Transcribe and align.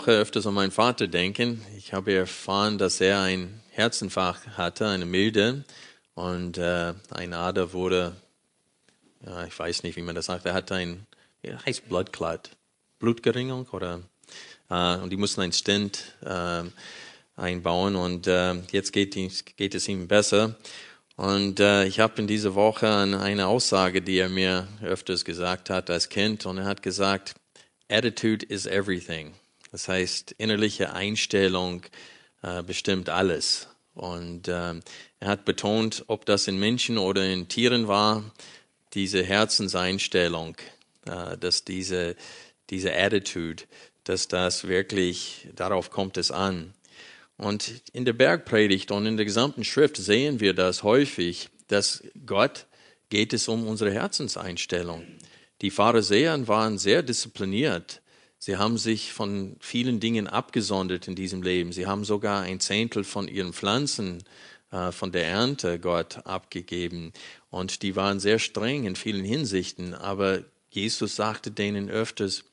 Woche 0.00 0.12
öfters 0.12 0.46
an 0.46 0.54
meinen 0.54 0.70
Vater 0.70 1.08
denken. 1.08 1.62
Ich 1.76 1.92
habe 1.92 2.14
erfahren, 2.14 2.78
dass 2.78 3.02
er 3.02 3.20
ein 3.20 3.60
Herzinfarkt 3.68 4.56
hatte, 4.56 4.88
eine 4.88 5.04
milde, 5.04 5.66
und 6.14 6.56
äh, 6.56 6.94
ein 7.10 7.34
Ader 7.34 7.74
wurde, 7.74 8.16
ja, 9.26 9.44
ich 9.44 9.58
weiß 9.58 9.82
nicht, 9.82 9.96
wie 9.96 10.02
man 10.02 10.14
das 10.14 10.24
sagt, 10.24 10.46
er 10.46 10.54
hatte 10.54 10.74
ein, 10.76 11.06
ja, 11.42 11.62
heißt 11.66 11.86
Blood 11.90 12.12
Blutgeringung 12.98 13.68
oder, 13.72 14.00
äh, 14.70 14.96
und 14.96 15.10
die 15.10 15.18
mussten 15.18 15.42
ein 15.42 15.52
Stent 15.52 16.14
äh, 16.24 16.62
einbauen 17.36 17.94
und 17.94 18.26
äh, 18.26 18.54
jetzt 18.72 18.94
geht, 18.94 19.18
geht, 19.56 19.74
es 19.74 19.86
ihm 19.86 20.08
besser. 20.08 20.56
Und 21.16 21.60
äh, 21.60 21.84
ich 21.84 22.00
habe 22.00 22.22
in 22.22 22.26
dieser 22.26 22.54
Woche 22.54 22.88
an 22.88 23.12
eine 23.12 23.48
Aussage, 23.48 24.00
die 24.00 24.16
er 24.16 24.30
mir 24.30 24.66
öfters 24.82 25.26
gesagt 25.26 25.68
hat 25.68 25.90
als 25.90 26.08
Kind, 26.08 26.46
und 26.46 26.56
er 26.56 26.64
hat 26.64 26.82
gesagt, 26.82 27.34
Attitude 27.90 28.46
is 28.46 28.64
everything. 28.64 29.34
Das 29.72 29.88
heißt, 29.88 30.32
innerliche 30.38 30.92
Einstellung 30.92 31.82
äh, 32.42 32.62
bestimmt 32.62 33.08
alles. 33.08 33.68
Und 33.94 34.48
äh, 34.48 34.74
er 35.20 35.28
hat 35.28 35.44
betont, 35.44 36.04
ob 36.06 36.24
das 36.24 36.48
in 36.48 36.58
Menschen 36.58 36.98
oder 36.98 37.24
in 37.24 37.48
Tieren 37.48 37.88
war, 37.88 38.24
diese 38.94 39.22
Herzenseinstellung, 39.22 40.56
äh, 41.06 41.36
dass 41.36 41.64
diese, 41.64 42.16
diese 42.70 42.94
Attitude, 42.96 43.64
dass 44.04 44.28
das 44.28 44.66
wirklich, 44.66 45.48
darauf 45.54 45.90
kommt 45.90 46.16
es 46.16 46.30
an. 46.30 46.74
Und 47.36 47.82
in 47.92 48.04
der 48.04 48.12
Bergpredigt 48.12 48.90
und 48.90 49.06
in 49.06 49.16
der 49.16 49.24
gesamten 49.24 49.64
Schrift 49.64 49.96
sehen 49.96 50.40
wir 50.40 50.52
das 50.52 50.82
häufig, 50.82 51.48
dass 51.68 52.02
Gott 52.26 52.66
geht 53.08 53.32
es 53.32 53.48
um 53.48 53.66
unsere 53.66 53.92
Herzenseinstellung. 53.92 55.06
Die 55.62 55.70
Pharisäer 55.70 56.48
waren 56.48 56.78
sehr 56.78 57.02
diszipliniert. 57.02 57.99
Sie 58.42 58.56
haben 58.56 58.78
sich 58.78 59.12
von 59.12 59.56
vielen 59.60 60.00
Dingen 60.00 60.26
abgesondert 60.26 61.06
in 61.08 61.14
diesem 61.14 61.42
Leben. 61.42 61.72
Sie 61.72 61.86
haben 61.86 62.06
sogar 62.06 62.40
ein 62.40 62.58
Zehntel 62.58 63.04
von 63.04 63.28
ihren 63.28 63.52
Pflanzen, 63.52 64.24
äh, 64.72 64.92
von 64.92 65.12
der 65.12 65.26
Ernte 65.26 65.78
Gott 65.78 66.24
abgegeben. 66.24 67.12
Und 67.50 67.82
die 67.82 67.96
waren 67.96 68.18
sehr 68.18 68.38
streng 68.38 68.86
in 68.86 68.96
vielen 68.96 69.26
Hinsichten. 69.26 69.92
Aber 69.92 70.42
Jesus 70.70 71.16
sagte 71.16 71.50
denen 71.50 71.90
öfters, 71.90 72.44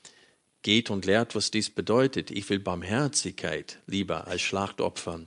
geht 0.61 0.89
und 0.89 1.05
lehrt, 1.05 1.35
was 1.35 1.51
dies 1.51 1.69
bedeutet. 1.69 2.31
Ich 2.31 2.49
will 2.49 2.59
Barmherzigkeit 2.59 3.79
lieber 3.87 4.27
als 4.27 4.41
Schlachtopfer. 4.41 5.21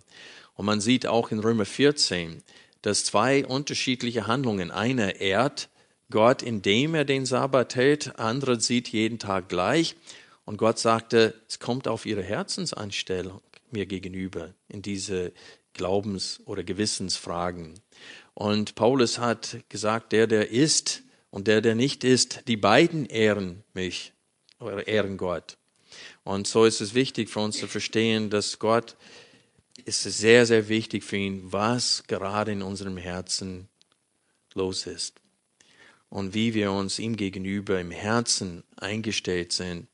Und 0.56 0.66
man 0.66 0.82
sieht 0.82 1.06
auch 1.06 1.30
in 1.30 1.38
Römer 1.38 1.64
14, 1.64 2.42
dass 2.82 3.06
zwei 3.06 3.46
unterschiedliche 3.46 4.26
Handlungen. 4.26 4.70
Einer 4.70 5.22
ehrt 5.22 5.70
Gott, 6.10 6.42
indem 6.42 6.94
er 6.94 7.06
den 7.06 7.24
Sabbat 7.24 7.76
hält, 7.76 8.18
andere 8.18 8.60
sieht 8.60 8.88
jeden 8.88 9.18
Tag 9.18 9.48
gleich. 9.48 9.96
Und 10.50 10.56
Gott 10.56 10.80
sagte, 10.80 11.40
es 11.46 11.60
kommt 11.60 11.86
auf 11.86 12.06
ihre 12.06 12.24
Herzensanstellung 12.24 13.40
mir 13.70 13.86
gegenüber 13.86 14.52
in 14.66 14.82
diese 14.82 15.32
Glaubens- 15.74 16.40
oder 16.44 16.64
Gewissensfragen. 16.64 17.78
Und 18.34 18.74
Paulus 18.74 19.20
hat 19.20 19.62
gesagt, 19.68 20.10
der, 20.10 20.26
der 20.26 20.50
ist 20.50 21.04
und 21.30 21.46
der, 21.46 21.60
der 21.60 21.76
nicht 21.76 22.02
ist, 22.02 22.48
die 22.48 22.56
beiden 22.56 23.06
ehren 23.06 23.62
mich 23.74 24.12
oder 24.58 24.88
ehren 24.88 25.18
Gott. 25.18 25.56
Und 26.24 26.48
so 26.48 26.64
ist 26.64 26.80
es 26.80 26.94
wichtig 26.94 27.30
für 27.30 27.38
uns 27.38 27.56
zu 27.56 27.68
verstehen, 27.68 28.28
dass 28.28 28.58
Gott 28.58 28.96
ist 29.84 30.02
sehr, 30.02 30.46
sehr 30.46 30.68
wichtig 30.68 31.04
für 31.04 31.16
ihn, 31.16 31.52
was 31.52 32.02
gerade 32.08 32.50
in 32.50 32.62
unserem 32.62 32.96
Herzen 32.96 33.68
los 34.54 34.88
ist 34.88 35.20
und 36.08 36.34
wie 36.34 36.54
wir 36.54 36.72
uns 36.72 36.98
ihm 36.98 37.14
gegenüber 37.14 37.80
im 37.80 37.92
Herzen 37.92 38.64
eingestellt 38.74 39.52
sind. 39.52 39.86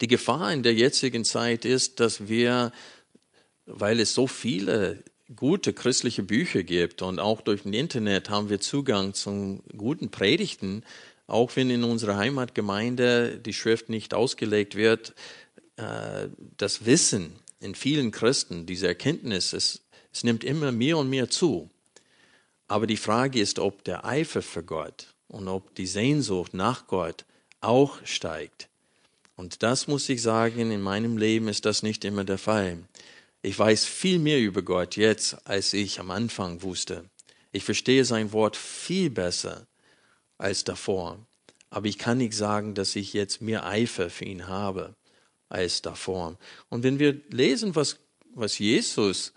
Die 0.00 0.08
Gefahr 0.08 0.52
in 0.52 0.62
der 0.62 0.74
jetzigen 0.74 1.24
Zeit 1.24 1.64
ist, 1.64 2.00
dass 2.00 2.28
wir, 2.28 2.72
weil 3.64 4.00
es 4.00 4.14
so 4.14 4.26
viele 4.26 5.02
gute 5.34 5.72
christliche 5.72 6.22
Bücher 6.22 6.62
gibt 6.62 7.02
und 7.02 7.18
auch 7.18 7.40
durch 7.40 7.62
das 7.62 7.72
Internet 7.72 8.30
haben 8.30 8.50
wir 8.50 8.60
Zugang 8.60 9.14
zu 9.14 9.62
guten 9.76 10.10
Predigten, 10.10 10.84
auch 11.26 11.56
wenn 11.56 11.70
in 11.70 11.82
unserer 11.82 12.16
Heimatgemeinde 12.16 13.38
die 13.38 13.52
Schrift 13.52 13.88
nicht 13.88 14.14
ausgelegt 14.14 14.76
wird, 14.76 15.14
äh, 15.76 16.28
das 16.56 16.84
Wissen 16.86 17.32
in 17.58 17.74
vielen 17.74 18.10
Christen, 18.12 18.66
diese 18.66 18.86
Erkenntnis, 18.86 19.52
es, 19.52 19.82
es 20.12 20.22
nimmt 20.22 20.44
immer 20.44 20.70
mehr 20.72 20.98
und 20.98 21.10
mehr 21.10 21.28
zu. 21.28 21.70
Aber 22.68 22.86
die 22.86 22.96
Frage 22.96 23.40
ist, 23.40 23.58
ob 23.58 23.82
der 23.84 24.04
Eifer 24.04 24.42
für 24.42 24.62
Gott 24.62 25.14
und 25.28 25.48
ob 25.48 25.74
die 25.74 25.86
Sehnsucht 25.86 26.54
nach 26.54 26.86
Gott 26.86 27.24
auch 27.60 27.98
steigt. 28.04 28.68
Und 29.36 29.62
das 29.62 29.86
muss 29.86 30.08
ich 30.08 30.22
sagen, 30.22 30.70
in 30.70 30.80
meinem 30.80 31.18
Leben 31.18 31.48
ist 31.48 31.66
das 31.66 31.82
nicht 31.82 32.04
immer 32.04 32.24
der 32.24 32.38
Fall. 32.38 32.78
Ich 33.42 33.58
weiß 33.58 33.84
viel 33.84 34.18
mehr 34.18 34.40
über 34.40 34.62
Gott 34.62 34.96
jetzt, 34.96 35.36
als 35.46 35.74
ich 35.74 36.00
am 36.00 36.10
Anfang 36.10 36.62
wusste. 36.62 37.04
Ich 37.52 37.62
verstehe 37.62 38.04
sein 38.04 38.32
Wort 38.32 38.56
viel 38.56 39.10
besser 39.10 39.66
als 40.38 40.64
davor. 40.64 41.18
Aber 41.68 41.86
ich 41.86 41.98
kann 41.98 42.18
nicht 42.18 42.32
sagen, 42.32 42.74
dass 42.74 42.96
ich 42.96 43.12
jetzt 43.12 43.42
mehr 43.42 43.66
Eifer 43.66 44.08
für 44.08 44.24
ihn 44.24 44.48
habe 44.48 44.94
als 45.50 45.82
davor. 45.82 46.38
Und 46.70 46.82
wenn 46.82 46.98
wir 46.98 47.20
lesen, 47.30 47.76
was, 47.76 47.98
was 48.34 48.58
Jesus 48.58 49.32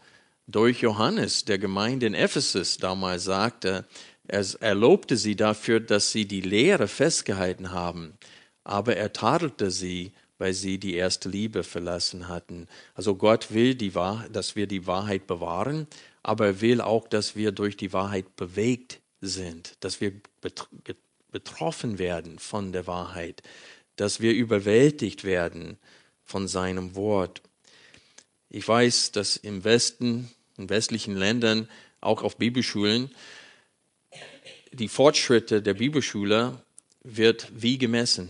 durch 0.47 0.81
Johannes 0.81 1.45
der 1.45 1.59
Gemeinde 1.59 2.07
in 2.07 2.13
Ephesus 2.13 2.77
damals 2.77 3.25
sagte, 3.25 3.85
er, 4.27 4.45
er 4.61 4.75
lobte 4.75 5.17
sie 5.17 5.35
dafür, 5.35 5.79
dass 5.79 6.11
sie 6.11 6.25
die 6.25 6.41
Lehre 6.41 6.87
festgehalten 6.87 7.71
haben 7.71 8.17
aber 8.69 8.97
er 8.97 9.11
tadelte 9.11 9.71
sie, 9.71 10.11
weil 10.37 10.53
sie 10.53 10.77
die 10.77 10.93
erste 10.93 11.27
Liebe 11.27 11.63
verlassen 11.63 12.27
hatten. 12.27 12.67
Also 12.93 13.15
Gott 13.15 13.51
will, 13.51 13.73
die 13.73 13.95
Wahrheit, 13.95 14.35
dass 14.35 14.55
wir 14.55 14.67
die 14.67 14.85
Wahrheit 14.85 15.25
bewahren, 15.25 15.87
aber 16.21 16.45
er 16.45 16.61
will 16.61 16.79
auch, 16.79 17.07
dass 17.07 17.35
wir 17.35 17.51
durch 17.51 17.77
die 17.77 17.93
Wahrheit 17.93 18.35
bewegt 18.35 18.99
sind, 19.21 19.75
dass 19.79 20.01
wir 20.01 20.13
betroffen 21.31 21.97
werden 21.97 22.37
von 22.37 22.71
der 22.71 22.85
Wahrheit, 22.85 23.41
dass 23.95 24.19
wir 24.19 24.33
überwältigt 24.33 25.23
werden 25.23 25.79
von 26.23 26.47
seinem 26.47 26.95
Wort. 26.95 27.41
Ich 28.51 28.67
weiß, 28.67 29.13
dass 29.13 29.35
im 29.35 29.63
Westen, 29.63 30.29
in 30.57 30.69
westlichen 30.69 31.15
Ländern, 31.15 31.67
auch 32.01 32.21
auf 32.21 32.37
Bibelschulen, 32.37 33.09
die 34.71 34.89
Fortschritte 34.89 35.63
der 35.63 35.73
Bibelschule 35.73 36.61
wird 37.03 37.47
wie 37.51 37.79
gemessen 37.79 38.29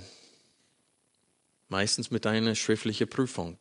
meistens 1.70 2.12
mit 2.12 2.26
einer 2.26 2.56
schriftlichen 2.56 3.08
Prüfung. 3.08 3.58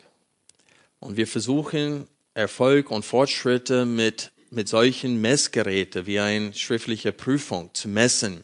Und 0.99 1.17
wir 1.17 1.27
versuchen 1.27 2.09
Erfolg 2.35 2.91
und 2.91 3.05
Fortschritte 3.05 3.85
mit, 3.85 4.33
mit 4.51 4.69
solchen 4.69 5.21
Messgeräten 5.21 6.07
wie 6.07 6.19
eine 6.19 6.53
schriftliche 6.55 7.13
Prüfung 7.13 7.73
zu 7.75 7.89
messen. 7.89 8.43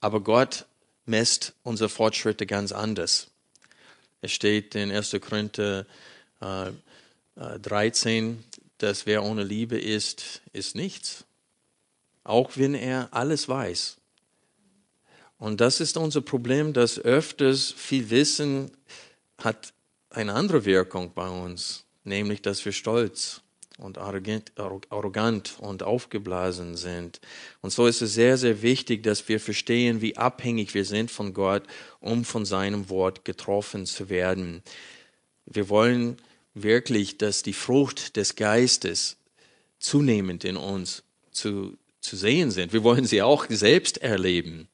Aber 0.00 0.20
Gott 0.20 0.66
messt 1.06 1.54
unsere 1.62 1.88
Fortschritte 1.88 2.46
ganz 2.46 2.72
anders. 2.72 3.28
Es 4.22 4.32
steht 4.32 4.74
in 4.74 4.90
1. 4.90 5.16
Korinther 5.20 5.86
äh, 6.40 6.72
13, 7.36 8.32
äh, 8.32 8.36
dass 8.78 9.06
wer 9.06 9.22
ohne 9.22 9.42
Liebe 9.42 9.78
ist, 9.78 10.42
ist 10.52 10.74
nichts. 10.74 11.24
Auch 12.24 12.52
wenn 12.56 12.74
er 12.74 13.08
alles 13.12 13.48
weiß. 13.48 13.99
Und 15.40 15.62
das 15.62 15.80
ist 15.80 15.96
unser 15.96 16.20
Problem, 16.20 16.74
dass 16.74 16.98
öfters 16.98 17.72
viel 17.74 18.10
Wissen 18.10 18.70
hat 19.38 19.72
eine 20.10 20.34
andere 20.34 20.66
Wirkung 20.66 21.12
bei 21.14 21.28
uns, 21.28 21.86
nämlich 22.04 22.42
dass 22.42 22.62
wir 22.66 22.72
stolz 22.72 23.40
und 23.78 23.96
arrogant 23.96 25.54
und 25.58 25.82
aufgeblasen 25.82 26.76
sind. 26.76 27.22
Und 27.62 27.70
so 27.70 27.86
ist 27.86 28.02
es 28.02 28.12
sehr, 28.12 28.36
sehr 28.36 28.60
wichtig, 28.60 29.02
dass 29.02 29.30
wir 29.30 29.40
verstehen, 29.40 30.02
wie 30.02 30.18
abhängig 30.18 30.74
wir 30.74 30.84
sind 30.84 31.10
von 31.10 31.32
Gott, 31.32 31.62
um 32.00 32.26
von 32.26 32.44
seinem 32.44 32.90
Wort 32.90 33.24
getroffen 33.24 33.86
zu 33.86 34.10
werden. 34.10 34.62
Wir 35.46 35.70
wollen 35.70 36.18
wirklich, 36.52 37.16
dass 37.16 37.42
die 37.42 37.54
Frucht 37.54 38.16
des 38.16 38.36
Geistes 38.36 39.16
zunehmend 39.78 40.44
in 40.44 40.58
uns 40.58 41.02
zu, 41.30 41.78
zu 42.02 42.14
sehen 42.16 42.50
sind. 42.50 42.74
Wir 42.74 42.84
wollen 42.84 43.06
sie 43.06 43.22
auch 43.22 43.46
selbst 43.48 43.96
erleben. 43.98 44.68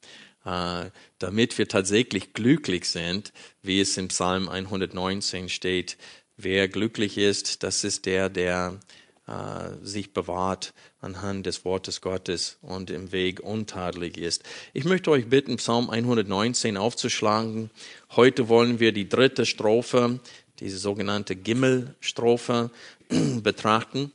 Äh, 0.46 0.90
damit 1.18 1.58
wir 1.58 1.66
tatsächlich 1.66 2.32
glücklich 2.32 2.88
sind, 2.88 3.32
wie 3.62 3.80
es 3.80 3.96
im 3.96 4.08
Psalm 4.08 4.48
119 4.48 5.48
steht, 5.48 5.98
wer 6.36 6.68
glücklich 6.68 7.18
ist, 7.18 7.64
das 7.64 7.82
ist 7.82 8.06
der, 8.06 8.28
der 8.28 8.78
äh, 9.26 9.70
sich 9.82 10.12
bewahrt 10.12 10.72
anhand 11.00 11.46
des 11.46 11.64
Wortes 11.64 12.00
Gottes 12.00 12.58
und 12.62 12.90
im 12.90 13.10
Weg 13.10 13.40
untadelig 13.40 14.18
ist. 14.18 14.44
Ich 14.72 14.84
möchte 14.84 15.10
euch 15.10 15.26
bitten, 15.28 15.56
Psalm 15.56 15.90
119 15.90 16.76
aufzuschlagen. 16.76 17.70
Heute 18.14 18.48
wollen 18.48 18.78
wir 18.78 18.92
die 18.92 19.08
dritte 19.08 19.46
Strophe, 19.46 20.20
diese 20.60 20.78
sogenannte 20.78 21.34
Gimmelstrophe, 21.34 22.70
betrachten. 23.42 24.12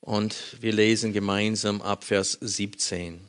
Und 0.00 0.56
wir 0.62 0.72
lesen 0.72 1.12
gemeinsam 1.12 1.82
ab 1.82 2.04
Vers 2.04 2.38
17. 2.40 3.28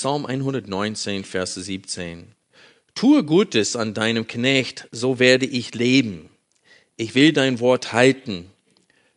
Psalm 0.00 0.26
119, 0.26 1.24
Vers 1.24 1.54
17. 1.54 2.28
Tue 2.94 3.24
Gutes 3.24 3.74
an 3.74 3.94
deinem 3.94 4.28
Knecht, 4.28 4.86
so 4.92 5.18
werde 5.18 5.44
ich 5.44 5.74
leben. 5.74 6.30
Ich 6.96 7.16
will 7.16 7.32
dein 7.32 7.58
Wort 7.58 7.92
halten. 7.92 8.48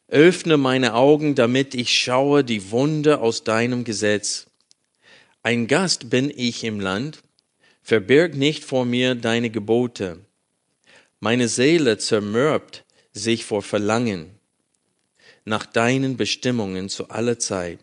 Öffne 0.07 0.57
meine 0.57 0.95
Augen, 0.95 1.36
damit 1.36 1.75
ich 1.75 1.94
schaue 1.94 2.44
die 2.44 2.72
Wunde 2.72 3.19
aus 3.19 3.44
deinem 3.44 3.83
Gesetz. 3.83 4.48
Ein 5.44 5.68
Gast 5.68 6.10
bin 6.10 6.33
ich 6.36 6.63
im 6.63 6.80
Land, 6.80 7.22
verbirg 7.83 8.33
nicht 8.33 8.63
vor 8.63 8.83
mir 8.83 9.13
deine 9.13 9.51
Gebote. 9.51 10.25
Meine 11.19 11.48
Seele 11.48 12.00
zermürbt 12.00 12.86
sich 13.13 13.45
vor 13.45 13.62
Verlangen 13.62 14.31
nach 15.45 15.68
deinen 15.68 16.18
Bestimmungen 16.18 16.89
zu 16.89 17.10
aller 17.10 17.38
Zeit. 17.38 17.78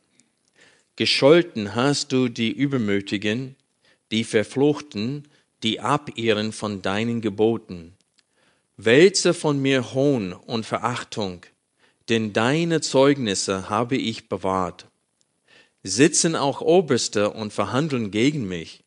Gescholten 0.98 1.76
hast 1.76 2.10
du 2.10 2.28
die 2.28 2.50
Übermütigen, 2.50 3.54
die 4.10 4.24
Verfluchten, 4.24 5.28
die 5.62 5.78
abirren 5.78 6.50
von 6.50 6.82
deinen 6.82 7.20
Geboten. 7.20 7.94
Wälze 8.76 9.32
von 9.32 9.62
mir 9.62 9.94
Hohn 9.94 10.32
und 10.32 10.66
Verachtung, 10.66 11.46
denn 12.08 12.32
deine 12.32 12.80
Zeugnisse 12.80 13.70
habe 13.70 13.96
ich 13.96 14.28
bewahrt. 14.28 14.88
Sitzen 15.84 16.34
auch 16.34 16.62
Oberste 16.62 17.30
und 17.30 17.52
verhandeln 17.52 18.10
gegen 18.10 18.48
mich. 18.48 18.82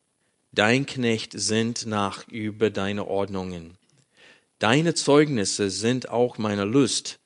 Dein 0.52 0.84
Knecht 0.84 1.32
sind 1.34 1.86
nach 1.86 2.28
über 2.28 2.68
deine 2.68 3.06
Ordnungen. 3.06 3.78
Deine 4.58 4.92
Zeugnisse 4.92 5.70
sind 5.70 6.10
auch 6.10 6.36
meine 6.36 6.66
Lust, 6.66 7.20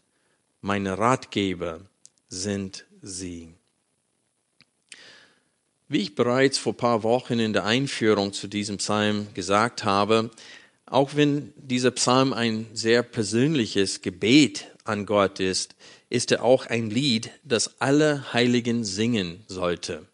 meine 0.61 0.97
Ratgeber 0.97 1.81
sind 2.29 2.87
sie. 3.03 3.56
Wie 5.89 5.99
ich 5.99 6.17
bereits 6.17 6.59
vor 6.59 6.77
paar 6.77 7.05
Wochen 7.05 7.39
in 7.39 7.53
der 7.53 7.65
Einführung 7.65 8.33
zu 8.33 8.49
diesem 8.49 8.79
Psalm 8.79 9.29
gesagt 9.35 9.85
habe, 9.85 10.31
auch 10.85 11.15
wenn 11.15 11.53
dieser 11.57 11.93
Psalm 11.93 12.33
ein 12.33 12.67
sehr 12.73 13.03
persönliches 13.05 14.03
Gebet 14.03 14.67
an 14.85 15.07
Gott 15.07 15.39
ist, 15.39 15.77
ist 16.11 16.33
er 16.33 16.43
auch 16.43 16.67
ein 16.67 16.91
Lied, 16.91 17.31
das 17.45 17.81
alle 17.81 18.33
Heiligen 18.33 18.85
singen 18.85 19.45
sollte. 19.47 20.07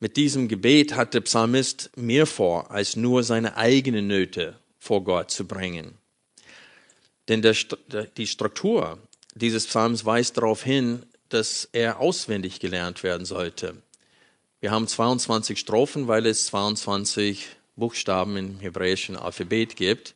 Mit 0.00 0.16
diesem 0.16 0.48
Gebet 0.48 0.96
hat 0.96 1.14
der 1.14 1.22
Psalmist 1.22 1.90
mehr 1.96 2.26
vor, 2.26 2.70
als 2.70 2.96
nur 2.96 3.22
seine 3.22 3.56
eigenen 3.56 4.06
Nöte 4.06 4.58
vor 4.78 5.04
Gott 5.04 5.30
zu 5.30 5.46
bringen. 5.46 5.98
Denn 7.28 7.40
der, 7.40 7.54
die 8.16 8.26
Struktur 8.26 8.98
dieses 9.34 9.66
Psalms 9.66 10.04
weist 10.04 10.36
darauf 10.36 10.62
hin, 10.62 11.04
dass 11.30 11.68
er 11.72 12.00
auswendig 12.00 12.60
gelernt 12.60 13.02
werden 13.02 13.24
sollte. 13.24 13.82
Wir 14.64 14.70
haben 14.70 14.88
22 14.88 15.58
Strophen, 15.58 16.08
weil 16.08 16.24
es 16.24 16.46
22 16.46 17.48
Buchstaben 17.76 18.38
im 18.38 18.60
hebräischen 18.60 19.14
Alphabet 19.14 19.76
gibt. 19.76 20.14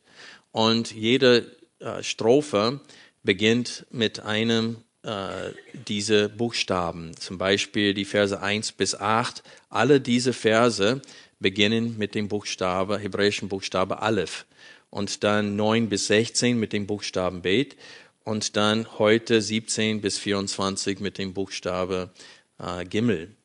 Und 0.51 0.91
jede 0.91 1.55
äh, 1.77 2.01
Strophe 2.01 2.79
beginnt 3.21 3.85
mit 3.91 4.21
einem 4.21 4.77
äh, 5.03 5.51
dieser 5.87 6.29
Buchstaben. 6.29 7.15
Zum 7.15 7.37
Beispiel 7.37 7.93
die 7.93 8.05
Verse 8.05 8.41
1 8.41 8.71
bis 8.71 8.95
8. 8.95 9.43
Alle 9.69 10.01
diese 10.01 10.33
Verse 10.33 10.99
beginnen 11.39 11.99
mit 11.99 12.15
dem 12.15 12.27
Buchstabe, 12.27 12.97
hebräischen 12.97 13.49
Buchstabe 13.49 14.01
Aleph. 14.01 14.47
Und 14.89 15.23
dann 15.23 15.57
9 15.57 15.89
bis 15.89 16.07
16 16.07 16.59
mit 16.59 16.73
dem 16.73 16.87
Buchstaben 16.87 17.43
Bet. 17.43 17.75
Und 18.23 18.55
dann 18.57 18.97
heute 18.97 19.43
17 19.43 20.01
bis 20.01 20.17
24 20.17 21.01
mit 21.01 21.19
dem 21.19 21.35
Buchstabe 21.35 22.09
äh, 22.57 22.83
Gimel. 22.85 23.35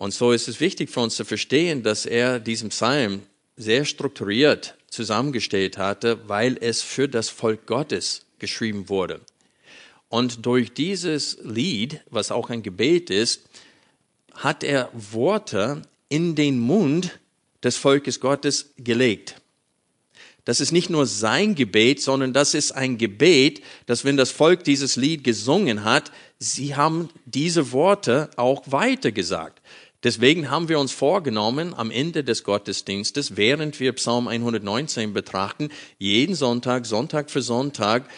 Und 0.00 0.14
so 0.14 0.32
ist 0.32 0.48
es 0.48 0.60
wichtig 0.60 0.88
für 0.88 1.00
uns 1.00 1.14
zu 1.14 1.26
verstehen, 1.26 1.82
dass 1.82 2.06
er 2.06 2.40
diesen 2.40 2.70
Psalm 2.70 3.20
sehr 3.58 3.84
strukturiert 3.84 4.74
zusammengestellt 4.88 5.76
hatte, 5.76 6.26
weil 6.26 6.56
es 6.58 6.80
für 6.80 7.06
das 7.06 7.28
Volk 7.28 7.66
Gottes 7.66 8.24
geschrieben 8.38 8.88
wurde. 8.88 9.20
Und 10.08 10.46
durch 10.46 10.72
dieses 10.72 11.36
Lied, 11.42 12.00
was 12.08 12.30
auch 12.30 12.48
ein 12.48 12.62
Gebet 12.62 13.10
ist, 13.10 13.42
hat 14.32 14.64
er 14.64 14.88
Worte 14.94 15.82
in 16.08 16.34
den 16.34 16.58
Mund 16.58 17.18
des 17.62 17.76
Volkes 17.76 18.20
Gottes 18.20 18.70
gelegt. 18.78 19.34
Das 20.46 20.62
ist 20.62 20.72
nicht 20.72 20.88
nur 20.88 21.04
sein 21.04 21.54
Gebet, 21.54 22.00
sondern 22.00 22.32
das 22.32 22.54
ist 22.54 22.72
ein 22.72 22.96
Gebet, 22.96 23.62
dass 23.84 24.06
wenn 24.06 24.16
das 24.16 24.30
Volk 24.30 24.64
dieses 24.64 24.96
Lied 24.96 25.24
gesungen 25.24 25.84
hat, 25.84 26.10
sie 26.38 26.74
haben 26.74 27.10
diese 27.26 27.72
Worte 27.72 28.30
auch 28.36 28.62
weitergesagt. 28.64 29.60
Deswegen 30.02 30.50
haben 30.50 30.68
wir 30.70 30.78
uns 30.78 30.92
vorgenommen, 30.92 31.74
am 31.74 31.90
Ende 31.90 32.24
des 32.24 32.42
Gottesdienstes, 32.42 33.36
während 33.36 33.80
wir 33.80 33.92
Psalm 33.92 34.28
119 34.28 35.12
betrachten, 35.12 35.68
jeden 35.98 36.34
Sonntag, 36.34 36.86
Sonntag 36.86 37.30
für 37.30 37.42
Sonntag, 37.42 38.08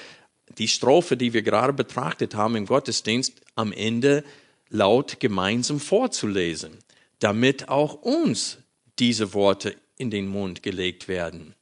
die 0.58 0.68
Strophe, 0.68 1.16
die 1.16 1.32
wir 1.32 1.42
gerade 1.42 1.72
betrachtet 1.72 2.34
haben 2.34 2.54
im 2.54 2.66
Gottesdienst, 2.66 3.40
am 3.56 3.72
Ende 3.72 4.22
laut 4.68 5.18
gemeinsam 5.18 5.80
vorzulesen, 5.80 6.78
damit 7.18 7.68
auch 7.68 7.94
uns 7.94 8.58
diese 8.98 9.34
Worte 9.34 9.74
in 9.96 10.10
den 10.10 10.28
Mund 10.28 10.62
gelegt 10.62 11.08
werden. 11.08 11.54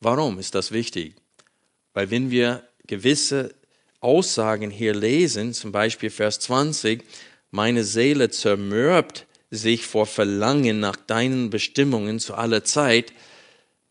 Warum 0.00 0.38
ist 0.38 0.54
das 0.54 0.70
wichtig? 0.70 1.14
Weil 1.92 2.10
wenn 2.10 2.30
wir 2.30 2.62
gewisse 2.86 3.54
Aussagen 4.00 4.70
hier 4.70 4.94
lesen, 4.94 5.54
zum 5.54 5.72
Beispiel 5.72 6.10
Vers 6.10 6.38
20, 6.40 7.02
meine 7.50 7.82
Seele 7.82 8.30
zermürbt 8.30 9.25
sich 9.56 9.86
vor 9.86 10.06
Verlangen 10.06 10.80
nach 10.80 10.96
deinen 10.96 11.50
Bestimmungen 11.50 12.20
zu 12.20 12.34
aller 12.34 12.64
Zeit, 12.64 13.12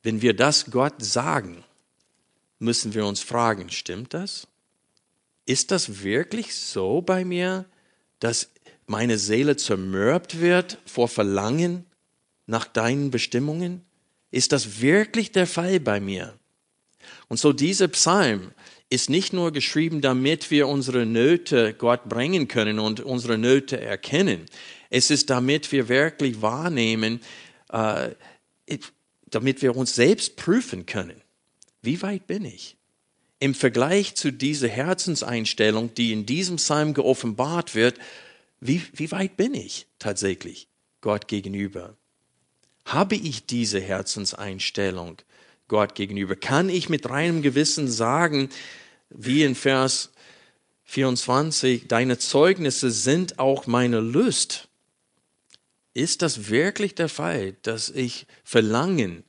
wenn 0.04 0.22
wir 0.22 0.36
das 0.36 0.72
Gott 0.72 0.96
sagen, 1.04 1.64
müssen 2.60 2.94
wir 2.94 3.06
uns 3.06 3.22
fragen, 3.22 3.70
stimmt 3.70 4.14
das? 4.14 4.48
Ist 5.46 5.72
das 5.72 6.04
wirklich 6.04 6.56
so 6.56 7.02
bei 7.02 7.26
mir, 7.26 7.66
dass 8.20 8.50
meine 8.88 9.18
Seele 9.18 9.58
zermürbt 9.58 10.40
wird 10.40 10.78
vor 10.86 11.08
Verlangen 11.08 11.86
nach 12.46 12.66
deinen 12.66 13.12
Bestimmungen? 13.12 13.84
Ist 14.32 14.52
das 14.52 14.82
wirklich 14.82 15.32
der 15.32 15.48
Fall 15.48 15.80
bei 15.80 16.00
mir? 16.00 16.38
Und 17.28 17.38
so 17.38 17.54
dieser 17.54 17.88
Psalm 17.88 18.52
ist 18.90 19.10
nicht 19.10 19.34
nur 19.34 19.52
geschrieben, 19.52 20.02
damit 20.02 20.52
wir 20.52 20.68
unsere 20.68 21.06
Nöte 21.06 21.74
Gott 21.74 22.08
bringen 22.08 22.48
können 22.48 22.80
und 22.80 23.00
unsere 23.00 23.38
Nöte 23.38 23.80
erkennen. 23.80 24.46
Es 24.90 25.10
ist, 25.10 25.30
damit 25.30 25.72
wir 25.72 25.90
wirklich 25.90 26.42
wahrnehmen, 26.42 27.22
äh, 27.72 28.10
damit 29.26 29.62
wir 29.62 29.76
uns 29.76 29.96
selbst 29.96 30.36
prüfen 30.36 30.86
können. 30.86 31.22
Wie 31.82 32.02
weit 32.02 32.28
bin 32.28 32.46
ich? 32.46 32.78
Im 33.40 33.54
Vergleich 33.54 34.16
zu 34.16 34.32
dieser 34.32 34.70
Herzenseinstellung, 34.70 35.94
die 35.94 36.14
in 36.14 36.26
diesem 36.26 36.56
Psalm 36.56 36.94
geoffenbart 36.94 37.76
wird, 37.76 38.00
wie, 38.60 38.82
wie 38.94 39.12
weit 39.12 39.38
bin 39.38 39.54
ich 39.54 39.88
tatsächlich 40.00 40.68
Gott 41.02 41.28
gegenüber? 41.28 41.96
Habe 42.86 43.16
ich 43.16 43.46
diese 43.46 43.82
Herzenseinstellung 43.82 45.18
Gott 45.68 45.96
gegenüber? 45.96 46.36
Kann 46.36 46.70
ich 46.70 46.90
mit 46.90 47.10
reinem 47.10 47.42
Gewissen 47.42 47.90
sagen, 47.90 48.50
wie 49.10 49.44
in 49.44 49.56
Vers 49.56 50.12
24, 50.86 51.88
deine 51.88 52.18
Zeugnisse 52.18 52.92
sind 52.92 53.40
auch 53.40 53.68
meine 53.68 54.00
Lust. 54.00 54.68
Ist 55.96 56.22
das 56.22 56.50
wirklich 56.50 56.94
der 56.94 57.08
Fall, 57.08 57.54
dass 57.62 57.90
ich 57.90 58.28
Verlangen 58.44 59.24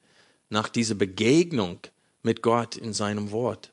nach 0.50 0.68
dieser 0.68 0.96
Begegnung 0.96 1.78
mit 2.24 2.42
Gott 2.42 2.76
in 2.76 2.92
seinem 2.92 3.30
Wort? 3.30 3.72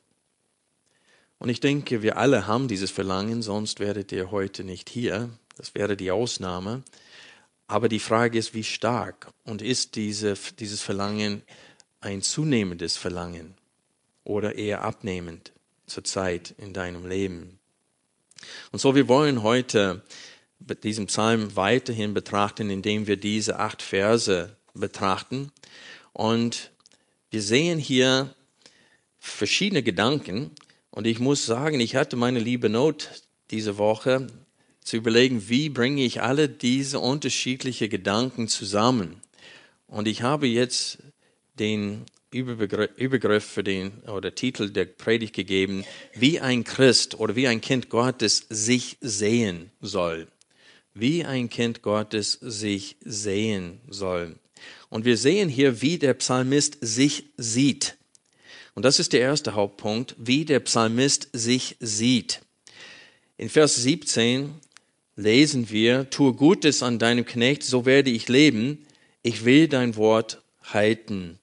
Und 1.38 1.48
ich 1.48 1.58
denke, 1.58 2.02
wir 2.02 2.16
alle 2.16 2.46
haben 2.46 2.68
dieses 2.68 2.92
Verlangen, 2.92 3.42
sonst 3.42 3.80
werdet 3.80 4.12
ihr 4.12 4.30
heute 4.30 4.62
nicht 4.62 4.88
hier. 4.88 5.28
Das 5.56 5.74
wäre 5.74 5.96
die 5.96 6.12
Ausnahme. 6.12 6.84
Aber 7.66 7.88
die 7.88 7.98
Frage 7.98 8.38
ist, 8.38 8.54
wie 8.54 8.62
stark 8.62 9.32
und 9.42 9.60
ist 9.60 9.96
diese, 9.96 10.34
dieses 10.60 10.80
Verlangen 10.80 11.42
ein 12.00 12.22
zunehmendes 12.22 12.96
Verlangen 12.96 13.56
oder 14.22 14.54
eher 14.54 14.82
abnehmend 14.82 15.52
zur 15.86 16.04
Zeit 16.04 16.54
in 16.58 16.72
deinem 16.72 17.08
Leben? 17.08 17.58
Und 18.70 18.78
so, 18.78 18.94
wir 18.94 19.08
wollen 19.08 19.42
heute 19.42 20.04
diesen 20.82 21.06
Psalm 21.06 21.56
weiterhin 21.56 22.14
betrachten, 22.14 22.70
indem 22.70 23.06
wir 23.06 23.16
diese 23.16 23.58
acht 23.58 23.82
Verse 23.82 24.56
betrachten. 24.74 25.52
Und 26.12 26.70
wir 27.30 27.42
sehen 27.42 27.78
hier 27.78 28.34
verschiedene 29.18 29.82
Gedanken. 29.82 30.50
Und 30.90 31.06
ich 31.06 31.18
muss 31.18 31.46
sagen, 31.46 31.80
ich 31.80 31.96
hatte 31.96 32.16
meine 32.16 32.38
liebe 32.38 32.68
Not 32.68 33.10
diese 33.50 33.78
Woche 33.78 34.28
zu 34.80 34.96
überlegen, 34.96 35.48
wie 35.48 35.68
bringe 35.68 36.04
ich 36.04 36.22
alle 36.22 36.48
diese 36.48 37.00
unterschiedlichen 37.00 37.88
Gedanken 37.88 38.48
zusammen. 38.48 39.20
Und 39.86 40.06
ich 40.06 40.22
habe 40.22 40.46
jetzt 40.46 40.98
den 41.58 42.04
Überbegriff 42.30 43.44
für 43.44 43.62
den 43.62 43.92
oder 44.08 44.34
Titel 44.34 44.70
der 44.70 44.86
Predigt 44.86 45.34
gegeben, 45.34 45.84
wie 46.14 46.40
ein 46.40 46.64
Christ 46.64 47.18
oder 47.18 47.36
wie 47.36 47.46
ein 47.46 47.60
Kind 47.60 47.90
Gottes 47.90 48.46
sich 48.48 48.96
sehen 49.00 49.70
soll. 49.80 50.26
Wie 50.94 51.24
ein 51.24 51.48
Kind 51.48 51.82
Gottes 51.82 52.38
sich 52.40 52.96
sehen 53.04 53.80
soll. 53.88 54.36
Und 54.88 55.04
wir 55.04 55.16
sehen 55.16 55.48
hier, 55.48 55.82
wie 55.82 55.98
der 55.98 56.14
Psalmist 56.14 56.78
sich 56.80 57.24
sieht. 57.36 57.96
Und 58.74 58.84
das 58.84 59.00
ist 59.00 59.12
der 59.12 59.20
erste 59.20 59.54
Hauptpunkt, 59.54 60.14
wie 60.18 60.44
der 60.44 60.60
Psalmist 60.60 61.28
sich 61.32 61.76
sieht. 61.80 62.42
In 63.36 63.48
Vers 63.48 63.74
17 63.82 64.54
lesen 65.16 65.68
wir, 65.70 66.10
tue 66.10 66.32
Gutes 66.32 66.82
an 66.82 67.00
deinem 67.00 67.24
Knecht, 67.24 67.64
so 67.64 67.86
werde 67.86 68.10
ich 68.10 68.28
leben. 68.28 68.86
Ich 69.22 69.44
will 69.44 69.66
dein 69.66 69.96
Wort 69.96 70.42
halten. 70.62 71.40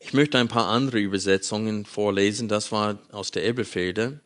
Ich 0.00 0.12
möchte 0.12 0.38
ein 0.38 0.48
paar 0.48 0.66
andere 0.66 0.98
Übersetzungen 0.98 1.84
vorlesen. 1.84 2.48
Das 2.48 2.72
war 2.72 2.98
aus 3.12 3.30
der 3.30 3.44
Ebelfelde. 3.44 4.20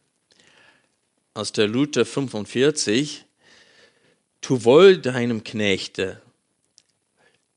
Aus 1.35 1.53
der 1.53 1.69
Luther 1.69 2.07
45. 2.07 3.26
Tu 4.47 4.63
wohl 4.63 4.97
deinem 4.97 5.43
Knechte, 5.43 6.23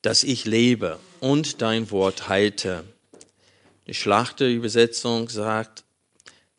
dass 0.02 0.24
ich 0.24 0.46
lebe 0.46 0.98
und 1.20 1.62
dein 1.62 1.92
Wort 1.92 2.30
halte. 2.30 2.84
Die 3.86 3.94
Schlachterübersetzung 3.94 5.30
sagt, 5.30 5.84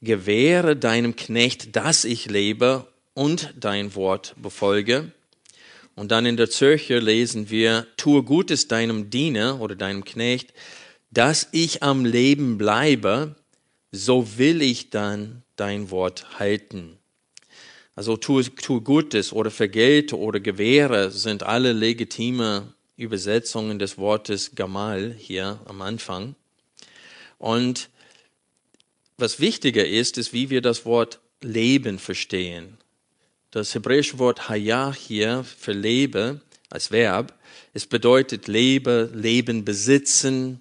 gewähre 0.00 0.76
deinem 0.76 1.16
Knecht, 1.16 1.74
dass 1.74 2.04
ich 2.04 2.26
lebe 2.26 2.86
und 3.12 3.52
dein 3.58 3.96
Wort 3.96 4.36
befolge. 4.40 5.10
Und 5.96 6.12
dann 6.12 6.26
in 6.26 6.36
der 6.36 6.48
Zürcher 6.48 7.00
lesen 7.00 7.50
wir, 7.50 7.88
tue 7.96 8.22
Gutes 8.22 8.68
deinem 8.68 9.10
Diener 9.10 9.60
oder 9.60 9.74
deinem 9.74 10.04
Knecht, 10.04 10.54
dass 11.10 11.48
ich 11.50 11.82
am 11.82 12.04
Leben 12.04 12.56
bleibe, 12.56 13.34
so 13.90 14.38
will 14.38 14.62
ich 14.62 14.90
dann 14.90 15.42
dein 15.56 15.90
Wort 15.90 16.38
halten. 16.38 16.99
Also 17.96 18.16
tu, 18.16 18.42
tu 18.42 18.80
Gutes 18.80 19.32
oder 19.32 19.50
vergelte 19.50 20.18
oder 20.18 20.40
gewähre 20.40 21.10
sind 21.10 21.42
alle 21.42 21.72
legitime 21.72 22.72
Übersetzungen 22.96 23.78
des 23.78 23.98
Wortes 23.98 24.54
Gamal 24.54 25.14
hier 25.18 25.60
am 25.64 25.82
Anfang. 25.82 26.34
Und 27.38 27.88
was 29.16 29.40
wichtiger 29.40 29.86
ist, 29.86 30.18
ist, 30.18 30.32
wie 30.32 30.50
wir 30.50 30.62
das 30.62 30.84
Wort 30.84 31.20
Leben 31.42 31.98
verstehen. 31.98 32.78
Das 33.50 33.74
hebräische 33.74 34.18
Wort 34.18 34.48
Hayah 34.48 34.94
hier 34.94 35.44
für 35.44 35.72
Lebe 35.72 36.40
als 36.68 36.90
Verb, 36.90 37.34
es 37.72 37.86
bedeutet 37.86 38.46
Lebe, 38.48 39.10
Leben 39.12 39.64
besitzen, 39.64 40.60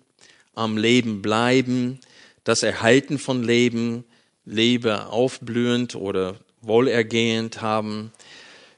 am 0.55 0.77
Leben 0.77 1.21
bleiben, 1.21 2.00
das 2.43 2.63
Erhalten 2.63 3.19
von 3.19 3.43
Leben, 3.43 4.03
Lebe 4.45 5.07
aufblühend 5.07 5.95
oder 5.95 6.36
wohlergehend 6.61 7.61
haben, 7.61 8.11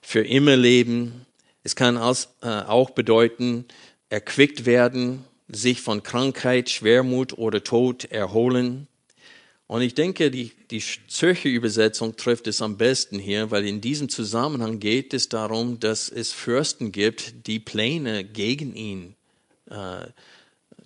für 0.01 0.25
immer 0.25 0.55
leben. 0.55 1.25
Es 1.63 1.75
kann 1.75 1.95
äh, 1.95 2.47
auch 2.47 2.91
bedeuten, 2.91 3.65
erquickt 4.09 4.65
werden, 4.65 5.23
sich 5.47 5.81
von 5.81 6.03
Krankheit, 6.03 6.69
Schwermut 6.69 7.37
oder 7.37 7.63
Tod 7.63 8.05
erholen. 8.05 8.87
Und 9.67 9.81
ich 9.81 9.95
denke, 9.95 10.31
die, 10.31 10.51
die 10.69 10.83
Zürcher 11.07 11.49
Übersetzung 11.49 12.17
trifft 12.17 12.47
es 12.47 12.61
am 12.61 12.77
besten 12.77 13.19
hier, 13.19 13.51
weil 13.51 13.65
in 13.65 13.79
diesem 13.79 14.09
Zusammenhang 14.09 14.79
geht 14.79 15.13
es 15.13 15.29
darum, 15.29 15.79
dass 15.79 16.09
es 16.09 16.33
Fürsten 16.33 16.91
gibt, 16.91 17.47
die 17.47 17.59
Pläne 17.59 18.23
gegen 18.25 18.75
ihn 18.75 19.15
äh, 19.71 20.07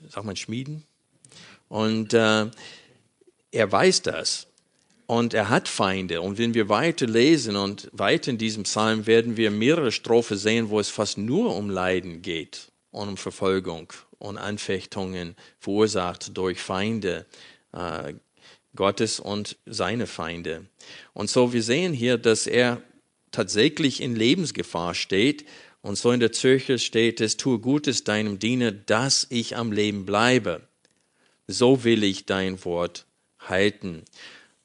sagt 0.09 0.25
man, 0.25 0.35
schmieden. 0.35 0.83
Und 1.67 2.13
äh, 2.13 2.49
er 3.51 3.71
weiß 3.71 4.03
das. 4.03 4.47
Und 5.07 5.33
er 5.33 5.49
hat 5.49 5.67
Feinde. 5.67 6.21
Und 6.21 6.37
wenn 6.37 6.53
wir 6.53 6.67
weiter 6.67 7.05
lesen 7.05 7.55
und 7.55 7.89
weiter 7.91 8.31
in 8.31 8.37
diesem 8.37 8.63
Psalm 8.63 9.05
werden 9.05 9.37
wir 9.37 9.51
mehrere 9.51 9.91
Strophen 9.91 10.37
sehen, 10.37 10.69
wo 10.69 10.79
es 10.79 10.89
fast 10.89 11.17
nur 11.17 11.55
um 11.55 11.69
Leiden 11.69 12.21
geht 12.21 12.71
und 12.91 13.09
um 13.09 13.17
Verfolgung 13.17 13.93
und 14.17 14.37
Anfechtungen 14.37 15.35
verursacht 15.59 16.35
durch 16.35 16.59
Feinde 16.59 17.25
äh, 17.73 18.13
Gottes 18.75 19.19
und 19.19 19.57
seine 19.65 20.07
Feinde. 20.07 20.65
Und 21.13 21.29
so 21.29 21.53
wir 21.53 21.63
sehen 21.63 21.93
hier, 21.93 22.17
dass 22.17 22.47
er 22.47 22.81
tatsächlich 23.31 24.01
in 24.01 24.15
Lebensgefahr 24.15 24.95
steht 24.95 25.45
und 25.81 25.97
so 25.97 26.11
in 26.11 26.19
der 26.19 26.31
Zürcher 26.31 26.77
steht 26.77 27.21
es, 27.21 27.37
tue 27.37 27.59
Gutes 27.59 28.03
deinem 28.03 28.39
Diener, 28.39 28.71
dass 28.71 29.27
ich 29.29 29.55
am 29.55 29.71
Leben 29.71 30.05
bleibe. 30.05 30.61
So 31.47 31.83
will 31.83 32.03
ich 32.03 32.25
dein 32.25 32.63
Wort 32.65 33.05
halten. 33.39 34.03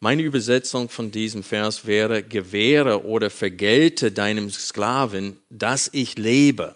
Meine 0.02 0.22
Übersetzung 0.22 0.88
von 0.88 1.10
diesem 1.10 1.42
Vers 1.42 1.86
wäre, 1.86 2.22
gewähre 2.22 3.04
oder 3.04 3.28
vergelte 3.28 4.10
deinem 4.10 4.48
Sklaven, 4.48 5.36
dass 5.50 5.90
ich 5.92 6.16
lebe. 6.16 6.74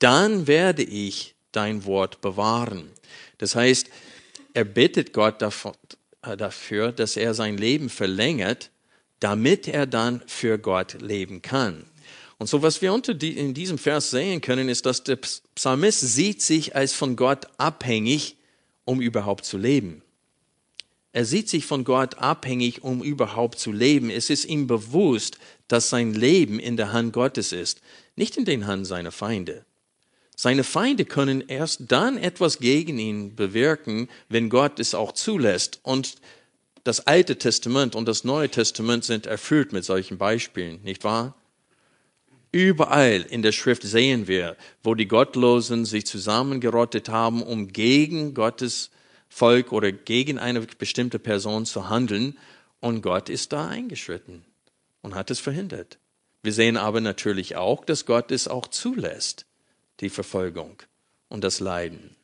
Dann 0.00 0.48
werde 0.48 0.82
ich 0.82 1.36
dein 1.52 1.84
Wort 1.84 2.20
bewahren. 2.20 2.90
Das 3.38 3.54
heißt, 3.54 3.88
er 4.54 4.64
bittet 4.64 5.12
Gott 5.12 5.40
äh, 5.40 6.36
dafür, 6.36 6.90
dass 6.90 7.16
er 7.16 7.32
sein 7.32 7.56
Leben 7.58 7.88
verlängert, 7.88 8.70
damit 9.20 9.68
er 9.68 9.86
dann 9.86 10.20
für 10.26 10.58
Gott 10.58 11.00
leben 11.00 11.42
kann. 11.42 11.84
Und 12.38 12.48
so, 12.48 12.60
was 12.60 12.82
wir 12.82 12.92
in 12.92 13.54
diesem 13.54 13.78
Vers 13.78 14.10
sehen 14.10 14.40
können, 14.40 14.68
ist, 14.68 14.84
dass 14.84 15.04
der 15.04 15.18
Psalmist 15.54 16.00
sieht 16.00 16.42
sich 16.42 16.74
als 16.74 16.92
von 16.92 17.14
Gott 17.14 17.46
abhängig, 17.56 18.36
um 18.84 19.00
überhaupt 19.00 19.44
zu 19.44 19.58
leben. 19.58 20.02
Er 21.12 21.24
sieht 21.24 21.48
sich 21.48 21.64
von 21.64 21.84
Gott 21.84 22.18
abhängig, 22.18 22.84
um 22.84 23.02
überhaupt 23.02 23.58
zu 23.58 23.72
leben. 23.72 24.10
Es 24.10 24.30
ist 24.30 24.44
ihm 24.44 24.66
bewusst, 24.66 25.38
dass 25.66 25.88
sein 25.88 26.14
Leben 26.14 26.58
in 26.60 26.76
der 26.76 26.92
Hand 26.92 27.12
Gottes 27.12 27.52
ist, 27.52 27.80
nicht 28.16 28.36
in 28.36 28.44
den 28.44 28.66
Hand 28.66 28.86
seiner 28.86 29.12
Feinde. 29.12 29.64
Seine 30.36 30.62
Feinde 30.62 31.04
können 31.04 31.42
erst 31.48 31.90
dann 31.90 32.16
etwas 32.16 32.60
gegen 32.60 32.98
ihn 32.98 33.34
bewirken, 33.34 34.08
wenn 34.28 34.50
Gott 34.50 34.78
es 34.78 34.94
auch 34.94 35.12
zulässt. 35.12 35.80
Und 35.82 36.16
das 36.84 37.06
Alte 37.06 37.36
Testament 37.38 37.96
und 37.96 38.06
das 38.06 38.22
Neue 38.22 38.48
Testament 38.48 39.04
sind 39.04 39.26
erfüllt 39.26 39.72
mit 39.72 39.84
solchen 39.84 40.16
Beispielen, 40.16 40.80
nicht 40.84 41.02
wahr? 41.04 41.34
Überall 42.52 43.26
in 43.28 43.42
der 43.42 43.52
Schrift 43.52 43.82
sehen 43.82 44.28
wir, 44.28 44.56
wo 44.82 44.94
die 44.94 45.08
Gottlosen 45.08 45.84
sich 45.84 46.06
zusammengerottet 46.06 47.08
haben, 47.08 47.42
um 47.42 47.68
gegen 47.68 48.32
Gottes 48.32 48.90
Volk 49.28 49.72
oder 49.72 49.92
gegen 49.92 50.38
eine 50.38 50.60
bestimmte 50.60 51.18
Person 51.18 51.66
zu 51.66 51.88
handeln. 51.88 52.38
Und 52.80 53.02
Gott 53.02 53.28
ist 53.28 53.52
da 53.52 53.68
eingeschritten 53.68 54.44
und 55.02 55.14
hat 55.14 55.30
es 55.30 55.40
verhindert. 55.40 55.98
Wir 56.42 56.52
sehen 56.52 56.76
aber 56.76 57.00
natürlich 57.00 57.56
auch, 57.56 57.84
dass 57.84 58.06
Gott 58.06 58.30
es 58.30 58.48
auch 58.48 58.68
zulässt, 58.68 59.46
die 60.00 60.10
Verfolgung 60.10 60.76
und 61.28 61.42
das 61.42 61.60
Leiden. 61.60 62.16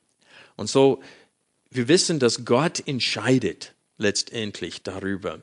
Und 0.56 0.68
so, 0.68 1.02
wir 1.70 1.88
wissen, 1.88 2.20
dass 2.20 2.44
Gott 2.44 2.86
entscheidet 2.86 3.74
letztendlich 3.98 4.82
darüber. 4.82 5.42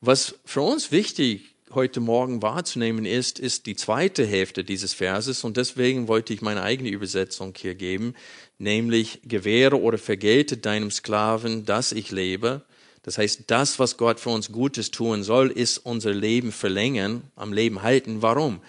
Was 0.00 0.36
für 0.44 0.60
uns 0.60 0.92
wichtig 0.92 1.53
heute 1.74 2.00
Morgen 2.00 2.42
wahrzunehmen 2.42 3.04
ist, 3.04 3.38
ist 3.38 3.66
die 3.66 3.76
zweite 3.76 4.26
Hälfte 4.26 4.64
dieses 4.64 4.94
Verses 4.94 5.44
und 5.44 5.56
deswegen 5.56 6.08
wollte 6.08 6.32
ich 6.32 6.42
meine 6.42 6.62
eigene 6.62 6.90
Übersetzung 6.90 7.54
hier 7.56 7.74
geben, 7.74 8.14
nämlich 8.58 9.20
gewähre 9.24 9.80
oder 9.80 9.98
vergelte 9.98 10.56
deinem 10.56 10.90
Sklaven, 10.90 11.64
dass 11.64 11.92
ich 11.92 12.10
lebe. 12.10 12.62
Das 13.02 13.18
heißt, 13.18 13.44
das, 13.48 13.78
was 13.78 13.96
Gott 13.96 14.20
für 14.20 14.30
uns 14.30 14.52
Gutes 14.52 14.90
tun 14.90 15.22
soll, 15.22 15.50
ist 15.50 15.78
unser 15.78 16.12
Leben 16.12 16.52
verlängern, 16.52 17.22
am 17.36 17.52
Leben 17.52 17.82
halten. 17.82 18.22
Warum? 18.22 18.60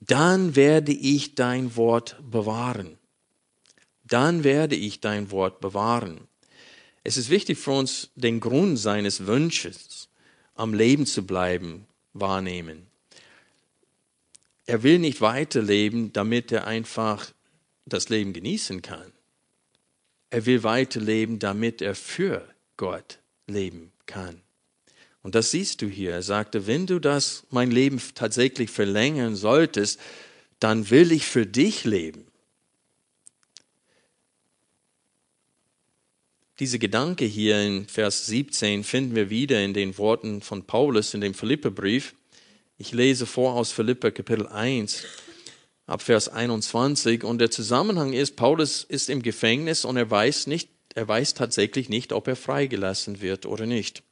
Dann 0.00 0.54
werde 0.54 0.92
ich 0.92 1.34
dein 1.34 1.76
Wort 1.76 2.16
bewahren. 2.30 2.98
Dann 4.04 4.44
werde 4.44 4.76
ich 4.76 5.00
dein 5.00 5.30
Wort 5.30 5.60
bewahren. 5.60 6.20
Es 7.02 7.16
ist 7.16 7.30
wichtig 7.30 7.58
für 7.58 7.72
uns, 7.72 8.10
den 8.14 8.40
Grund 8.40 8.78
seines 8.78 9.26
Wünsches, 9.26 10.08
am 10.54 10.72
Leben 10.72 11.04
zu 11.06 11.26
bleiben, 11.26 11.86
wahrnehmen. 12.14 12.86
Er 14.66 14.82
will 14.82 14.98
nicht 14.98 15.20
weiterleben, 15.20 16.12
damit 16.12 16.50
er 16.50 16.66
einfach 16.66 17.32
das 17.84 18.08
Leben 18.08 18.32
genießen 18.32 18.80
kann. 18.80 19.12
Er 20.30 20.46
will 20.46 20.62
weiterleben, 20.62 21.38
damit 21.38 21.82
er 21.82 21.94
für 21.94 22.48
Gott 22.76 23.18
leben 23.46 23.92
kann. 24.06 24.40
Und 25.22 25.34
das 25.34 25.50
siehst 25.50 25.82
du 25.82 25.86
hier. 25.86 26.12
Er 26.12 26.22
sagte, 26.22 26.66
wenn 26.66 26.86
du 26.86 26.98
das, 26.98 27.44
mein 27.50 27.70
Leben 27.70 28.00
tatsächlich 28.14 28.70
verlängern 28.70 29.36
solltest, 29.36 30.00
dann 30.60 30.90
will 30.90 31.12
ich 31.12 31.26
für 31.26 31.46
dich 31.46 31.84
leben. 31.84 32.26
Diese 36.60 36.78
Gedanke 36.78 37.24
hier 37.24 37.60
in 37.60 37.88
Vers 37.88 38.26
17 38.26 38.84
finden 38.84 39.16
wir 39.16 39.28
wieder 39.28 39.62
in 39.62 39.74
den 39.74 39.98
Worten 39.98 40.40
von 40.40 40.64
Paulus 40.64 41.12
in 41.12 41.20
dem 41.20 41.34
Philipperbrief. 41.34 42.14
Ich 42.78 42.92
lese 42.92 43.26
vor 43.26 43.54
aus 43.54 43.72
Philipper 43.72 44.12
Kapitel 44.12 44.46
1 44.46 45.04
ab 45.86 46.00
Vers 46.00 46.28
21 46.28 47.24
und 47.24 47.38
der 47.38 47.50
Zusammenhang 47.50 48.12
ist, 48.12 48.36
Paulus 48.36 48.84
ist 48.84 49.10
im 49.10 49.22
Gefängnis 49.22 49.84
und 49.84 49.96
er 49.96 50.08
weiß 50.08 50.46
nicht, 50.46 50.70
er 50.94 51.08
weiß 51.08 51.34
tatsächlich 51.34 51.88
nicht, 51.88 52.12
ob 52.12 52.28
er 52.28 52.36
freigelassen 52.36 53.20
wird 53.20 53.46
oder 53.46 53.66
nicht. 53.66 54.04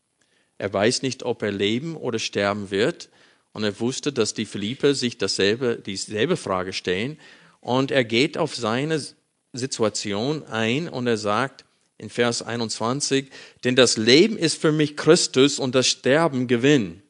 Er 0.58 0.72
weiß 0.72 1.02
nicht, 1.02 1.22
ob 1.22 1.42
er 1.42 1.52
leben 1.52 1.96
oder 1.96 2.18
sterben 2.18 2.72
wird 2.72 3.08
und 3.52 3.62
er 3.62 3.78
wusste, 3.78 4.12
dass 4.12 4.34
die 4.34 4.46
Philipper 4.46 4.94
sich 4.94 5.16
dasselbe, 5.16 5.76
dieselbe 5.76 6.36
Frage 6.36 6.72
stellen 6.72 7.18
und 7.60 7.92
er 7.92 8.04
geht 8.04 8.36
auf 8.36 8.56
seine 8.56 9.00
Situation 9.52 10.42
ein 10.44 10.88
und 10.88 11.06
er 11.06 11.16
sagt, 11.16 11.64
in 11.98 12.10
Vers 12.10 12.42
21, 12.42 13.30
denn 13.64 13.76
das 13.76 13.96
Leben 13.96 14.36
ist 14.36 14.60
für 14.60 14.72
mich 14.72 14.96
Christus 14.96 15.58
und 15.58 15.74
das 15.74 15.86
Sterben 15.86 16.48
Gewinn. 16.48 17.02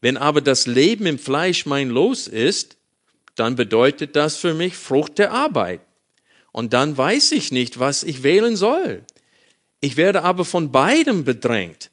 Wenn 0.00 0.16
aber 0.16 0.40
das 0.40 0.66
Leben 0.66 1.06
im 1.06 1.18
Fleisch 1.18 1.64
mein 1.64 1.88
Los 1.88 2.26
ist, 2.28 2.76
dann 3.36 3.56
bedeutet 3.56 4.16
das 4.16 4.36
für 4.36 4.52
mich 4.52 4.76
Frucht 4.76 5.18
der 5.18 5.32
Arbeit. 5.32 5.80
Und 6.50 6.74
dann 6.74 6.96
weiß 6.96 7.32
ich 7.32 7.50
nicht, 7.50 7.78
was 7.78 8.02
ich 8.02 8.22
wählen 8.22 8.56
soll. 8.56 9.04
Ich 9.80 9.96
werde 9.96 10.22
aber 10.22 10.44
von 10.44 10.70
beidem 10.70 11.24
bedrängt. 11.24 11.90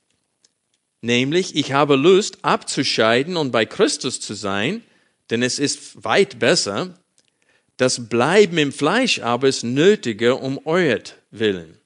Nämlich, 1.01 1.56
ich 1.56 1.72
habe 1.72 1.96
Lust 1.96 2.39
abzuscheiden 2.42 3.38
und 3.38 3.51
bei 3.51 3.66
Christus 3.66 4.20
zu 4.20 4.34
sein, 4.34 4.84
denn 5.30 5.42
es 5.42 5.60
ist 5.60 6.04
weit 6.04 6.39
besser. 6.39 7.00
Das 7.78 8.10
Bleiben 8.10 8.58
im 8.58 8.74
Fleisch 8.74 9.20
aber 9.20 9.48
ist 9.48 9.63
nötiger 9.63 10.42
um 10.42 10.60
euret 10.66 11.16
Willen. 11.32 11.79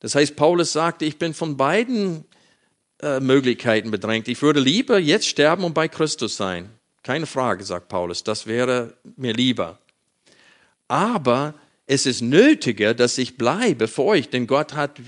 Das 0.00 0.14
heißt, 0.14 0.36
Paulus 0.36 0.72
sagte, 0.72 1.04
ich 1.04 1.18
bin 1.18 1.34
von 1.34 1.56
beiden 1.56 2.24
äh, 3.02 3.20
Möglichkeiten 3.20 3.90
bedrängt. 3.90 4.28
Ich 4.28 4.42
würde 4.42 4.60
lieber 4.60 4.98
jetzt 4.98 5.26
sterben 5.26 5.64
und 5.64 5.74
bei 5.74 5.88
Christus 5.88 6.36
sein. 6.36 6.68
Keine 7.02 7.26
Frage, 7.26 7.64
sagt 7.64 7.88
Paulus, 7.88 8.24
das 8.24 8.46
wäre 8.46 8.94
mir 9.16 9.32
lieber. 9.32 9.78
Aber 10.88 11.54
es 11.86 12.06
ist 12.06 12.20
nötiger, 12.20 12.94
dass 12.94 13.16
ich 13.18 13.36
bleibe 13.36 13.88
für 13.88 14.02
euch, 14.02 14.28
denn 14.28 14.46
Gott 14.46 14.74
hat 14.74 15.00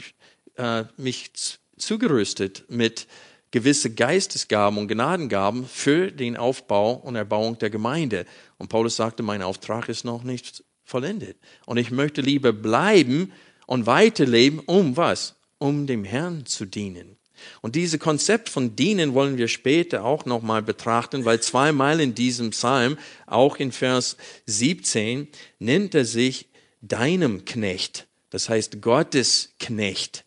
äh, 0.56 0.84
mich 0.96 1.32
zugerüstet 1.76 2.64
mit 2.68 3.06
gewisse 3.50 3.94
Geistesgaben 3.94 4.78
und 4.78 4.88
Gnadengaben 4.88 5.66
für 5.66 6.10
den 6.10 6.36
Aufbau 6.36 6.94
und 6.94 7.16
Erbauung 7.16 7.58
der 7.58 7.70
Gemeinde. 7.70 8.24
Und 8.58 8.68
Paulus 8.68 8.96
sagte, 8.96 9.22
mein 9.22 9.42
Auftrag 9.42 9.88
ist 9.88 10.04
noch 10.04 10.24
nicht 10.24 10.64
vollendet. 10.84 11.36
Und 11.66 11.76
ich 11.76 11.90
möchte 11.90 12.22
lieber 12.22 12.52
bleiben, 12.52 13.32
und 13.66 13.86
weiterleben, 13.86 14.60
um 14.60 14.96
was? 14.96 15.34
Um 15.58 15.86
dem 15.86 16.04
Herrn 16.04 16.46
zu 16.46 16.64
dienen. 16.64 17.16
Und 17.60 17.74
dieses 17.74 17.98
Konzept 17.98 18.48
von 18.48 18.76
dienen 18.76 19.14
wollen 19.14 19.36
wir 19.36 19.48
später 19.48 20.04
auch 20.04 20.24
nochmal 20.24 20.62
betrachten, 20.62 21.24
weil 21.24 21.40
zweimal 21.40 22.00
in 22.00 22.14
diesem 22.14 22.50
Psalm, 22.50 22.98
auch 23.26 23.56
in 23.56 23.72
Vers 23.72 24.16
17, 24.46 25.28
nennt 25.58 25.94
er 25.94 26.04
sich 26.04 26.48
deinem 26.80 27.44
Knecht. 27.44 28.06
Das 28.30 28.48
heißt 28.48 28.80
Gottes 28.80 29.50
Knecht. 29.58 30.24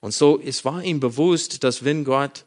Und 0.00 0.12
so, 0.12 0.40
es 0.40 0.64
war 0.64 0.82
ihm 0.82 1.00
bewusst, 1.00 1.64
dass 1.64 1.84
wenn 1.84 2.04
Gott 2.04 2.44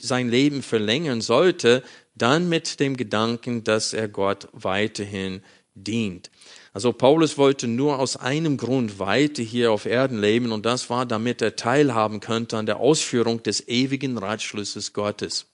sein 0.00 0.28
Leben 0.28 0.62
verlängern 0.62 1.20
sollte, 1.20 1.82
dann 2.14 2.48
mit 2.48 2.80
dem 2.80 2.96
Gedanken, 2.96 3.64
dass 3.64 3.92
er 3.92 4.08
Gott 4.08 4.48
weiterhin 4.52 5.42
dient. 5.74 6.30
Also 6.76 6.92
Paulus 6.92 7.38
wollte 7.38 7.68
nur 7.68 7.98
aus 7.98 8.18
einem 8.18 8.58
Grund 8.58 8.98
weiter 8.98 9.42
hier 9.42 9.72
auf 9.72 9.86
Erden 9.86 10.20
leben 10.20 10.52
und 10.52 10.66
das 10.66 10.90
war, 10.90 11.06
damit 11.06 11.40
er 11.40 11.56
teilhaben 11.56 12.20
könnte 12.20 12.58
an 12.58 12.66
der 12.66 12.80
Ausführung 12.80 13.42
des 13.42 13.66
ewigen 13.66 14.18
Ratschlusses 14.18 14.92
Gottes. 14.92 15.46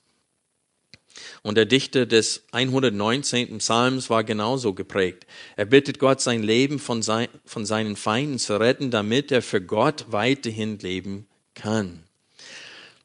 Und 1.43 1.55
der 1.55 1.67
Dichter 1.67 2.07
des 2.07 2.43
119. 2.51 3.59
Psalms 3.59 4.11
war 4.11 4.25
genauso 4.25 4.75
geprägt. 4.75 5.29
Er 5.55 5.67
bittet 5.67 6.01
Gott, 6.01 6.21
sein 6.21 6.43
Leben 6.43 6.81
von, 6.81 7.03
sein, 7.03 7.29
von 7.45 7.67
seinen 7.67 7.95
Feinden 7.95 8.41
zu 8.41 8.59
retten, 8.59 8.91
damit 8.91 9.31
er 9.31 9.43
für 9.43 9.61
Gott 9.61 10.07
weiterhin 10.09 10.81
leben 10.81 11.29
kann. 11.55 12.03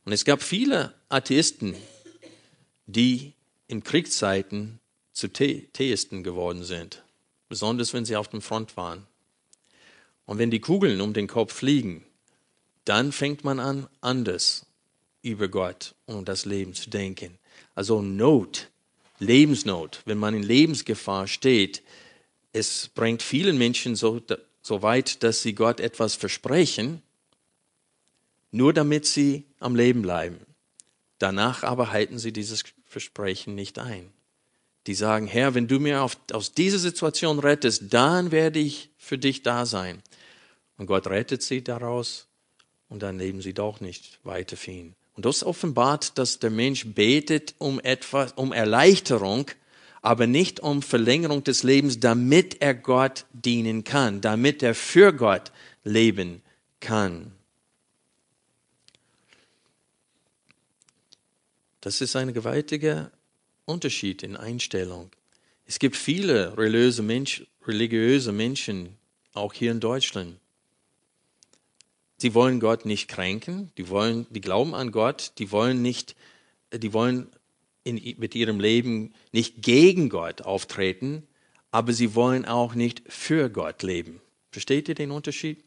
Und 0.06 0.12
es 0.12 0.26
gab 0.26 0.41
viele 0.41 0.96
Atheisten, 1.10 1.76
die 2.88 3.34
in 3.68 3.84
Kriegszeiten 3.84 4.80
zu 5.13 5.28
Theisten 5.28 6.24
geworden 6.24 6.63
sind 6.63 7.04
besonders 7.50 7.94
wenn 7.94 8.06
sie 8.06 8.16
auf 8.16 8.28
dem 8.28 8.42
Front 8.42 8.78
waren. 8.78 9.06
Und 10.26 10.38
wenn 10.38 10.52
die 10.52 10.60
Kugeln 10.60 11.02
um 11.02 11.14
den 11.14 11.28
Kopf 11.28 11.54
fliegen, 11.54 12.04
dann 12.86 13.12
fängt 13.12 13.44
man 13.44 13.60
an, 13.60 13.88
anders 14.02 14.66
über 15.22 15.48
Gott 15.48 15.96
und 16.06 16.28
das 16.28 16.46
Leben 16.46 16.74
zu 16.74 16.90
denken. 16.90 17.38
Also 17.76 18.02
Not, 18.02 18.70
Lebensnot, 19.20 20.02
wenn 20.06 20.18
man 20.18 20.34
in 20.34 20.44
Lebensgefahr 20.44 21.28
steht, 21.28 21.82
es 22.54 22.90
bringt 22.90 23.22
vielen 23.22 23.58
Menschen 23.58 23.96
so, 23.96 24.22
so 24.62 24.82
weit, 24.82 25.24
dass 25.24 25.42
sie 25.42 25.54
Gott 25.54 25.80
etwas 25.80 26.16
versprechen, 26.16 27.02
nur 28.52 28.74
damit 28.74 29.06
sie 29.06 29.46
am 29.60 29.76
Leben 29.76 30.02
bleiben. 30.02 30.40
Danach 31.20 31.64
aber 31.64 31.92
halten 31.92 32.20
sie 32.20 32.32
dieses 32.32 32.64
Versprechen 32.86 33.56
nicht 33.56 33.80
ein 33.80 34.12
die 34.88 34.95
sagen, 34.95 35.28
Herr, 35.28 35.54
wenn 35.54 35.67
du 35.67 35.80
mir 35.80 36.02
auf, 36.02 36.17
aus 36.32 36.54
dieser 36.54 36.80
Situation 36.80 37.39
rettest, 37.39 37.93
dann 37.93 38.32
werde 38.32 38.60
ich 38.60 38.89
für 38.97 39.17
dich 39.17 39.43
da 39.43 39.65
sein. 39.65 40.02
Und 40.78 40.88
Gott 40.88 41.08
rettet 41.08 41.43
sie 41.43 41.62
daraus 41.62 42.28
und 42.88 43.04
dann 43.04 43.19
leben 43.19 43.41
sie 43.41 43.54
doch 43.54 43.82
nicht 43.82 44.19
weiter 44.23 44.56
für 44.56 44.71
ihn. 44.71 44.95
Und 45.15 45.26
das 45.26 45.43
offenbart, 45.43 46.17
dass 46.17 46.39
der 46.39 46.52
Mensch 46.52 46.86
betet 46.86 47.56
um 47.58 47.80
etwas, 47.82 48.34
um 48.34 48.54
Erleichterung, 48.54 49.52
aber 50.02 50.26
nicht 50.26 50.62
um 50.62 50.82
Verlängerung 50.82 51.43
des 51.43 51.63
Lebens, 51.63 52.00
damit 52.00 52.62
er 52.62 52.73
Gott 52.73 53.26
dienen 53.34 53.84
kann, 53.84 54.21
damit 54.21 54.63
er 54.63 54.73
für 54.73 55.12
Gott 55.12 55.52
leben 55.84 56.41
kann. 56.80 57.34
Das 61.82 62.00
ist 62.00 62.15
eine 62.15 62.32
gewaltige 62.32 63.12
Unterschied 63.67 64.23
in 64.23 64.38
Einstellung. 64.38 65.12
Es 65.65 65.77
gibt 65.77 65.97
viele 65.97 66.58
religiöse, 66.58 67.03
Mensch, 67.03 67.45
religiöse 67.65 68.32
Menschen, 68.32 68.97
auch 69.34 69.53
hier 69.53 69.71
in 69.71 69.82
Deutschland. 69.82 70.38
Sie 72.17 72.34
wollen 72.34 72.60
Gott 72.60 72.86
nicht 72.86 73.10
kränken, 73.10 73.71
die 73.77 73.89
wollen, 73.89 74.25
die 74.32 74.41
glauben 74.41 74.73
an 74.73 74.91
Gott, 74.91 75.34
die 75.38 75.51
wollen 75.51 75.82
nicht, 75.82 76.15
die 76.73 76.93
wollen 76.93 77.27
in, 77.84 78.01
mit 78.17 78.34
ihrem 78.36 78.60
Leben 78.60 79.13
nicht 79.34 79.62
gegen 79.62 80.10
Gott 80.10 80.41
auftreten, 80.41 81.27
aber 81.69 81.91
sie 81.91 82.15
wollen 82.15 82.45
auch 82.45 82.73
nicht 82.73 83.03
für 83.08 83.49
Gott 83.49 83.84
leben. 83.84 84.21
Versteht 84.51 84.88
ihr 84.88 84.95
den 84.95 85.12
Unterschied? 85.12 85.63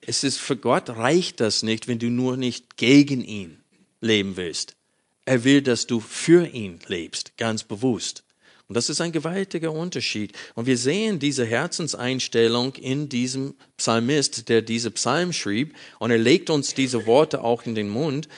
Es 0.00 0.24
ist 0.24 0.38
für 0.38 0.56
Gott 0.56 0.88
reicht 0.90 1.40
das 1.40 1.62
nicht, 1.62 1.88
wenn 1.88 1.98
du 1.98 2.08
nur 2.08 2.36
nicht 2.36 2.76
gegen 2.76 3.22
ihn 3.22 3.62
leben 4.00 4.36
willst. 4.36 4.76
Er 5.24 5.44
will, 5.44 5.62
dass 5.62 5.86
du 5.86 6.00
für 6.00 6.46
ihn 6.46 6.80
lebst, 6.88 7.36
ganz 7.36 7.62
bewusst. 7.62 8.24
Und 8.68 8.76
das 8.76 8.88
ist 8.88 9.00
ein 9.00 9.12
gewaltiger 9.12 9.70
Unterschied. 9.70 10.32
Und 10.54 10.66
wir 10.66 10.78
sehen 10.78 11.18
diese 11.18 11.44
Herzenseinstellung 11.44 12.74
in 12.76 13.08
diesem 13.08 13.54
Psalmist, 13.76 14.48
der 14.48 14.62
diese 14.62 14.90
Psalm 14.90 15.32
schrieb. 15.32 15.74
Und 15.98 16.10
er 16.10 16.18
legt 16.18 16.48
uns 16.50 16.74
diese 16.74 17.06
Worte 17.06 17.44
auch 17.44 17.66
in 17.66 17.74
den 17.74 17.88
Mund, 17.88 18.28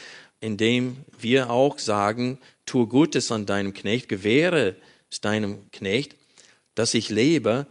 indem 0.40 0.97
wir 1.18 1.51
auch 1.51 1.79
sagen, 1.79 2.38
tue 2.66 2.87
Gutes 2.87 3.31
an 3.31 3.47
deinem 3.47 3.73
Knecht, 3.75 4.09
gewähre 4.09 4.77
es 5.11 5.20
deinem 5.20 5.70
Knecht, 5.70 6.16
dass 6.75 6.94
ich 6.94 7.09
lebe, 7.09 7.66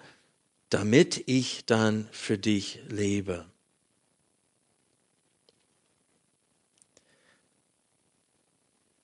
damit 0.69 1.23
ich 1.27 1.65
dann 1.65 2.07
für 2.11 2.37
dich 2.37 2.79
lebe. 2.87 3.45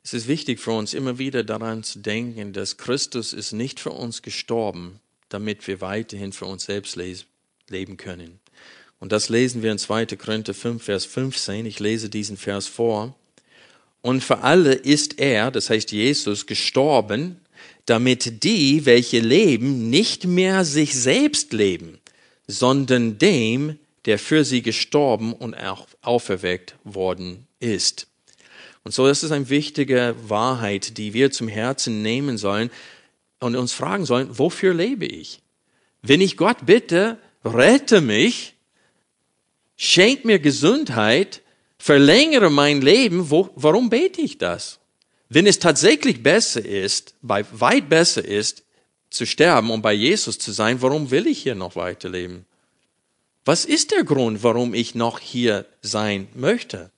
Es 0.10 0.14
ist 0.16 0.28
wichtig 0.28 0.60
für 0.60 0.72
uns 0.72 0.96
immer 0.96 1.20
wieder 1.20 1.44
daran 1.44 1.84
zu 1.84 2.00
denken, 2.00 2.52
dass 2.52 2.78
Christus 2.78 3.32
ist 3.32 3.52
nicht 3.52 3.80
für 3.80 3.92
uns 3.92 4.24
gestorben, 4.24 5.00
damit 5.30 5.68
wir 5.68 5.82
weiterhin 5.82 6.34
für 6.34 6.46
uns 6.46 6.64
selbst 6.66 6.96
leben 6.96 7.96
können. 7.96 8.40
Und 9.00 9.12
das 9.12 9.30
lesen 9.30 9.62
wir 9.62 9.72
in 9.72 9.78
2. 9.78 10.08
Korinther 10.08 10.56
5, 10.56 10.84
Vers 10.84 11.06
15. 11.06 11.68
Ich 11.68 11.80
lese 11.80 12.10
diesen 12.10 12.38
Vers 12.38 12.66
vor. 12.66 13.16
Und 14.02 14.24
für 14.24 14.40
alle 14.40 14.74
ist 14.74 15.20
er, 15.20 15.52
das 15.52 15.70
heißt 15.70 15.92
Jesus, 15.92 16.48
gestorben, 16.48 17.40
damit 17.86 18.44
die, 18.44 18.88
welche 18.88 19.20
leben, 19.20 19.92
nicht 19.92 20.26
mehr 20.26 20.66
sich 20.66 20.96
selbst 20.96 21.54
leben, 21.54 22.00
sondern 22.48 23.20
dem, 23.20 23.78
der 24.06 24.18
für 24.18 24.44
sie 24.44 24.64
gestorben 24.64 25.34
und 25.34 25.54
auch 25.54 25.86
auferweckt 26.02 26.74
worden 26.84 27.46
ist. 27.60 28.08
Und 28.90 28.94
so 28.94 29.06
das 29.06 29.22
ist 29.22 29.30
eine 29.30 29.50
wichtige 29.50 30.16
Wahrheit, 30.30 30.98
die 30.98 31.14
wir 31.14 31.30
zum 31.30 31.48
Herzen 31.48 32.02
nehmen 32.02 32.40
sollen 32.40 32.72
und 33.40 33.56
uns 33.56 33.72
fragen 33.72 34.04
sollen, 34.04 34.40
wofür 34.40 34.74
lebe 34.74 35.06
ich? 35.06 35.42
Wenn 36.02 36.22
ich 36.22 36.38
Gott 36.38 36.66
bitte, 36.66 37.20
rette 37.46 38.02
mich, 38.02 38.56
schenk 39.76 40.26
mir 40.26 40.40
Gesundheit, 40.40 41.44
verlängere 41.78 42.50
mein 42.50 42.82
Leben, 42.82 43.30
wo, 43.30 43.52
warum 43.54 43.92
bete 43.92 44.22
ich 44.22 44.40
das? 44.40 44.80
Wenn 45.30 45.46
es 45.46 45.60
tatsächlich 45.60 46.24
besser 46.24 46.66
ist, 46.66 47.14
bei, 47.22 47.46
weit 47.52 47.90
besser 47.90 48.26
ist, 48.26 48.64
zu 49.12 49.28
sterben 49.28 49.70
und 49.70 49.84
bei 49.84 49.94
Jesus 49.94 50.40
zu 50.40 50.52
sein, 50.52 50.82
warum 50.82 51.12
will 51.12 51.28
ich 51.28 51.44
hier 51.44 51.54
noch 51.54 51.76
weiterleben? 51.76 52.48
Was 53.46 53.66
ist 53.66 53.92
der 53.92 54.04
Grund, 54.04 54.42
warum 54.42 54.74
ich 54.74 54.96
noch 54.96 55.20
hier 55.20 55.68
sein 55.84 56.28
möchte? 56.34 56.90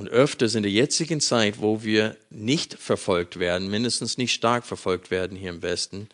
Und 0.00 0.08
öfters 0.08 0.54
in 0.54 0.62
der 0.62 0.72
jetzigen 0.72 1.20
Zeit, 1.20 1.60
wo 1.60 1.82
wir 1.82 2.16
nicht 2.30 2.72
verfolgt 2.72 3.38
werden, 3.38 3.68
mindestens 3.68 4.16
nicht 4.16 4.32
stark 4.32 4.64
verfolgt 4.64 5.10
werden 5.10 5.36
hier 5.36 5.50
im 5.50 5.60
Westen, 5.60 6.08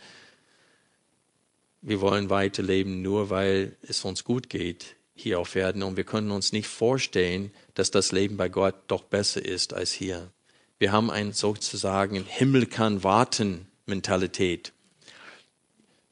wir 1.83 2.01
wollen 2.01 2.29
weiterleben 2.29 3.01
nur, 3.01 3.31
weil 3.31 3.77
es 3.83 4.05
uns 4.05 4.25
gut 4.25 4.51
geht 4.51 4.96
hier 5.14 5.38
auf 5.38 5.55
Erden 5.55 5.85
und 5.85 5.96
wir 5.96 6.03
können 6.03 6.33
uns 6.33 6.51
nicht 6.51 6.66
vorstellen, 6.66 7.53
dass 7.75 7.92
das 7.92 8.11
Leben 8.11 8.37
bei 8.37 8.49
Gott 8.49 8.75
doch 8.88 9.05
besser 9.05 9.44
ist 9.44 9.72
als 9.72 9.92
hier. 9.92 10.33
Wir 10.81 10.90
haben 10.90 11.09
ein 11.09 11.33
sozusagen 11.33 12.25
Himmel 12.25 12.66
kann 12.66 13.05
warten 13.05 13.68
Mentalität. 13.87 14.72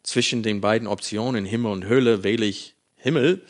Zwischen 0.04 0.44
den 0.44 0.60
beiden 0.60 0.87
Optionen 0.87 1.44
Himmel 1.44 1.72
und 1.72 1.88
Hölle 1.88 2.22
wähle 2.22 2.46
ich 2.46 2.76
Himmel, 2.94 3.44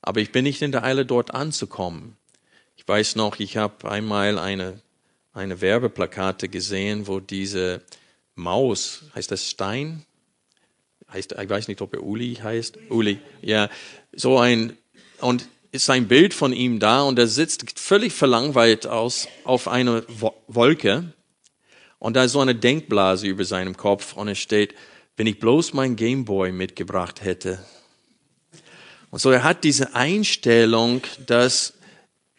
aber 0.00 0.20
ich 0.20 0.32
bin 0.32 0.42
nicht 0.42 0.62
in 0.62 0.72
der 0.72 0.82
Eile 0.82 1.06
dort 1.06 1.32
anzukommen. 1.32 2.16
Ich 2.82 2.88
weiß 2.88 3.14
noch, 3.14 3.38
ich 3.38 3.58
habe 3.58 3.88
einmal 3.88 4.40
eine, 4.40 4.80
eine 5.32 5.60
Werbeplakate 5.60 6.48
gesehen, 6.48 7.06
wo 7.06 7.20
diese 7.20 7.80
Maus, 8.34 9.04
heißt 9.14 9.30
das 9.30 9.48
Stein? 9.48 10.04
Heißt, 11.12 11.36
ich 11.40 11.48
weiß 11.48 11.68
nicht, 11.68 11.80
ob 11.80 11.94
er 11.94 12.02
Uli 12.02 12.34
heißt. 12.42 12.78
Uli, 12.88 13.20
ja. 13.40 13.70
So 14.10 14.40
ein, 14.40 14.76
und 15.20 15.46
ist 15.70 15.90
ein 15.90 16.08
Bild 16.08 16.34
von 16.34 16.52
ihm 16.52 16.80
da 16.80 17.02
und 17.02 17.20
er 17.20 17.28
sitzt 17.28 17.78
völlig 17.78 18.14
verlangweilt 18.14 18.88
aus 18.88 19.28
auf 19.44 19.68
einer 19.68 20.02
Wolke 20.48 21.12
und 22.00 22.16
da 22.16 22.24
ist 22.24 22.32
so 22.32 22.40
eine 22.40 22.56
Denkblase 22.56 23.28
über 23.28 23.44
seinem 23.44 23.76
Kopf 23.76 24.14
und 24.14 24.26
es 24.26 24.40
steht, 24.40 24.74
wenn 25.16 25.28
ich 25.28 25.38
bloß 25.38 25.72
mein 25.72 25.94
Gameboy 25.94 26.50
mitgebracht 26.50 27.22
hätte. 27.22 27.64
Und 29.12 29.20
so 29.20 29.30
er 29.30 29.44
hat 29.44 29.62
diese 29.62 29.94
Einstellung, 29.94 31.02
dass 31.26 31.74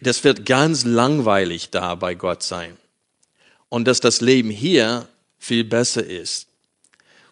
das 0.04 0.24
wird 0.24 0.46
ganz 0.46 0.86
langweilig 0.86 1.70
da 1.70 1.96
bei 1.96 2.16
Gott 2.16 2.44
sein. 2.44 2.78
Und 3.70 3.88
dass 3.88 4.00
das 4.00 4.22
Leben 4.22 4.50
hier 4.50 5.08
viel 5.40 5.64
besser 5.64 6.06
ist. 6.06 6.48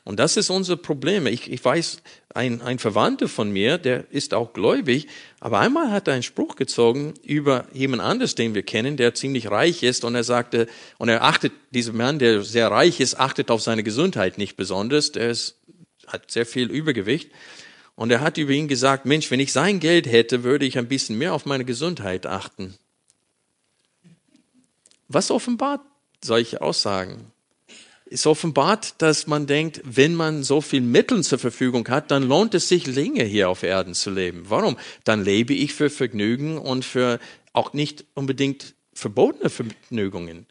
Und 0.04 0.20
das 0.20 0.36
ist 0.36 0.50
unser 0.50 0.78
Problem. 0.78 1.28
Ich, 1.28 1.52
ich 1.52 1.64
weiß, 1.64 2.02
ein, 2.34 2.62
ein 2.62 2.80
Verwandter 2.80 3.28
von 3.28 3.52
mir, 3.52 3.78
der 3.78 4.06
ist 4.12 4.34
auch 4.34 4.54
gläubig, 4.54 5.08
aber 5.40 5.60
einmal 5.60 5.92
hat 5.92 6.08
er 6.08 6.16
einen 6.16 6.24
Spruch 6.24 6.56
gezogen 6.56 7.14
über 7.24 7.68
jemand 7.72 8.02
anderes, 8.02 8.36
den 8.36 8.56
wir 8.56 8.64
kennen, 8.64 8.98
der 8.98 9.14
ziemlich 9.14 9.52
reich 9.52 9.84
ist 9.84 10.04
und 10.04 10.16
er 10.16 10.24
sagte, 10.24 10.68
und 10.98 11.10
er 11.10 11.24
achtet, 11.24 11.54
dieser 11.70 11.94
Mann, 11.94 12.20
der 12.20 12.42
sehr 12.44 12.72
reich 12.72 13.00
ist, 13.00 13.20
achtet 13.20 13.52
auf 13.52 13.62
seine 13.62 13.84
Gesundheit 13.84 14.38
nicht 14.38 14.58
besonders, 14.58 15.12
der 15.12 15.30
ist, 15.30 15.58
hat 16.08 16.32
sehr 16.32 16.46
viel 16.46 16.72
Übergewicht 16.72 17.30
und 18.02 18.10
er 18.10 18.22
hat 18.22 18.40
über 18.40 18.52
ihn 18.52 18.68
gesagt, 18.68 19.06
Mensch, 19.06 19.30
wenn 19.30 19.40
ich 19.40 19.52
sein 19.52 19.80
Geld 19.80 20.08
hätte, 20.08 20.44
würde 20.44 20.66
ich 20.66 20.80
ein 20.80 20.88
bisschen 20.88 21.20
mehr 21.20 21.36
auf 21.36 21.46
meine 21.46 21.66
Gesundheit 21.66 22.26
achten. 22.26 22.74
Was 25.08 25.30
offenbart 25.30 25.82
solche 26.24 26.64
Aussagen? 26.64 27.32
Es 28.10 28.26
offenbart, 28.26 29.00
dass 29.04 29.28
man 29.28 29.46
denkt, 29.46 29.82
wenn 29.84 30.16
man 30.16 30.42
so 30.42 30.62
viel 30.62 30.82
Mittel 30.82 31.24
zur 31.24 31.38
Verfügung 31.38 31.88
hat, 31.90 32.10
dann 32.10 32.24
lohnt 32.24 32.56
es 32.56 32.68
sich 32.68 32.88
länger 32.88 33.26
hier 33.26 33.50
auf 33.50 33.62
Erden 33.62 33.94
zu 33.94 34.10
leben. 34.10 34.46
Warum? 34.48 34.80
Dann 35.04 35.24
lebe 35.24 35.54
ich 35.54 35.76
für 35.76 35.92
Vergnügen 35.92 36.58
und 36.58 36.84
für 36.84 37.20
auch 37.54 37.74
nicht 37.74 38.06
unbedingt 38.16 38.74
verbotene 38.94 39.52
Vergnügungen, 39.52 40.48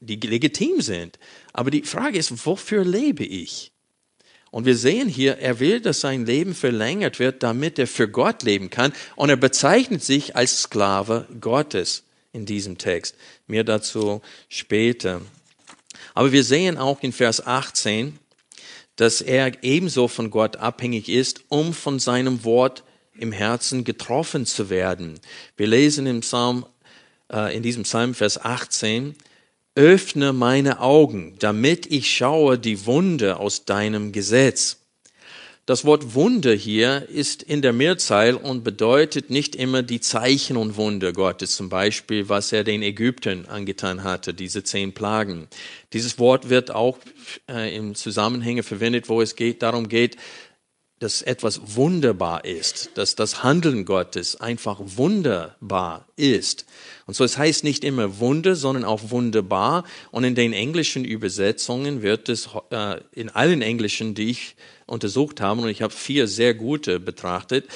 die 0.00 0.16
legitim 0.16 0.80
sind. 0.80 1.18
Aber 1.52 1.70
die 1.70 1.82
Frage 1.82 2.16
ist, 2.16 2.46
wofür 2.46 2.82
lebe 2.82 3.26
ich? 3.26 3.73
Und 4.54 4.66
wir 4.66 4.76
sehen 4.76 5.08
hier, 5.08 5.38
er 5.38 5.58
will, 5.58 5.80
dass 5.80 5.98
sein 5.98 6.26
Leben 6.26 6.54
verlängert 6.54 7.18
wird, 7.18 7.42
damit 7.42 7.76
er 7.76 7.88
für 7.88 8.06
Gott 8.06 8.44
leben 8.44 8.70
kann. 8.70 8.92
Und 9.16 9.28
er 9.28 9.34
bezeichnet 9.34 10.04
sich 10.04 10.36
als 10.36 10.62
Sklave 10.62 11.26
Gottes 11.40 12.04
in 12.32 12.46
diesem 12.46 12.78
Text. 12.78 13.16
Mehr 13.48 13.64
dazu 13.64 14.22
später. 14.48 15.22
Aber 16.14 16.30
wir 16.30 16.44
sehen 16.44 16.78
auch 16.78 17.02
in 17.02 17.10
Vers 17.12 17.44
18, 17.44 18.16
dass 18.94 19.20
er 19.20 19.64
ebenso 19.64 20.06
von 20.06 20.30
Gott 20.30 20.54
abhängig 20.54 21.08
ist, 21.08 21.42
um 21.48 21.74
von 21.74 21.98
seinem 21.98 22.44
Wort 22.44 22.84
im 23.18 23.32
Herzen 23.32 23.82
getroffen 23.82 24.46
zu 24.46 24.70
werden. 24.70 25.18
Wir 25.56 25.66
lesen 25.66 26.06
im 26.06 26.20
Psalm, 26.20 26.64
äh, 27.28 27.56
in 27.56 27.64
diesem 27.64 27.82
Psalm 27.82 28.14
Vers 28.14 28.40
18, 28.40 29.16
öffne 29.74 30.32
meine 30.32 30.80
Augen, 30.80 31.34
damit 31.38 31.90
ich 31.90 32.10
schaue 32.14 32.58
die 32.58 32.86
Wunde 32.86 33.38
aus 33.38 33.64
deinem 33.64 34.12
Gesetz. 34.12 34.78
Das 35.66 35.86
Wort 35.86 36.14
Wunder 36.14 36.52
hier 36.52 37.08
ist 37.08 37.42
in 37.42 37.62
der 37.62 37.72
Mehrzahl 37.72 38.34
und 38.34 38.64
bedeutet 38.64 39.30
nicht 39.30 39.56
immer 39.56 39.82
die 39.82 40.00
Zeichen 40.00 40.58
und 40.58 40.76
Wunder 40.76 41.14
Gottes, 41.14 41.56
zum 41.56 41.70
Beispiel, 41.70 42.28
was 42.28 42.52
er 42.52 42.64
den 42.64 42.82
Ägyptern 42.82 43.46
angetan 43.46 44.04
hatte, 44.04 44.34
diese 44.34 44.62
zehn 44.62 44.92
Plagen. 44.92 45.48
Dieses 45.94 46.18
Wort 46.18 46.50
wird 46.50 46.70
auch 46.70 46.98
äh, 47.48 47.74
im 47.74 47.94
Zusammenhänge 47.94 48.62
verwendet, 48.62 49.08
wo 49.08 49.22
es 49.22 49.36
geht, 49.36 49.62
darum 49.62 49.88
geht, 49.88 50.18
dass 51.00 51.22
etwas 51.22 51.76
wunderbar 51.76 52.44
ist, 52.44 52.92
dass 52.94 53.14
das 53.16 53.42
Handeln 53.42 53.84
Gottes 53.84 54.40
einfach 54.40 54.78
wunderbar 54.80 56.06
ist. 56.16 56.66
Und 57.06 57.14
so 57.14 57.24
es 57.24 57.36
heißt 57.36 57.64
nicht 57.64 57.84
immer 57.84 58.20
Wunder, 58.20 58.54
sondern 58.54 58.84
auch 58.84 59.10
wunderbar. 59.10 59.84
Und 60.12 60.24
in 60.24 60.34
den 60.34 60.52
englischen 60.52 61.04
Übersetzungen 61.04 62.02
wird 62.02 62.28
es, 62.28 62.48
äh, 62.70 63.00
in 63.12 63.28
allen 63.28 63.60
englischen, 63.60 64.14
die 64.14 64.30
ich 64.30 64.56
untersucht 64.86 65.40
habe, 65.40 65.62
und 65.62 65.68
ich 65.68 65.82
habe 65.82 65.92
vier 65.92 66.28
sehr 66.28 66.54
gute 66.54 67.00
betrachtet, 67.00 67.66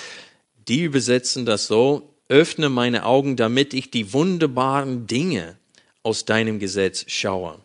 die 0.69 0.83
übersetzen 0.83 1.45
das 1.45 1.67
so, 1.67 2.15
öffne 2.29 2.69
meine 2.69 3.05
Augen, 3.05 3.37
damit 3.37 3.75
ich 3.75 3.91
die 3.91 4.13
wunderbaren 4.13 5.07
Dinge 5.07 5.59
aus 6.03 6.25
deinem 6.25 6.59
Gesetz 6.59 7.05
schaue. 7.09 7.59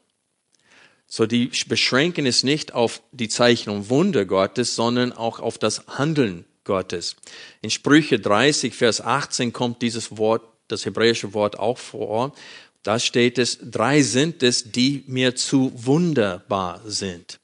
So, 1.16 1.28
die 1.28 1.52
beschränken 1.68 2.26
es 2.26 2.44
nicht 2.44 2.74
auf 2.74 3.04
die 3.12 3.30
Zeichen 3.30 3.70
und 3.70 3.92
Wunder 3.92 4.26
Gottes, 4.26 4.74
sondern 4.74 5.14
auch 5.14 5.40
auf 5.40 5.60
das 5.60 5.86
Handeln 5.86 6.44
Gottes. 6.64 7.18
In 7.62 7.70
Sprüche 7.70 8.20
30, 8.20 8.74
Vers 8.74 9.00
18 9.00 9.54
kommt 9.54 9.84
dieses 9.84 10.18
Wort 10.18 10.42
das 10.70 10.88
hebräische 10.88 11.36
Wort 11.36 11.60
auch 11.60 11.78
vor. 11.78 12.34
Da 12.82 12.98
steht 12.98 13.38
es, 13.38 13.60
drei 13.62 14.02
sind 14.02 14.42
es, 14.42 14.72
die 14.72 15.04
mir 15.06 15.36
zu 15.36 15.72
wunderbar 15.76 16.82
sind. 16.84 17.40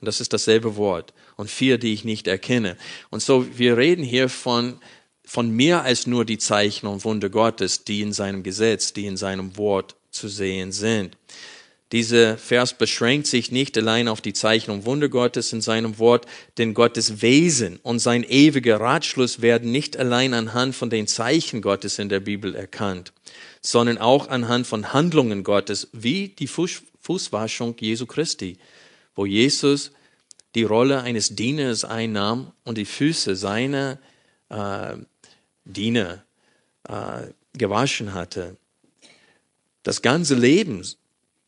Und 0.00 0.06
das 0.06 0.22
ist 0.22 0.32
dasselbe 0.32 0.76
Wort. 0.76 1.12
Und 1.36 1.50
vier, 1.50 1.76
die 1.76 1.92
ich 1.92 2.04
nicht 2.04 2.26
erkenne. 2.26 2.78
Und 3.10 3.22
so, 3.22 3.46
wir 3.58 3.76
reden 3.76 4.02
hier 4.02 4.30
von, 4.30 4.80
von 5.26 5.50
mehr 5.50 5.82
als 5.82 6.06
nur 6.06 6.24
die 6.24 6.38
Zeichen 6.38 6.86
und 6.86 7.04
Wunder 7.04 7.28
Gottes, 7.28 7.84
die 7.84 8.00
in 8.00 8.14
seinem 8.14 8.42
Gesetz, 8.42 8.94
die 8.94 9.04
in 9.04 9.18
seinem 9.18 9.58
Wort 9.58 9.94
zu 10.10 10.28
sehen 10.28 10.72
sind. 10.72 11.18
Dieser 11.92 12.38
Vers 12.38 12.74
beschränkt 12.74 13.26
sich 13.26 13.50
nicht 13.50 13.76
allein 13.76 14.06
auf 14.06 14.20
die 14.20 14.32
Zeichen 14.32 14.70
und 14.70 14.84
Wunder 14.84 15.08
Gottes 15.08 15.52
in 15.52 15.60
seinem 15.60 15.98
Wort, 15.98 16.24
denn 16.56 16.72
Gottes 16.72 17.20
Wesen 17.20 17.80
und 17.82 17.98
sein 17.98 18.22
ewiger 18.22 18.78
Ratschluss 18.78 19.42
werden 19.42 19.72
nicht 19.72 19.96
allein 19.96 20.32
anhand 20.32 20.76
von 20.76 20.88
den 20.88 21.08
Zeichen 21.08 21.62
Gottes 21.62 21.98
in 21.98 22.08
der 22.08 22.20
Bibel 22.20 22.54
erkannt, 22.54 23.12
sondern 23.60 23.98
auch 23.98 24.28
anhand 24.28 24.68
von 24.68 24.92
Handlungen 24.92 25.42
Gottes, 25.42 25.88
wie 25.92 26.28
die 26.28 26.46
Fuß 26.46 26.82
Fußwaschung 27.02 27.76
Jesu 27.80 28.06
Christi, 28.06 28.58
wo 29.14 29.24
Jesus 29.26 29.90
die 30.54 30.64
Rolle 30.64 31.00
eines 31.00 31.34
Dieners 31.34 31.84
einnahm 31.84 32.52
und 32.64 32.76
die 32.78 32.84
Füße 32.84 33.34
seiner 33.36 33.98
äh, 34.48 34.96
Diener 35.64 36.22
äh, 36.88 37.22
gewaschen 37.54 38.14
hatte. 38.14 38.56
Das 39.82 40.02
ganze 40.02 40.34
Leben 40.34 40.84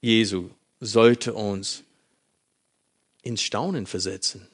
Jesu 0.03 0.51
sollte 0.81 1.33
uns 1.33 1.85
ins 3.23 3.41
Staunen 3.41 3.87
versetzen. 3.87 4.49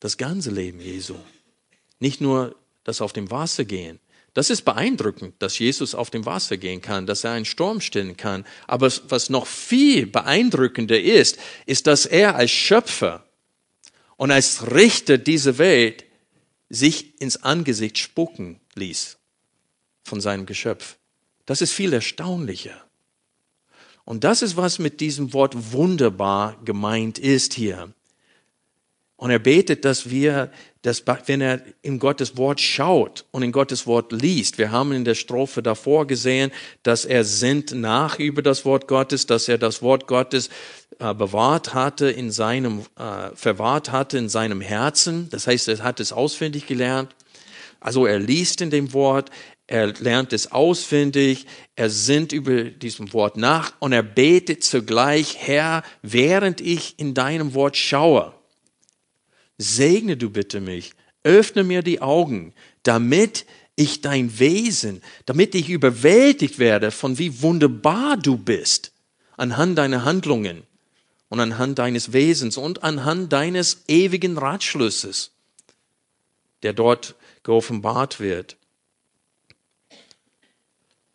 Das 0.00 0.16
ganze 0.16 0.50
Leben 0.50 0.80
Jesu. 0.80 1.14
Nicht 2.00 2.20
nur 2.20 2.56
das 2.84 3.00
auf 3.00 3.12
dem 3.12 3.30
Wasser 3.30 3.64
gehen. 3.64 4.00
Das 4.34 4.50
ist 4.50 4.62
beeindruckend, 4.62 5.34
dass 5.38 5.58
Jesus 5.58 5.94
auf 5.94 6.10
dem 6.10 6.26
Wasser 6.26 6.56
gehen 6.56 6.80
kann, 6.80 7.06
dass 7.06 7.24
er 7.24 7.32
einen 7.32 7.44
Sturm 7.44 7.80
stillen 7.80 8.16
kann. 8.16 8.44
Aber 8.66 8.90
was 9.08 9.30
noch 9.30 9.46
viel 9.46 10.06
beeindruckender 10.06 11.00
ist, 11.00 11.38
ist, 11.66 11.86
dass 11.86 12.04
er 12.04 12.34
als 12.34 12.50
Schöpfer 12.50 13.24
und 14.16 14.30
als 14.32 14.72
Richter 14.72 15.18
dieser 15.18 15.58
Welt 15.58 16.04
sich 16.68 17.20
ins 17.20 17.42
Angesicht 17.42 17.98
spucken 17.98 18.60
ließ 18.74 19.18
von 20.04 20.20
seinem 20.20 20.46
Geschöpf. 20.46 20.96
Das 21.46 21.62
ist 21.62 21.72
viel 21.72 21.92
erstaunlicher. 21.92 22.87
Und 24.08 24.24
das 24.24 24.40
ist, 24.40 24.56
was 24.56 24.78
mit 24.78 25.00
diesem 25.00 25.34
Wort 25.34 25.54
wunderbar 25.74 26.56
gemeint 26.64 27.18
ist 27.18 27.52
hier. 27.52 27.92
Und 29.16 29.30
er 29.30 29.38
betet, 29.38 29.84
dass 29.84 30.08
wir, 30.08 30.50
dass, 30.80 31.04
wenn 31.26 31.42
er 31.42 31.60
in 31.82 31.98
Gottes 31.98 32.38
Wort 32.38 32.58
schaut 32.58 33.26
und 33.32 33.42
in 33.42 33.52
Gottes 33.52 33.86
Wort 33.86 34.10
liest, 34.12 34.56
wir 34.56 34.72
haben 34.72 34.92
in 34.92 35.04
der 35.04 35.14
Strophe 35.14 35.62
davor 35.62 36.06
gesehen, 36.06 36.52
dass 36.84 37.04
er 37.04 37.22
sinnt 37.22 37.72
nach 37.72 38.18
über 38.18 38.40
das 38.40 38.64
Wort 38.64 38.88
Gottes, 38.88 39.26
dass 39.26 39.46
er 39.46 39.58
das 39.58 39.82
Wort 39.82 40.06
Gottes 40.06 40.48
äh, 41.00 41.12
bewahrt 41.12 41.74
hatte 41.74 42.08
in 42.08 42.30
seinem, 42.30 42.86
äh, 42.98 43.28
verwahrt 43.34 43.92
hatte 43.92 44.16
in 44.16 44.30
seinem 44.30 44.62
Herzen. 44.62 45.28
Das 45.28 45.46
heißt, 45.46 45.68
er 45.68 45.80
hat 45.80 46.00
es 46.00 46.14
auswendig 46.14 46.66
gelernt. 46.66 47.14
Also 47.78 48.06
er 48.06 48.18
liest 48.18 48.62
in 48.62 48.70
dem 48.70 48.94
Wort, 48.94 49.30
er 49.68 49.92
lernt 49.98 50.32
es 50.32 50.50
auswendig, 50.50 51.46
er 51.76 51.90
sinnt 51.90 52.32
über 52.32 52.64
diesem 52.64 53.12
Wort 53.12 53.36
nach 53.36 53.74
und 53.80 53.92
er 53.92 54.02
betet 54.02 54.64
zugleich, 54.64 55.36
Herr, 55.38 55.84
während 56.00 56.62
ich 56.62 56.98
in 56.98 57.12
deinem 57.12 57.52
Wort 57.52 57.76
schaue, 57.76 58.34
segne 59.58 60.16
du 60.16 60.30
bitte 60.30 60.60
mich, 60.60 60.92
öffne 61.22 61.64
mir 61.64 61.82
die 61.82 62.00
Augen, 62.00 62.54
damit 62.82 63.44
ich 63.76 64.00
dein 64.00 64.38
Wesen, 64.38 65.02
damit 65.26 65.54
ich 65.54 65.68
überwältigt 65.68 66.58
werde 66.58 66.90
von 66.90 67.18
wie 67.18 67.42
wunderbar 67.42 68.16
du 68.16 68.38
bist, 68.38 68.92
anhand 69.36 69.76
deiner 69.76 70.04
Handlungen 70.04 70.62
und 71.28 71.40
anhand 71.40 71.78
deines 71.78 72.14
Wesens 72.14 72.56
und 72.56 72.82
anhand 72.84 73.34
deines 73.34 73.84
ewigen 73.86 74.38
Ratschlusses, 74.38 75.30
der 76.62 76.72
dort 76.72 77.16
geoffenbart 77.42 78.18
wird. 78.18 78.57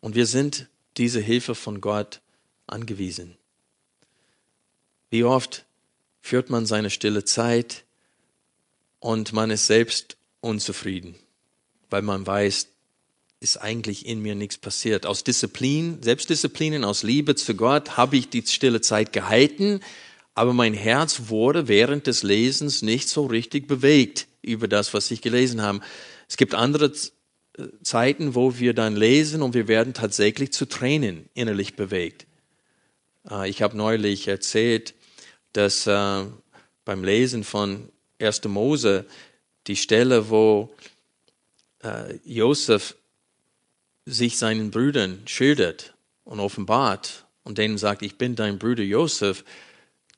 Und 0.04 0.16
wir 0.16 0.26
sind 0.26 0.66
diese 0.98 1.18
Hilfe 1.18 1.54
von 1.54 1.80
Gott 1.80 2.20
angewiesen. 2.66 3.38
Wie 5.08 5.24
oft 5.24 5.64
führt 6.20 6.50
man 6.50 6.66
seine 6.66 6.90
stille 6.90 7.24
Zeit 7.24 7.84
und 8.98 9.32
man 9.32 9.48
ist 9.48 9.66
selbst 9.66 10.18
unzufrieden, 10.42 11.14
weil 11.88 12.02
man 12.02 12.26
weiß, 12.26 12.68
ist 13.40 13.56
eigentlich 13.56 14.04
in 14.04 14.20
mir 14.20 14.34
nichts 14.34 14.58
passiert. 14.58 15.06
Aus 15.06 15.24
Disziplin, 15.24 16.02
Selbstdisziplinen, 16.02 16.84
aus 16.84 17.02
Liebe 17.02 17.34
zu 17.34 17.54
Gott 17.54 17.96
habe 17.96 18.18
ich 18.18 18.28
die 18.28 18.46
stille 18.46 18.82
Zeit 18.82 19.10
gehalten, 19.14 19.80
aber 20.34 20.52
mein 20.52 20.74
Herz 20.74 21.28
wurde 21.28 21.66
während 21.66 22.08
des 22.08 22.22
Lesens 22.22 22.82
nicht 22.82 23.08
so 23.08 23.24
richtig 23.24 23.66
bewegt 23.66 24.26
über 24.42 24.68
das, 24.68 24.92
was 24.92 25.10
ich 25.10 25.22
gelesen 25.22 25.62
habe. 25.62 25.80
Es 26.28 26.36
gibt 26.36 26.52
andere 26.52 26.92
Zeiten, 27.82 28.34
wo 28.34 28.58
wir 28.58 28.74
dann 28.74 28.96
lesen 28.96 29.42
und 29.42 29.54
wir 29.54 29.68
werden 29.68 29.94
tatsächlich 29.94 30.52
zu 30.52 30.66
Tränen 30.66 31.28
innerlich 31.34 31.76
bewegt. 31.76 32.26
Äh, 33.30 33.48
ich 33.48 33.62
habe 33.62 33.76
neulich 33.76 34.28
erzählt, 34.28 34.94
dass 35.52 35.86
äh, 35.86 36.24
beim 36.84 37.04
Lesen 37.04 37.44
von 37.44 37.88
1. 38.20 38.44
Mose 38.44 39.06
die 39.66 39.76
Stelle, 39.76 40.30
wo 40.30 40.74
äh, 41.82 42.18
Josef 42.24 42.96
sich 44.04 44.36
seinen 44.36 44.70
Brüdern 44.70 45.22
schildert 45.26 45.94
und 46.24 46.40
offenbart 46.40 47.24
und 47.44 47.58
denen 47.58 47.78
sagt, 47.78 48.02
ich 48.02 48.18
bin 48.18 48.34
dein 48.34 48.58
Bruder 48.58 48.82
Josef, 48.82 49.44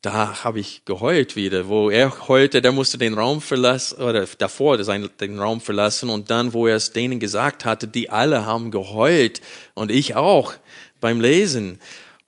da 0.03 0.45
habe 0.45 0.61
ich 0.61 0.85
geheult 0.85 1.37
wieder. 1.37 1.69
Wo 1.69 1.91
er 1.91 2.29
heulte, 2.29 2.63
der 2.63 2.73
musste 2.73 2.99
den 2.99 3.15
Raum 3.15 3.41
verlassen, 3.41 4.01
oder 4.01 4.27
davor 4.39 4.79
den 4.79 5.39
Raum 5.39 5.61
verlassen 5.61 6.11
und 6.11 6.31
dann, 6.31 6.53
wo 6.53 6.67
er 6.67 6.77
es 6.77 6.93
denen 6.93 7.21
gesagt 7.21 7.65
hatte, 7.65 7.89
die 7.89 8.11
alle 8.11 8.47
haben 8.47 8.71
geheult 8.71 9.41
und 9.75 9.91
ich 9.91 10.15
auch 10.15 10.55
beim 11.01 11.21
Lesen. 11.21 11.81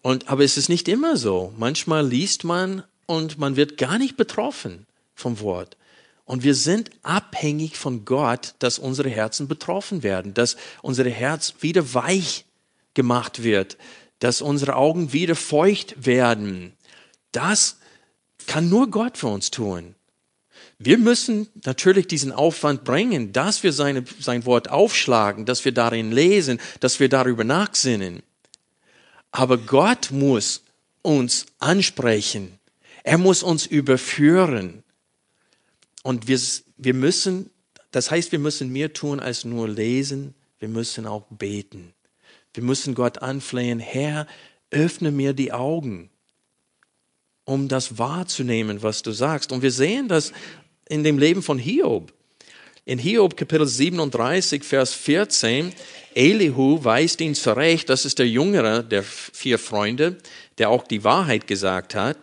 Und, 0.03 0.29
aber 0.29 0.45
es 0.45 0.57
ist 0.57 0.69
nicht 0.69 0.89
immer 0.89 1.17
so. 1.17 1.53
Manchmal 1.57 2.07
liest 2.07 2.45
man 2.45 2.83
und 3.07 3.39
man 3.39 3.57
wird 3.57 3.79
gar 3.79 3.99
nicht 3.99 4.17
betroffen 4.17 4.87
vom 5.15 5.41
Wort. 5.41 5.77
Und 6.25 6.45
wir 6.45 6.55
sind 6.55 6.91
abhängig 7.03 7.77
von 7.77 8.05
Gott, 8.05 8.55
dass 8.59 8.79
unsere 8.79 9.09
Herzen 9.09 9.49
betroffen 9.49 10.03
werden, 10.03 10.35
dass 10.35 10.57
unser 10.83 11.09
Herz 11.09 11.55
wieder 11.61 11.95
weich 11.95 12.45
gemacht 12.93 13.43
wird, 13.43 13.79
dass 14.19 14.43
unsere 14.43 14.77
Augen 14.77 15.13
wieder 15.13 15.35
feucht 15.35 16.07
werden 16.07 16.75
das 17.33 17.79
kann 18.47 18.69
nur 18.69 18.91
Gott 18.91 19.19
für 19.19 19.29
uns 19.29 19.51
tun. 19.51 19.95
Wir 20.79 20.99
müssen 20.99 21.49
natürlich 21.65 22.07
diesen 22.07 22.33
Aufwand 22.33 22.85
bringen, 22.85 23.33
dass 23.33 23.63
wir 23.63 23.73
seine, 23.73 24.05
sein 24.21 24.47
Wort 24.47 24.71
aufschlagen, 24.71 25.45
dass 25.45 25.65
wir 25.65 25.73
darin 25.73 26.13
lesen, 26.13 26.61
dass 26.81 27.01
wir 27.01 27.09
darüber 27.09 27.45
nachsinnen. 27.45 28.23
Aber 29.33 29.59
Gott 29.59 30.11
muss 30.11 30.63
uns 31.03 31.47
ansprechen. 31.59 32.59
Er 33.03 33.19
muss 33.19 33.43
uns 33.43 33.67
überführen. 33.67 34.85
Und 36.03 36.29
wir, 36.29 36.41
wir 36.77 36.95
müssen, 36.95 37.51
das 37.91 38.11
heißt, 38.11 38.33
wir 38.33 38.39
müssen 38.39 38.73
mehr 38.73 38.93
tun 38.93 39.21
als 39.21 39.45
nur 39.45 39.69
lesen. 39.69 40.35
Wir 40.59 40.69
müssen 40.69 41.07
auch 41.07 41.27
beten. 41.31 41.93
Wir 42.55 42.63
müssen 42.63 42.95
Gott 42.95 43.19
anflehen, 43.19 43.81
Herr, 43.81 44.27
öffne 44.71 45.11
mir 45.11 45.33
die 45.33 45.53
Augen 45.53 46.11
um 47.49 47.67
das 47.67 47.97
wahrzunehmen, 47.97 48.83
was 48.83 49.03
du 49.03 49.11
sagst. 49.11 49.53
Und 49.53 49.63
wir 49.63 49.71
sehen 49.71 50.07
das 50.07 50.33
in 50.87 51.03
dem 51.03 51.19
Leben 51.19 51.43
von 51.43 51.59
Hiob. 51.59 52.13
In 52.85 52.99
Hiob 52.99 53.39
Kapitel 53.39 53.67
37, 53.67 54.63
Vers 54.63 54.93
14, 54.93 55.73
Elihu 56.15 56.85
weist 56.85 57.23
ihn 57.23 57.35
zurecht, 57.35 57.89
das 57.89 58.05
ist 58.05 58.19
der 58.19 58.29
jüngere 58.29 58.83
der 58.83 59.03
vier 59.03 59.59
Freunde, 59.59 60.19
der 60.59 60.69
auch 60.69 60.87
die 60.87 61.05
Wahrheit 61.05 61.47
gesagt 61.47 61.95
hat. 61.95 62.19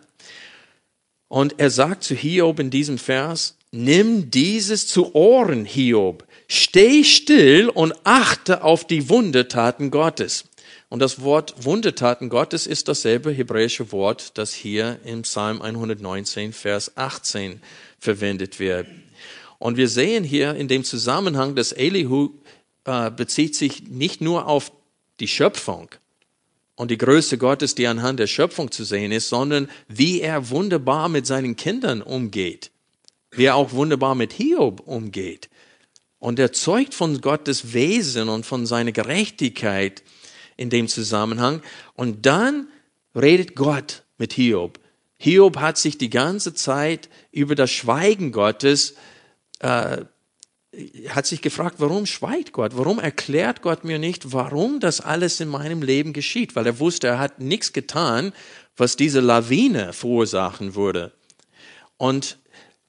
Und 1.26 1.56
er 1.58 1.70
sagt 1.70 2.04
zu 2.04 2.14
Hiob 2.14 2.60
in 2.60 2.70
diesem 2.70 2.98
Vers, 2.98 3.56
nimm 3.72 4.30
dieses 4.30 4.86
zu 4.86 5.12
Ohren, 5.16 5.64
Hiob, 5.64 6.24
steh 6.46 7.02
still 7.02 7.68
und 7.68 7.94
achte 8.04 8.62
auf 8.62 8.86
die 8.86 9.08
Wundetaten 9.08 9.90
Gottes. 9.90 10.44
Und 10.88 11.00
das 11.00 11.22
Wort 11.22 11.54
Wundetaten 11.64 12.28
Gottes 12.28 12.66
ist 12.66 12.88
dasselbe 12.88 13.30
hebräische 13.30 13.92
Wort, 13.92 14.38
das 14.38 14.52
hier 14.52 14.98
im 15.04 15.22
Psalm 15.22 15.62
119, 15.62 16.52
Vers 16.52 16.96
18 16.96 17.60
verwendet 17.98 18.58
wird. 18.58 18.86
Und 19.58 19.76
wir 19.76 19.88
sehen 19.88 20.24
hier 20.24 20.54
in 20.54 20.68
dem 20.68 20.84
Zusammenhang, 20.84 21.54
dass 21.54 21.72
Elihu 21.72 22.30
äh, 22.84 23.10
bezieht 23.10 23.56
sich 23.56 23.88
nicht 23.88 24.20
nur 24.20 24.46
auf 24.46 24.70
die 25.18 25.28
Schöpfung 25.28 25.88
und 26.76 26.90
die 26.90 26.98
Größe 26.98 27.38
Gottes, 27.38 27.74
die 27.74 27.86
anhand 27.86 28.20
der 28.20 28.26
Schöpfung 28.26 28.70
zu 28.70 28.84
sehen 28.84 29.10
ist, 29.10 29.28
sondern 29.28 29.68
wie 29.88 30.20
er 30.20 30.50
wunderbar 30.50 31.08
mit 31.08 31.26
seinen 31.26 31.56
Kindern 31.56 32.02
umgeht, 32.02 32.70
wie 33.30 33.44
er 33.44 33.56
auch 33.56 33.72
wunderbar 33.72 34.14
mit 34.14 34.32
Hiob 34.34 34.80
umgeht. 34.86 35.48
Und 36.18 36.38
er 36.38 36.52
zeugt 36.52 36.94
von 36.94 37.20
Gottes 37.20 37.72
Wesen 37.72 38.28
und 38.28 38.46
von 38.46 38.66
seiner 38.66 38.92
Gerechtigkeit 38.92 40.02
in 40.56 40.70
dem 40.70 40.88
Zusammenhang. 40.88 41.62
Und 41.94 42.26
dann 42.26 42.68
redet 43.14 43.54
Gott 43.54 44.02
mit 44.18 44.32
Hiob. 44.32 44.78
Hiob 45.18 45.58
hat 45.58 45.78
sich 45.78 45.98
die 45.98 46.10
ganze 46.10 46.54
Zeit 46.54 47.08
über 47.32 47.54
das 47.54 47.70
Schweigen 47.70 48.32
Gottes, 48.32 48.94
äh, 49.60 50.04
hat 51.08 51.26
sich 51.26 51.40
gefragt, 51.40 51.76
warum 51.78 52.04
schweigt 52.04 52.52
Gott? 52.52 52.72
Warum 52.76 52.98
erklärt 52.98 53.62
Gott 53.62 53.84
mir 53.84 53.98
nicht, 53.98 54.32
warum 54.32 54.78
das 54.78 55.00
alles 55.00 55.40
in 55.40 55.48
meinem 55.48 55.80
Leben 55.80 56.12
geschieht? 56.12 56.54
Weil 56.54 56.66
er 56.66 56.78
wusste, 56.78 57.06
er 57.06 57.18
hat 57.18 57.40
nichts 57.40 57.72
getan, 57.72 58.32
was 58.76 58.96
diese 58.96 59.20
Lawine 59.20 59.94
verursachen 59.94 60.74
würde. 60.74 61.12
Und 61.96 62.36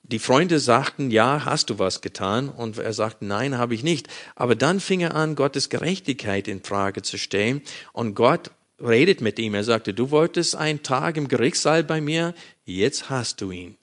die 0.08 0.20
Freunde 0.20 0.60
sagten, 0.60 1.12
ja, 1.12 1.43
hast 1.43 1.70
du 1.70 1.80
was 1.80 2.02
getan? 2.02 2.50
Und 2.50 2.78
er 2.78 2.93
sagte, 2.93 3.26
nein, 3.26 3.58
habe 3.58 3.76
ich 3.76 3.84
nicht. 3.84 4.08
Aber 4.36 4.56
dann 4.56 4.80
fing 4.80 5.02
er 5.02 5.15
an, 5.15 5.36
Gottes 5.36 5.70
Gerechtigkeit 5.70 6.48
in 6.48 6.63
Frage 6.63 7.02
zu 7.02 7.17
stellen. 7.17 7.62
Und 7.91 8.15
Gott 8.15 8.52
redet 8.82 9.22
mit 9.22 9.38
ihm. 9.39 9.54
Er 9.54 9.63
sagte, 9.63 9.93
du 9.93 10.10
wolltest 10.12 10.56
einen 10.56 10.82
Tag 10.82 11.17
im 11.17 11.28
Gerichtssaal 11.28 11.84
bei 11.84 12.00
mir, 12.00 12.34
jetzt 12.65 13.10
hast 13.10 13.41
du 13.41 13.52
ihn. 13.52 13.76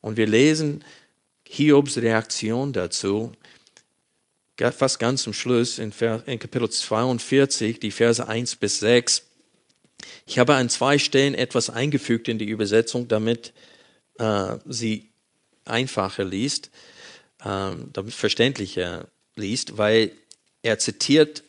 Und 0.00 0.16
wir 0.16 0.26
lesen 0.26 0.84
Hiobs 1.46 1.98
Reaktion 1.98 2.72
dazu, 2.72 3.32
fast 4.58 4.98
ganz 4.98 5.22
zum 5.22 5.32
Schluss 5.32 5.78
in, 5.78 5.92
in 6.26 6.38
Kapitel 6.38 6.70
42, 6.70 7.80
die 7.80 7.90
Verse 7.90 8.26
1 8.26 8.56
bis 8.56 8.80
6. 8.80 9.22
Ich 10.26 10.38
habe 10.38 10.54
an 10.54 10.68
zwei 10.68 10.98
Stellen 10.98 11.34
etwas 11.34 11.70
eingefügt 11.70 12.28
in 12.28 12.38
die 12.38 12.46
Übersetzung, 12.46 13.08
damit 13.08 13.52
äh, 14.18 14.56
sie 14.66 15.10
einfacher 15.64 16.24
liest, 16.24 16.70
äh, 17.40 17.72
damit 17.92 18.14
verständlicher 18.14 19.08
liest, 19.36 19.78
weil 19.78 20.12
er 20.62 20.78
zitiert 20.78 21.42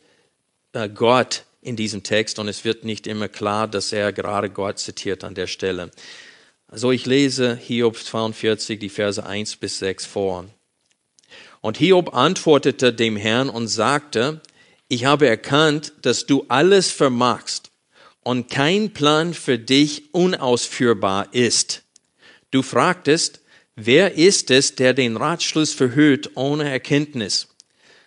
äh, 0.72 0.88
Gott 0.88 1.44
in 1.62 1.76
diesem 1.76 2.02
Text 2.02 2.38
und 2.38 2.48
es 2.48 2.64
wird 2.64 2.84
nicht 2.84 3.06
immer 3.06 3.28
klar, 3.28 3.66
dass 3.66 3.92
er 3.92 4.12
gerade 4.12 4.50
Gott 4.50 4.78
zitiert 4.78 5.24
an 5.24 5.34
der 5.34 5.46
Stelle. 5.46 5.90
Also 6.68 6.90
ich 6.92 7.06
lese 7.06 7.56
Hiob 7.56 7.96
42, 7.96 8.78
die 8.78 8.88
Verse 8.88 9.24
1 9.24 9.56
bis 9.56 9.78
6 9.78 10.04
vor. 10.04 10.46
Und 11.60 11.78
Hiob 11.78 12.14
antwortete 12.14 12.92
dem 12.92 13.16
Herrn 13.16 13.48
und 13.48 13.68
sagte, 13.68 14.40
ich 14.88 15.04
habe 15.04 15.26
erkannt, 15.26 15.92
dass 16.02 16.26
du 16.26 16.44
alles 16.48 16.90
vermagst 16.90 17.70
und 18.22 18.50
kein 18.50 18.92
Plan 18.92 19.34
für 19.34 19.58
dich 19.58 20.12
unausführbar 20.14 21.32
ist. 21.32 21.82
Du 22.56 22.62
fragtest, 22.62 23.40
wer 23.74 24.14
ist 24.14 24.50
es, 24.50 24.76
der 24.76 24.94
den 24.94 25.18
Ratschluss 25.18 25.74
verhüllt 25.74 26.30
ohne 26.36 26.66
Erkenntnis? 26.70 27.48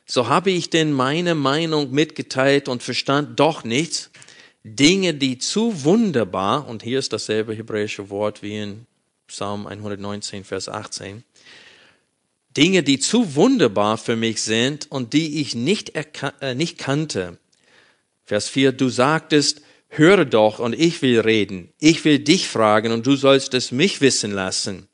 So 0.08 0.28
habe 0.28 0.50
ich 0.50 0.72
denn 0.72 0.92
meine 0.92 1.36
Meinung 1.36 1.92
mitgeteilt 1.92 2.68
und 2.68 2.82
verstand 2.82 3.40
doch 3.40 3.64
nichts. 3.64 4.10
Dinge, 4.64 5.14
die 5.14 5.38
zu 5.38 5.84
wunderbar, 5.84 6.68
und 6.68 6.82
hier 6.82 6.98
ist 6.98 7.14
dasselbe 7.14 7.54
hebräische 7.54 8.10
Wort 8.10 8.42
wie 8.42 8.58
in 8.58 8.88
Psalm 9.28 9.68
119, 9.68 10.46
Vers 10.46 10.68
18, 10.68 11.24
Dinge, 12.58 12.82
die 12.82 12.98
zu 12.98 13.36
wunderbar 13.36 14.00
für 14.00 14.16
mich 14.16 14.42
sind 14.42 14.92
und 14.92 15.14
die 15.14 15.42
ich 15.42 15.54
nicht, 15.54 15.94
äh, 16.42 16.56
nicht 16.56 16.80
kannte. 16.80 17.38
Vers 18.26 18.50
4, 18.50 18.72
du 18.72 18.90
sagtest, 18.90 19.62
höre 19.90 20.26
doch 20.26 20.60
und 20.60 20.74
ich 20.74 21.02
will 21.02 21.20
reden. 21.20 21.74
Ich 21.80 22.06
will 22.06 22.20
dich 22.20 22.48
fragen 22.48 22.92
und 22.92 23.06
du 23.06 23.16
sollst 23.16 23.54
es 23.54 23.72
mich 23.72 24.02
wissen 24.02 24.32
lassen. 24.32 24.88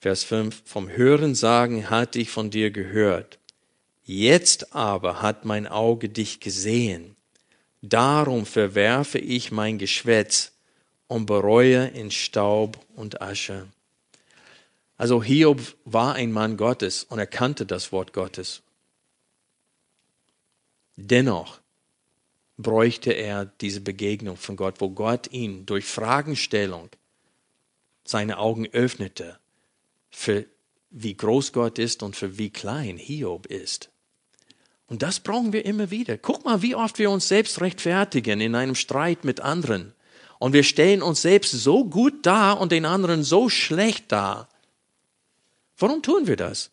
Vers 0.00 0.22
5, 0.24 0.62
vom 0.64 0.90
Hören 0.90 1.34
sagen 1.34 1.90
hatte 1.90 2.18
ich 2.18 2.30
von 2.30 2.50
dir 2.50 2.70
gehört. 2.70 3.38
Jetzt 4.04 4.74
aber 4.74 5.22
hat 5.22 5.46
mein 5.46 5.66
Auge 5.66 6.10
dich 6.10 6.40
gesehen. 6.40 7.16
Darum 7.80 8.44
verwerfe 8.44 9.18
ich 9.18 9.50
mein 9.50 9.78
Geschwätz 9.78 10.52
und 11.06 11.26
bereue 11.26 11.86
in 11.88 12.10
Staub 12.10 12.78
und 12.94 13.22
Asche. 13.22 13.66
Also 14.96 15.22
Hiob 15.22 15.60
war 15.84 16.14
ein 16.14 16.32
Mann 16.32 16.56
Gottes 16.56 17.04
und 17.04 17.18
er 17.18 17.26
kannte 17.26 17.66
das 17.66 17.90
Wort 17.90 18.12
Gottes. 18.12 18.62
Dennoch 20.96 21.60
bräuchte 22.56 23.12
er 23.12 23.46
diese 23.46 23.80
Begegnung 23.80 24.36
von 24.36 24.56
Gott, 24.56 24.80
wo 24.80 24.90
Gott 24.90 25.30
ihn 25.32 25.66
durch 25.66 25.84
Fragenstellung 25.84 26.88
seine 28.04 28.38
Augen 28.38 28.66
öffnete 28.72 29.38
für 30.10 30.46
wie 30.90 31.16
groß 31.16 31.52
Gott 31.52 31.78
ist 31.78 32.02
und 32.02 32.14
für 32.14 32.38
wie 32.38 32.50
klein 32.50 32.96
Hiob 32.96 33.46
ist. 33.46 33.90
Und 34.86 35.02
das 35.02 35.18
brauchen 35.18 35.52
wir 35.52 35.64
immer 35.64 35.90
wieder. 35.90 36.16
Guck 36.18 36.44
mal, 36.44 36.62
wie 36.62 36.74
oft 36.74 36.98
wir 36.98 37.10
uns 37.10 37.26
selbst 37.26 37.60
rechtfertigen 37.60 38.40
in 38.40 38.54
einem 38.54 38.74
Streit 38.74 39.24
mit 39.24 39.40
anderen. 39.40 39.94
Und 40.38 40.52
wir 40.52 40.62
stellen 40.62 41.02
uns 41.02 41.22
selbst 41.22 41.50
so 41.50 41.84
gut 41.84 42.26
dar 42.26 42.60
und 42.60 42.70
den 42.70 42.84
anderen 42.84 43.24
so 43.24 43.48
schlecht 43.48 44.12
dar. 44.12 44.48
Warum 45.78 46.02
tun 46.02 46.26
wir 46.26 46.36
das? 46.36 46.70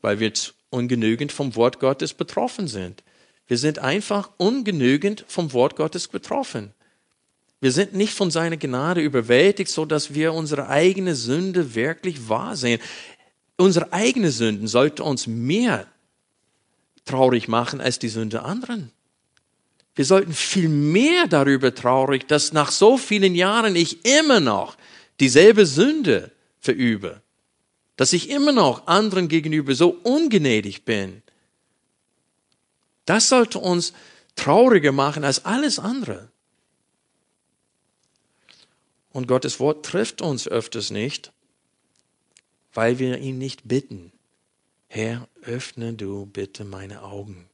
Weil 0.00 0.18
wir 0.18 0.32
ungenügend 0.70 1.30
vom 1.30 1.54
Wort 1.54 1.78
Gottes 1.78 2.14
betroffen 2.14 2.66
sind. 2.66 3.04
Wir 3.52 3.58
sind 3.58 3.80
einfach 3.80 4.30
ungenügend 4.38 5.26
vom 5.28 5.52
Wort 5.52 5.76
Gottes 5.76 6.08
betroffen. 6.08 6.72
Wir 7.60 7.70
sind 7.70 7.92
nicht 7.92 8.14
von 8.14 8.30
seiner 8.30 8.56
Gnade 8.56 9.02
überwältigt, 9.02 9.70
so 9.70 9.84
dass 9.84 10.14
wir 10.14 10.32
unsere 10.32 10.70
eigene 10.70 11.14
Sünde 11.14 11.74
wirklich 11.74 12.30
wahrsehen. 12.30 12.80
Unsere 13.58 13.92
eigene 13.92 14.30
Sünden 14.30 14.68
sollte 14.68 15.04
uns 15.04 15.26
mehr 15.26 15.86
traurig 17.04 17.46
machen 17.46 17.82
als 17.82 17.98
die 17.98 18.08
Sünde 18.08 18.42
anderen. 18.42 18.90
Wir 19.96 20.06
sollten 20.06 20.32
viel 20.32 20.70
mehr 20.70 21.26
darüber 21.28 21.74
traurig, 21.74 22.26
dass 22.28 22.54
nach 22.54 22.70
so 22.70 22.96
vielen 22.96 23.34
Jahren 23.34 23.76
ich 23.76 24.02
immer 24.06 24.40
noch 24.40 24.78
dieselbe 25.20 25.66
Sünde 25.66 26.30
verübe, 26.58 27.20
dass 27.96 28.14
ich 28.14 28.30
immer 28.30 28.52
noch 28.52 28.86
anderen 28.86 29.28
gegenüber 29.28 29.74
so 29.74 29.90
ungnädig 30.04 30.86
bin. 30.86 31.21
Das 33.04 33.28
sollte 33.28 33.58
uns 33.58 33.92
trauriger 34.36 34.92
machen 34.92 35.24
als 35.24 35.44
alles 35.44 35.78
andere. 35.78 36.30
Und 39.10 39.28
Gottes 39.28 39.60
Wort 39.60 39.84
trifft 39.84 40.22
uns 40.22 40.48
öfters 40.48 40.90
nicht, 40.90 41.32
weil 42.72 42.98
wir 42.98 43.18
ihn 43.18 43.38
nicht 43.38 43.68
bitten. 43.68 44.12
Herr, 44.88 45.28
öffne 45.42 45.94
du 45.94 46.26
bitte 46.26 46.64
meine 46.64 47.02
Augen. 47.02 47.48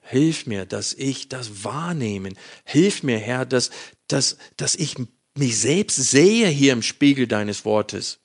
Hilf 0.00 0.46
mir, 0.46 0.64
dass 0.64 0.94
ich 0.94 1.28
das 1.28 1.64
wahrnehmen. 1.64 2.38
Hilf 2.64 3.02
mir, 3.02 3.18
Herr, 3.18 3.44
dass, 3.44 3.70
dass, 4.06 4.38
dass 4.56 4.74
ich 4.74 4.94
mich 5.34 5.58
selbst 5.58 5.96
sehe 5.96 6.48
hier 6.48 6.72
im 6.72 6.82
Spiegel 6.82 7.26
deines 7.26 7.66
Wortes. 7.66 8.18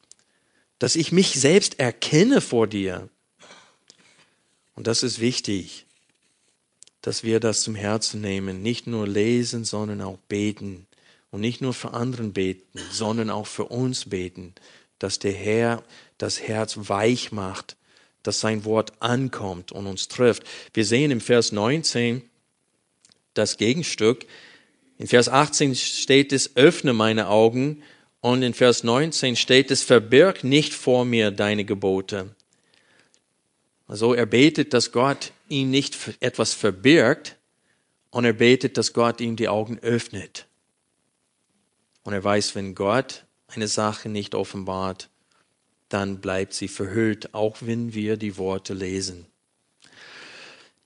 Dass 0.80 0.96
ich 0.96 1.12
mich 1.12 1.39
selbst 1.39 1.80
erkenne 1.80 2.39
vor 2.39 2.68
dir. 2.68 3.10
Und 4.76 4.88
das 4.88 5.04
ist 5.04 5.20
wichtig, 5.20 5.86
dass 7.04 7.24
wir 7.24 7.39
das 7.39 7.62
zum 7.62 7.76
Herzen 7.76 8.20
nehmen. 8.22 8.63
Nicht 8.63 8.88
nur 8.88 9.08
lesen, 9.08 9.63
sondern 9.63 10.02
auch 10.02 10.18
beten. 10.28 10.88
Und 11.30 11.42
nicht 11.42 11.62
nur 11.62 11.76
für 11.76 11.94
anderen 11.94 12.34
beten, 12.34 12.80
sondern 12.92 13.30
auch 13.30 13.48
für 13.48 13.66
uns 13.66 14.10
beten, 14.10 14.56
dass 14.98 15.20
der 15.20 15.34
Herr 15.34 15.84
das 16.18 16.42
Herz 16.42 16.78
weich 16.78 17.32
macht 17.32 17.76
dass 18.24 18.39
sein 18.39 18.66
Wort 18.66 18.94
ankommt 19.02 19.72
und 19.72 19.86
uns 19.86 20.08
trifft. 20.08 20.44
Wir 20.74 20.86
sehen 20.86 21.12
im 21.12 21.22
Vers 21.22 21.52
19 21.52 22.24
das 23.34 23.58
Gegenstück. 23.58 24.26
In 24.98 25.08
Vers 25.08 25.28
18 25.28 25.76
steht 25.76 26.32
es, 26.32 26.56
öffne 26.56 26.94
meine 26.94 27.28
Augen. 27.28 27.84
Und 28.22 28.42
in 28.42 28.54
Vers 28.54 28.86
19 28.86 29.36
steht 29.36 29.70
es, 29.70 29.84
verbirg 29.84 30.46
nicht 30.46 30.74
vor 30.74 31.04
mir 31.04 31.32
deine 31.32 31.66
Gebote. 31.66 32.34
Also 33.88 34.13
er 34.13 34.26
betet, 34.26 34.74
dass 34.74 34.94
Gott 34.94 35.33
ihm 35.54 35.70
nicht 35.70 35.98
etwas 36.20 36.54
verbirgt 36.54 37.38
und 38.10 38.26
er 38.26 38.34
betet, 38.34 38.78
dass 38.78 38.94
Gott 38.94 39.22
ihm 39.22 39.36
die 39.36 39.48
Augen 39.48 39.80
öffnet. 39.80 40.48
Und 42.04 42.13
er 42.13 42.24
weiß, 42.24 42.56
wenn 42.56 42.76
Gott 42.76 43.26
eine 43.48 43.68
Sache 43.68 44.10
nicht 44.10 44.36
offenbart, 44.36 45.10
dann 45.89 46.20
bleibt 46.20 46.54
sie 46.54 46.68
verhüllt, 46.68 47.34
auch 47.34 47.58
wenn 47.62 47.94
wir 47.94 48.18
die 48.18 48.38
Worte 48.38 48.74
lesen. 48.74 49.28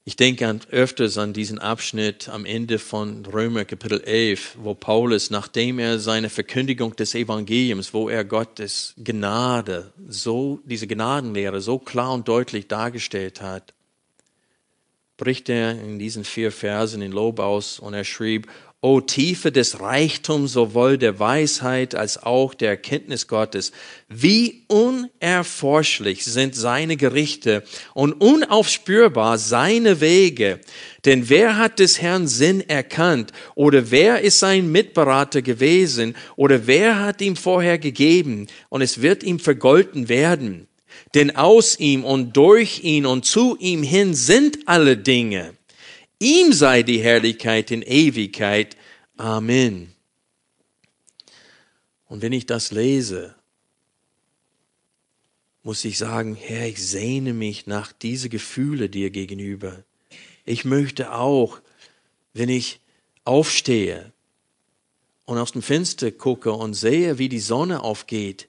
Ich 0.04 0.16
denke 0.16 0.60
öfters 0.72 1.18
an 1.18 1.34
diesen 1.34 1.60
Abschnitt 1.60 2.30
am 2.30 2.46
Ende 2.46 2.80
von 2.80 3.26
Römer 3.26 3.66
Kapitel 3.66 4.02
11, 4.02 4.58
wo 4.62 4.74
Paulus, 4.74 5.32
nachdem 5.32 5.80
er 5.80 6.00
seine 6.00 6.30
Verkündigung 6.30 6.96
des 6.96 7.14
Evangeliums, 7.14 7.94
wo 7.94 8.08
er 8.08 8.24
Gottes 8.24 8.94
Gnade, 8.98 9.92
so, 10.08 10.62
diese 10.64 10.88
Gnadenlehre 10.88 11.60
so 11.60 11.78
klar 11.78 12.14
und 12.14 12.28
deutlich 12.30 12.70
dargestellt 12.70 13.42
hat, 13.42 13.74
bricht 15.18 15.50
er 15.50 15.72
in 15.72 16.00
diesen 16.00 16.24
vier 16.24 16.52
Versen 16.52 17.02
in 17.02 17.12
Lob 17.12 17.40
aus 17.40 17.80
und 17.80 17.94
er 17.94 18.04
schrieb, 18.04 18.48
O 18.80 19.02
Tiefe 19.02 19.52
des 19.52 19.80
Reichtums 19.80 20.54
sowohl 20.54 21.00
der 21.00 21.18
Weisheit 21.18 21.96
als 21.96 22.22
auch 22.22 22.54
der 22.54 22.70
Erkenntnis 22.70 23.28
Gottes. 23.28 23.72
Wie 24.08 24.66
unerforschlich 24.68 26.24
sind 26.24 26.56
seine 26.56 26.96
Gerichte 26.96 27.64
und 27.96 28.14
unaufspürbar 28.14 29.40
seine 29.40 30.00
Wege. 30.00 30.60
Denn 31.06 31.28
wer 31.28 31.58
hat 31.58 31.80
des 31.80 32.00
Herrn 32.00 32.28
Sinn 32.28 32.62
erkannt? 32.62 33.32
Oder 33.56 33.90
wer 33.90 34.22
ist 34.22 34.38
sein 34.38 34.72
Mitberater 34.72 35.42
gewesen? 35.42 36.16
Oder 36.36 36.68
wer 36.68 37.00
hat 37.00 37.20
ihm 37.22 37.36
vorher 37.36 37.80
gegeben? 37.80 38.46
Und 38.70 38.84
es 38.84 39.02
wird 39.02 39.24
ihm 39.24 39.40
vergolten 39.40 40.08
werden. 40.08 40.68
Denn 41.14 41.36
aus 41.36 41.80
ihm 41.80 42.04
und 42.04 42.36
durch 42.36 42.84
ihn 42.84 43.06
und 43.06 43.26
zu 43.26 43.58
ihm 43.58 43.84
hin 43.84 44.14
sind 44.14 44.68
alle 44.68 44.98
Dinge. 44.98 45.56
Ihm 46.20 46.54
sei 46.54 46.84
die 46.84 47.02
Herrlichkeit 47.02 47.72
in 47.72 47.82
Ewigkeit. 47.82 48.76
Amen. 49.18 49.94
Und 52.08 52.22
wenn 52.22 52.34
ich 52.34 52.46
das 52.46 52.72
lese, 52.72 53.36
muss 55.64 55.84
ich 55.84 55.98
sagen, 55.98 56.36
Herr, 56.36 56.68
ich 56.68 56.82
sehne 56.82 57.34
mich 57.34 57.68
nach 57.68 57.92
diese 57.92 58.30
Gefühle 58.30 58.90
dir 58.90 59.10
gegenüber. 59.10 59.84
Ich 60.46 60.64
möchte 60.64 61.14
auch, 61.14 61.60
wenn 62.34 62.48
ich 62.48 62.80
aufstehe 63.26 64.14
und 65.26 65.38
aus 65.38 65.52
dem 65.52 65.62
Fenster 65.62 66.12
gucke 66.12 66.54
und 66.54 66.74
sehe, 66.74 67.18
wie 67.18 67.28
die 67.28 67.42
Sonne 67.42 67.84
aufgeht, 67.84 68.48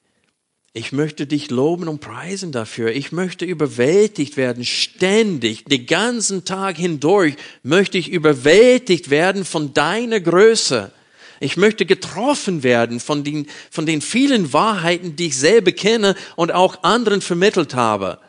ich 0.78 0.92
möchte 0.92 1.26
dich 1.26 1.50
loben 1.50 1.88
und 1.88 2.00
preisen 2.00 2.52
dafür. 2.52 2.92
Ich 2.92 3.10
möchte 3.10 3.44
überwältigt 3.44 4.36
werden, 4.36 4.64
ständig, 4.64 5.64
den 5.64 5.86
ganzen 5.86 6.44
Tag 6.44 6.76
hindurch 6.76 7.34
möchte 7.64 7.98
ich 7.98 8.08
überwältigt 8.08 9.10
werden 9.10 9.44
von 9.44 9.74
deiner 9.74 10.20
Größe. 10.20 10.92
Ich 11.40 11.56
möchte 11.56 11.84
getroffen 11.84 12.62
werden 12.62 13.00
von 13.00 13.24
den, 13.24 13.48
von 13.70 13.86
den 13.86 14.00
vielen 14.00 14.52
Wahrheiten, 14.52 15.16
die 15.16 15.26
ich 15.26 15.36
selber 15.36 15.72
kenne 15.72 16.14
und 16.36 16.52
auch 16.52 16.84
anderen 16.84 17.20
vermittelt 17.22 17.74
habe. 17.74 18.20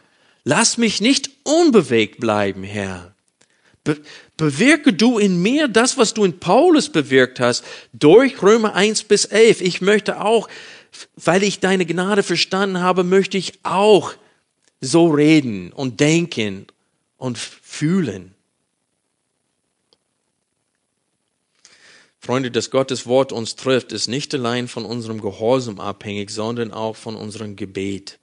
Lass 0.43 0.77
mich 0.77 1.01
nicht 1.01 1.29
unbewegt 1.43 2.19
bleiben, 2.19 2.63
Herr. 2.63 3.13
Be 3.83 3.97
bewirke 4.37 4.93
du 4.93 5.19
in 5.19 5.41
mir 5.41 5.67
das, 5.67 5.97
was 5.97 6.13
du 6.13 6.23
in 6.23 6.39
Paulus 6.39 6.89
bewirkt 6.89 7.41
hast, 7.41 7.63
durch 7.91 8.41
Römer 8.41 8.73
1 8.73 9.03
bis 9.03 9.25
11. 9.25 9.59
Ich 9.59 9.81
möchte 9.81 10.21
auch 10.21 10.47
weil 11.15 11.43
ich 11.43 11.59
deine 11.59 11.85
Gnade 11.85 12.23
verstanden 12.23 12.79
habe, 12.79 13.03
möchte 13.03 13.37
ich 13.37 13.59
auch 13.63 14.13
so 14.81 15.07
reden 15.07 15.71
und 15.73 15.99
denken 15.99 16.67
und 17.17 17.37
fühlen. 17.37 18.33
Freunde, 22.19 22.51
dass 22.51 22.69
Gottes 22.69 23.07
Wort 23.07 23.31
uns 23.31 23.55
trifft, 23.55 23.91
ist 23.91 24.07
nicht 24.07 24.33
allein 24.33 24.67
von 24.67 24.85
unserem 24.85 25.21
Gehorsam 25.21 25.79
abhängig, 25.79 26.29
sondern 26.29 26.71
auch 26.71 26.95
von 26.95 27.15
unserem 27.15 27.55
Gebet. 27.55 28.19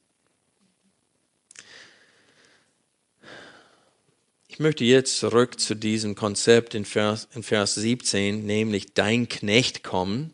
Ich 4.49 4.61
möchte 4.61 4.85
jetzt 4.85 5.19
zurück 5.19 5.61
zu 5.61 5.75
diesem 5.75 6.15
Konzept 6.15 6.75
in 6.75 6.85
Vers, 6.85 7.29
in 7.35 7.43
Vers 7.43 7.75
17, 7.75 8.47
nämlich 8.47 8.95
dein 8.95 9.29
Knecht 9.29 9.83
kommen. 9.83 10.33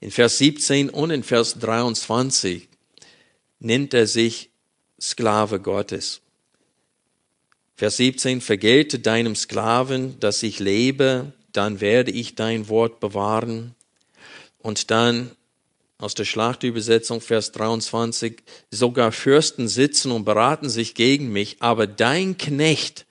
In 0.00 0.10
Vers 0.10 0.38
17 0.38 0.90
und 0.90 1.10
in 1.10 1.22
Vers 1.22 1.58
23 1.58 2.68
nennt 3.60 3.94
er 3.94 4.06
sich 4.06 4.50
Sklave 5.00 5.60
Gottes. 5.60 6.20
Vers 7.74 7.96
17, 7.98 8.40
vergelte 8.40 8.98
deinem 8.98 9.36
Sklaven, 9.36 10.18
dass 10.20 10.42
ich 10.42 10.58
lebe, 10.58 11.32
dann 11.52 11.80
werde 11.80 12.10
ich 12.10 12.34
dein 12.34 12.68
Wort 12.68 13.00
bewahren. 13.00 13.74
Und 14.58 14.90
dann 14.90 15.30
aus 15.98 16.14
der 16.14 16.24
Schlachtübersetzung, 16.24 17.20
Vers 17.20 17.52
23, 17.52 18.42
sogar 18.70 19.12
Fürsten 19.12 19.68
sitzen 19.68 20.10
und 20.10 20.24
beraten 20.24 20.68
sich 20.68 20.94
gegen 20.94 21.32
mich, 21.32 21.56
aber 21.60 21.86
dein 21.86 22.36
Knecht 22.36 23.06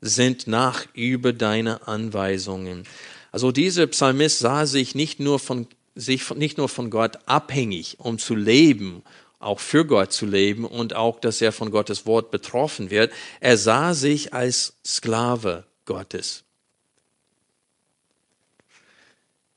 sind 0.00 0.46
nach 0.46 0.86
über 0.94 1.32
deine 1.32 1.86
Anweisungen. 1.86 2.84
Also 3.30 3.50
dieser 3.50 3.86
Psalmist 3.86 4.40
sah 4.40 4.66
sich 4.66 4.94
nicht 4.94 5.20
nur 5.20 5.38
von, 5.38 5.66
sich 5.94 6.30
nicht 6.30 6.58
nur 6.58 6.68
von 6.68 6.90
Gott 6.90 7.18
abhängig, 7.26 7.96
um 7.98 8.18
zu 8.18 8.34
leben, 8.34 9.02
auch 9.38 9.60
für 9.60 9.84
Gott 9.84 10.12
zu 10.12 10.24
leben 10.26 10.64
und 10.64 10.94
auch, 10.94 11.20
dass 11.20 11.40
er 11.42 11.52
von 11.52 11.70
Gottes 11.70 12.06
Wort 12.06 12.30
betroffen 12.30 12.90
wird. 12.90 13.12
Er 13.40 13.58
sah 13.58 13.92
sich 13.92 14.32
als 14.32 14.74
Sklave 14.86 15.64
Gottes. 15.84 16.44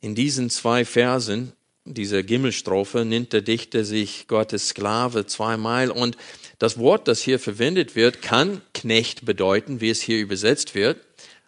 In 0.01 0.15
diesen 0.15 0.49
zwei 0.49 0.85
Versen, 0.85 1.53
dieser 1.85 2.23
Gimmelstrophe, 2.23 3.05
nennt 3.05 3.31
der 3.31 3.41
Dichter 3.41 3.85
sich 3.85 4.27
Gottes 4.27 4.69
Sklave 4.69 5.25
zweimal 5.25 5.91
und 5.91 6.17
das 6.59 6.77
Wort, 6.77 7.07
das 7.07 7.21
hier 7.21 7.37
verwendet 7.39 7.95
wird, 7.95 8.21
kann 8.21 8.61
Knecht 8.73 9.25
bedeuten, 9.25 9.81
wie 9.81 9.89
es 9.89 10.01
hier 10.01 10.19
übersetzt 10.19 10.73
wird, 10.73 10.99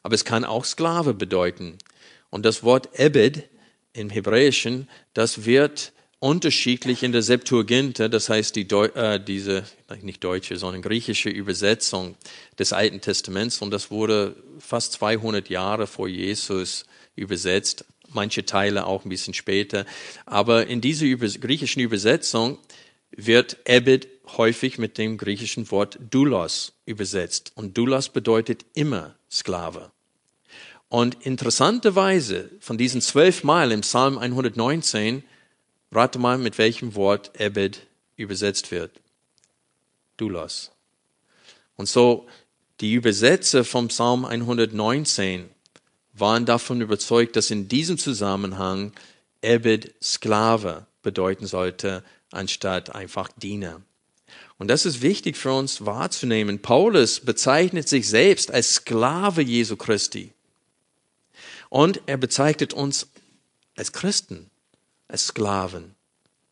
aber 0.04 0.16
es 0.16 0.26
kann 0.26 0.44
auch 0.44 0.66
Sklave 0.66 1.14
bedeuten. 1.14 1.78
Und 2.30 2.46
das 2.46 2.62
Wort 2.64 3.00
Ebed 3.00 3.44
im 3.98 4.10
Hebräischen, 4.10 4.88
das 5.14 5.46
wird 5.46 5.92
unterschiedlich 6.20 7.04
in 7.04 7.12
der 7.12 7.22
Septuaginta, 7.22 8.08
das 8.08 8.30
heißt 8.30 8.56
die 8.56 8.68
Deu 8.68 8.86
äh, 8.88 9.20
diese 9.20 9.64
nicht 10.02 10.24
deutsche, 10.24 10.58
sondern 10.58 10.82
griechische 10.82 11.30
Übersetzung 11.30 12.16
des 12.58 12.74
Alten 12.74 13.02
Testaments 13.02 13.62
und 13.62 13.72
das 13.72 13.92
wurde 13.92 14.36
fast 14.60 14.94
200 14.94 15.50
Jahre 15.50 15.86
vor 15.86 16.08
Jesus 16.08 16.86
übersetzt, 17.16 17.86
manche 18.10 18.46
Teile 18.46 18.86
auch 18.88 19.06
ein 19.06 19.10
bisschen 19.10 19.34
später, 19.34 19.86
aber 20.26 20.68
in 20.68 20.82
dieser 20.82 21.06
über 21.06 21.28
griechischen 21.28 21.82
Übersetzung 21.82 22.58
wird 23.12 23.58
Ebed 23.66 24.08
häufig 24.38 24.78
mit 24.78 24.98
dem 24.98 25.18
griechischen 25.18 25.70
Wort 25.72 25.98
Doulos 26.10 26.74
übersetzt. 26.86 27.54
Und 27.56 27.78
Doulos 27.78 28.10
bedeutet 28.10 28.66
immer 28.74 29.16
Sklave. 29.32 29.92
Und 30.90 31.26
interessanterweise, 31.26 32.50
von 32.60 32.78
diesen 32.78 33.02
zwölf 33.02 33.44
Mal 33.44 33.72
im 33.72 33.82
Psalm 33.82 34.18
119, 34.18 35.24
rate 35.92 36.20
mal, 36.20 36.38
mit 36.38 36.58
welchem 36.58 36.96
Wort 36.96 37.40
Ebed 37.40 37.86
übersetzt 38.16 38.72
wird. 38.72 38.92
Doulos. 40.16 40.72
Und 41.76 41.88
so, 41.88 42.28
die 42.80 42.94
Übersetzer 42.94 43.64
vom 43.64 43.90
Psalm 43.90 44.26
119 44.26 45.50
waren 46.14 46.46
davon 46.46 46.82
überzeugt, 46.82 47.36
dass 47.36 47.52
in 47.52 47.68
diesem 47.68 47.98
Zusammenhang 47.98 48.94
Ebed 49.42 49.94
Sklave 50.02 50.88
bedeuten 51.04 51.46
sollte, 51.46 52.04
anstatt 52.32 52.96
einfach 52.96 53.30
Diener. 53.38 53.82
Und 54.58 54.70
das 54.70 54.86
ist 54.86 55.02
wichtig 55.02 55.38
für 55.38 55.54
uns 55.54 55.86
wahrzunehmen. 55.86 56.62
Paulus 56.62 57.20
bezeichnet 57.20 57.88
sich 57.88 58.10
selbst 58.10 58.52
als 58.52 58.76
Sklave 58.76 59.42
Jesu 59.42 59.76
Christi. 59.76 60.34
Und 61.70 62.02
er 62.06 62.18
bezeichnet 62.18 62.74
uns 62.74 63.08
als 63.76 63.92
Christen, 63.92 64.50
als 65.08 65.28
Sklaven 65.28 65.96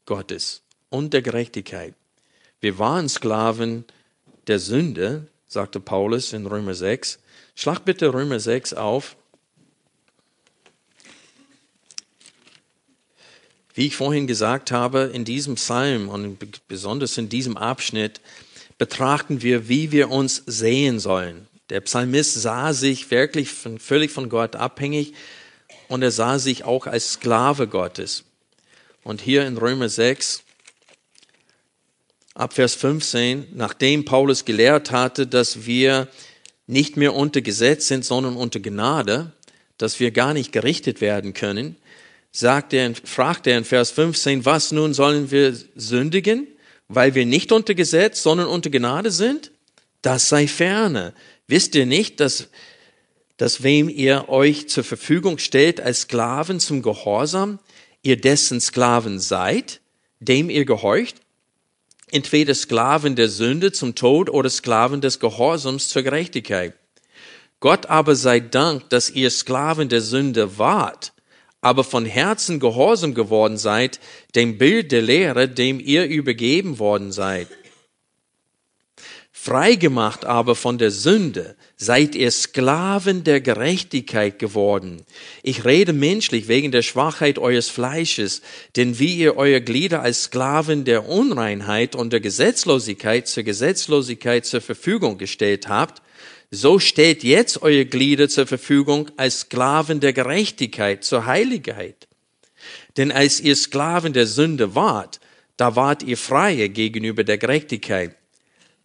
Gottes 0.06 0.62
und 0.90 1.14
der 1.14 1.22
Gerechtigkeit. 1.22 1.94
Wir 2.60 2.80
waren 2.80 3.10
Sklaven 3.10 3.86
der 4.48 4.60
Sünde, 4.60 5.28
sagte 5.48 5.80
Paulus 5.80 6.34
in 6.34 6.46
Römer 6.46 6.76
6. 6.76 7.20
Schlag 7.56 7.86
bitte 7.86 8.14
Römer 8.14 8.40
6 8.40 8.74
auf. 8.74 9.16
Wie 13.74 13.88
ich 13.88 13.96
vorhin 13.96 14.26
gesagt 14.26 14.72
habe, 14.72 15.12
in 15.14 15.26
diesem 15.26 15.56
Psalm 15.56 16.08
und 16.08 16.68
besonders 16.68 17.18
in 17.18 17.28
diesem 17.28 17.58
Abschnitt 17.58 18.22
betrachten 18.78 19.42
wir, 19.42 19.68
wie 19.68 19.92
wir 19.92 20.10
uns 20.12 20.44
sehen 20.46 21.00
sollen. 21.00 21.48
Der 21.70 21.82
Psalmist 21.82 22.36
sah 22.36 22.74
sich 22.74 23.10
wirklich 23.10 23.50
von, 23.50 23.80
völlig 23.80 24.12
von 24.12 24.30
Gott 24.30 24.56
abhängig 24.56 25.14
und 25.88 26.04
er 26.04 26.12
sah 26.12 26.38
sich 26.38 26.64
auch 26.64 26.86
als 26.86 27.14
Sklave 27.14 27.68
Gottes. 27.68 28.24
Und 29.04 29.22
hier 29.22 29.46
in 29.48 29.58
Römer 29.58 29.90
6, 29.90 30.44
ab 32.36 32.54
Vers 32.54 32.76
15, 32.76 33.48
nachdem 33.54 34.06
Paulus 34.06 34.46
gelehrt 34.46 34.92
hatte, 34.92 35.26
dass 35.26 35.66
wir 35.66 36.08
nicht 36.68 36.98
mehr 36.98 37.14
unter 37.14 37.42
Gesetz 37.42 37.88
sind, 37.88 38.06
sondern 38.06 38.36
unter 38.36 38.60
Gnade, 38.60 39.32
dass 39.78 40.00
wir 40.00 40.12
gar 40.12 40.34
nicht 40.34 40.52
gerichtet 40.52 41.02
werden 41.02 41.34
können, 41.34 41.78
sagt 42.32 42.74
er, 42.74 42.94
fragt 43.04 43.48
er 43.48 43.58
in 43.58 43.66
Vers 43.66 43.92
15, 43.92 44.46
was 44.46 44.72
nun 44.72 44.94
sollen 44.94 45.32
wir 45.32 45.56
sündigen, 45.76 46.48
weil 46.88 47.16
wir 47.16 47.26
nicht 47.26 47.52
unter 47.52 47.74
Gesetz, 47.74 48.22
sondern 48.22 48.48
unter 48.48 48.70
Gnade 48.70 49.12
sind? 49.12 49.52
Das 50.02 50.30
sei 50.30 50.48
ferne. 50.48 51.14
Wisst 51.48 51.76
ihr 51.76 51.86
nicht, 51.86 52.20
dass, 52.20 52.50
dass 53.38 53.64
wem 53.64 53.90
ihr 53.90 54.30
euch 54.30 54.68
zur 54.68 54.84
Verfügung 54.84 55.38
stellt 55.38 55.80
als 55.80 56.02
Sklaven 56.02 56.60
zum 56.60 56.82
Gehorsam, 56.82 57.60
ihr 58.02 58.20
dessen 58.20 58.60
Sklaven 58.60 59.20
seid, 59.20 59.82
dem 60.20 60.50
ihr 60.50 60.66
gehorcht? 60.66 61.18
Entweder 62.12 62.54
Sklaven 62.56 63.16
der 63.16 63.30
Sünde 63.30 63.72
zum 63.72 63.96
Tod 63.96 64.30
oder 64.30 64.50
Sklaven 64.50 65.02
des 65.02 65.20
Gehorsams 65.20 65.88
zur 65.90 66.04
Gerechtigkeit. 66.04 66.74
Gott 67.60 67.88
aber 67.88 68.16
sei 68.16 68.40
Dank, 68.40 68.90
dass 68.90 69.10
ihr 69.10 69.30
Sklaven 69.30 69.90
der 69.90 70.02
Sünde 70.02 70.58
wart, 70.58 71.14
aber 71.62 71.84
von 71.84 72.06
Herzen 72.06 72.60
gehorsam 72.60 73.16
geworden 73.16 73.58
seid, 73.58 74.00
dem 74.36 74.58
Bild 74.58 74.92
der 74.92 75.02
Lehre, 75.02 75.50
dem 75.50 75.80
ihr 75.80 76.06
übergeben 76.06 76.78
worden 76.80 77.12
seid. 77.12 77.48
Freigemacht 79.46 80.26
aber 80.26 80.56
von 80.56 80.80
der 80.80 80.90
Sünde, 80.90 81.56
seid 81.78 82.16
ihr 82.16 82.32
Sklaven 82.32 83.24
der 83.24 83.42
Gerechtigkeit 83.42 84.40
geworden. 84.40 85.04
Ich 85.44 85.66
rede 85.66 85.94
menschlich 85.94 86.48
wegen 86.48 86.72
der 86.72 86.82
Schwachheit 86.82 87.38
eures 87.38 87.70
Fleisches, 87.70 88.42
denn 88.76 88.98
wie 88.98 89.16
ihr 89.16 89.38
euer 89.38 89.60
Glieder 89.60 90.02
als 90.02 90.24
Sklaven 90.24 90.84
der 90.84 91.08
Unreinheit 91.08 91.96
und 91.96 92.12
der 92.12 92.22
Gesetzlosigkeit 92.22 93.28
zur 93.28 93.44
Gesetzlosigkeit 93.44 94.48
zur 94.48 94.62
Verfügung 94.62 95.20
gestellt 95.20 95.68
habt, 95.68 96.02
so 96.50 96.80
stellt 96.80 97.24
jetzt 97.24 97.62
eure 97.62 97.86
Glieder 97.86 98.28
zur 98.28 98.48
Verfügung 98.48 99.12
als 99.16 99.42
Sklaven 99.42 100.00
der 100.00 100.14
Gerechtigkeit, 100.14 101.04
zur 101.04 101.28
Heiligkeit. 101.28 102.08
Denn 102.98 103.12
als 103.12 103.42
ihr 103.42 103.56
Sklaven 103.56 104.12
der 104.12 104.26
Sünde 104.26 104.74
wart, 104.74 105.20
da 105.56 105.76
wart 105.76 106.02
ihr 106.02 106.18
freie 106.18 106.68
gegenüber 106.70 107.24
der 107.24 107.38
Gerechtigkeit. 107.38 108.16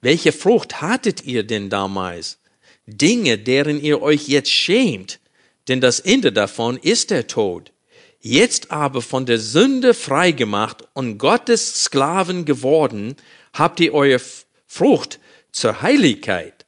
Welche 0.01 0.33
Frucht 0.33 0.81
hattet 0.81 1.25
ihr 1.25 1.43
denn 1.43 1.71
damals? 1.71 2.39
Dinge, 2.87 3.39
deren 3.39 3.81
ihr 3.81 4.03
euch 4.03 4.29
jetzt 4.29 4.51
schämt, 4.51 5.21
denn 5.69 5.81
das 5.81 6.01
Ende 6.01 6.33
davon 6.33 6.77
ist 6.77 7.11
der 7.11 7.27
Tod. 7.27 7.73
Jetzt 8.21 8.71
aber 8.71 9.03
von 9.03 9.27
der 9.27 9.39
Sünde 9.39 9.95
freigemacht 9.95 10.85
und 10.95 11.19
Gottes 11.19 11.85
Sklaven 11.85 12.45
geworden, 12.45 13.17
habt 13.53 13.81
ihr 13.81 13.95
eure 13.95 14.21
Frucht 14.67 15.21
zur 15.53 15.83
Heiligkeit 15.83 16.67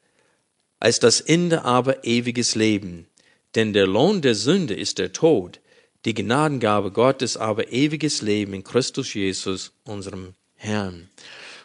als 0.83 0.99
das 0.99 1.21
Ende 1.21 1.65
aber 1.65 2.05
ewiges 2.05 2.57
Leben. 2.57 3.07
Denn 3.55 3.73
der 3.73 3.87
Lohn 3.87 4.21
der 4.21 4.35
Sünde 4.35 4.75
ist 4.75 4.99
der 4.99 5.13
Tod, 5.13 5.61
die 6.05 6.13
Gnadengabe 6.13 6.91
Gottes 6.91 7.37
aber 7.37 7.73
ewiges 7.73 8.21
Leben 8.21 8.53
in 8.53 8.65
Christus 8.65 9.15
Jesus, 9.15 9.71
unserem 9.85 10.35
Herrn. 10.57 11.09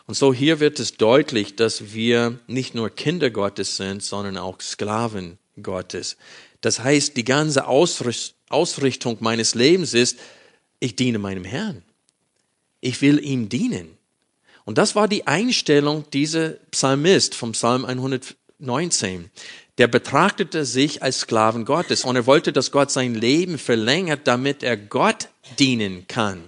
Und 0.08 0.14
so 0.14 0.34
hier 0.34 0.62
wird 0.62 0.80
es 0.80 0.93
deutlich, 0.93 1.58
dass 1.58 1.93
wir 1.93 2.39
nicht 2.47 2.74
nur 2.74 2.89
Kinder 2.89 3.30
Gottes 3.30 3.76
sind, 3.76 4.01
sondern 4.01 4.38
auch 4.38 4.62
Sklaven 4.62 5.38
Gottes. 5.62 6.16
Das 6.62 6.80
heißt, 6.80 7.18
die 7.18 7.26
ganze 7.26 7.68
Ausrichtung 7.68 9.18
meines 9.20 9.53
Lebens 9.53 9.93
ist, 9.93 10.18
ich 10.80 10.95
diene 10.95 11.20
meinem 11.20 11.43
Herrn. 11.43 11.84
Ich 12.80 13.01
will 13.01 13.24
ihm 13.24 13.49
dienen. 13.49 13.97
Und 14.64 14.78
das 14.78 14.95
war 14.95 15.10
die 15.10 15.28
Einstellung 15.28 16.05
dieser 16.12 16.51
Psalmist 16.72 17.36
vom 17.36 17.51
Psalm 17.51 17.84
100, 17.84 18.36
19. 18.60 19.30
Der 19.78 19.88
betrachtete 19.88 20.66
sich 20.66 21.03
als 21.03 21.20
Sklaven 21.20 21.66
Gottes 21.66 22.05
und 22.05 22.16
er 22.16 22.26
wollte, 22.26 22.53
dass 22.53 22.72
Gott 22.72 22.91
sein 22.91 23.14
Leben 23.14 23.58
verlängert, 23.58 24.22
damit 24.26 24.64
er 24.64 24.78
Gott 24.78 25.30
dienen 25.60 26.08
kann 26.08 26.43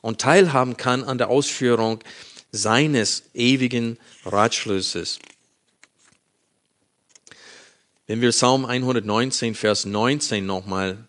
und 0.00 0.20
teilhaben 0.20 0.76
kann 0.76 1.04
an 1.04 1.18
der 1.18 1.28
Ausführung 1.28 2.00
seines 2.52 3.24
ewigen 3.34 3.98
Ratschlusses. 4.24 5.18
Wenn 8.06 8.20
wir 8.20 8.30
Psalm 8.30 8.64
119, 8.64 9.54
Vers 9.54 9.84
19 9.84 10.46
nochmal 10.46 11.08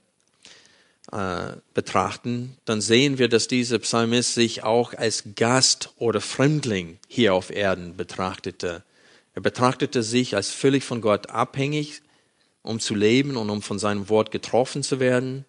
äh, 1.11 1.53
betrachten, 1.73 2.57
dann 2.65 2.81
sehen 2.81 3.17
wir, 3.17 3.29
dass 3.29 3.47
dieser 3.47 3.79
Psalmist 3.79 4.33
sich 4.33 4.63
auch 4.63 4.93
als 4.93 5.23
Gast 5.35 5.91
oder 5.97 6.21
Fremdling 6.21 6.99
hier 7.07 7.33
auf 7.33 7.51
Erden 7.51 7.95
betrachtete. 7.95 8.83
Er 9.33 9.41
betrachtete 9.41 10.03
sich 10.03 10.35
als 10.35 10.49
völlig 10.49 10.83
von 10.83 10.99
Gott 10.99 11.29
abhängig, 11.29 12.01
um 12.61 12.79
zu 12.79 12.93
leben 12.95 13.37
und 13.37 13.49
um 13.49 13.61
von 13.61 13.79
seinem 13.79 14.09
Wort 14.09 14.31
getroffen 14.31 14.83
zu 14.83 14.99
werden. 14.99 15.45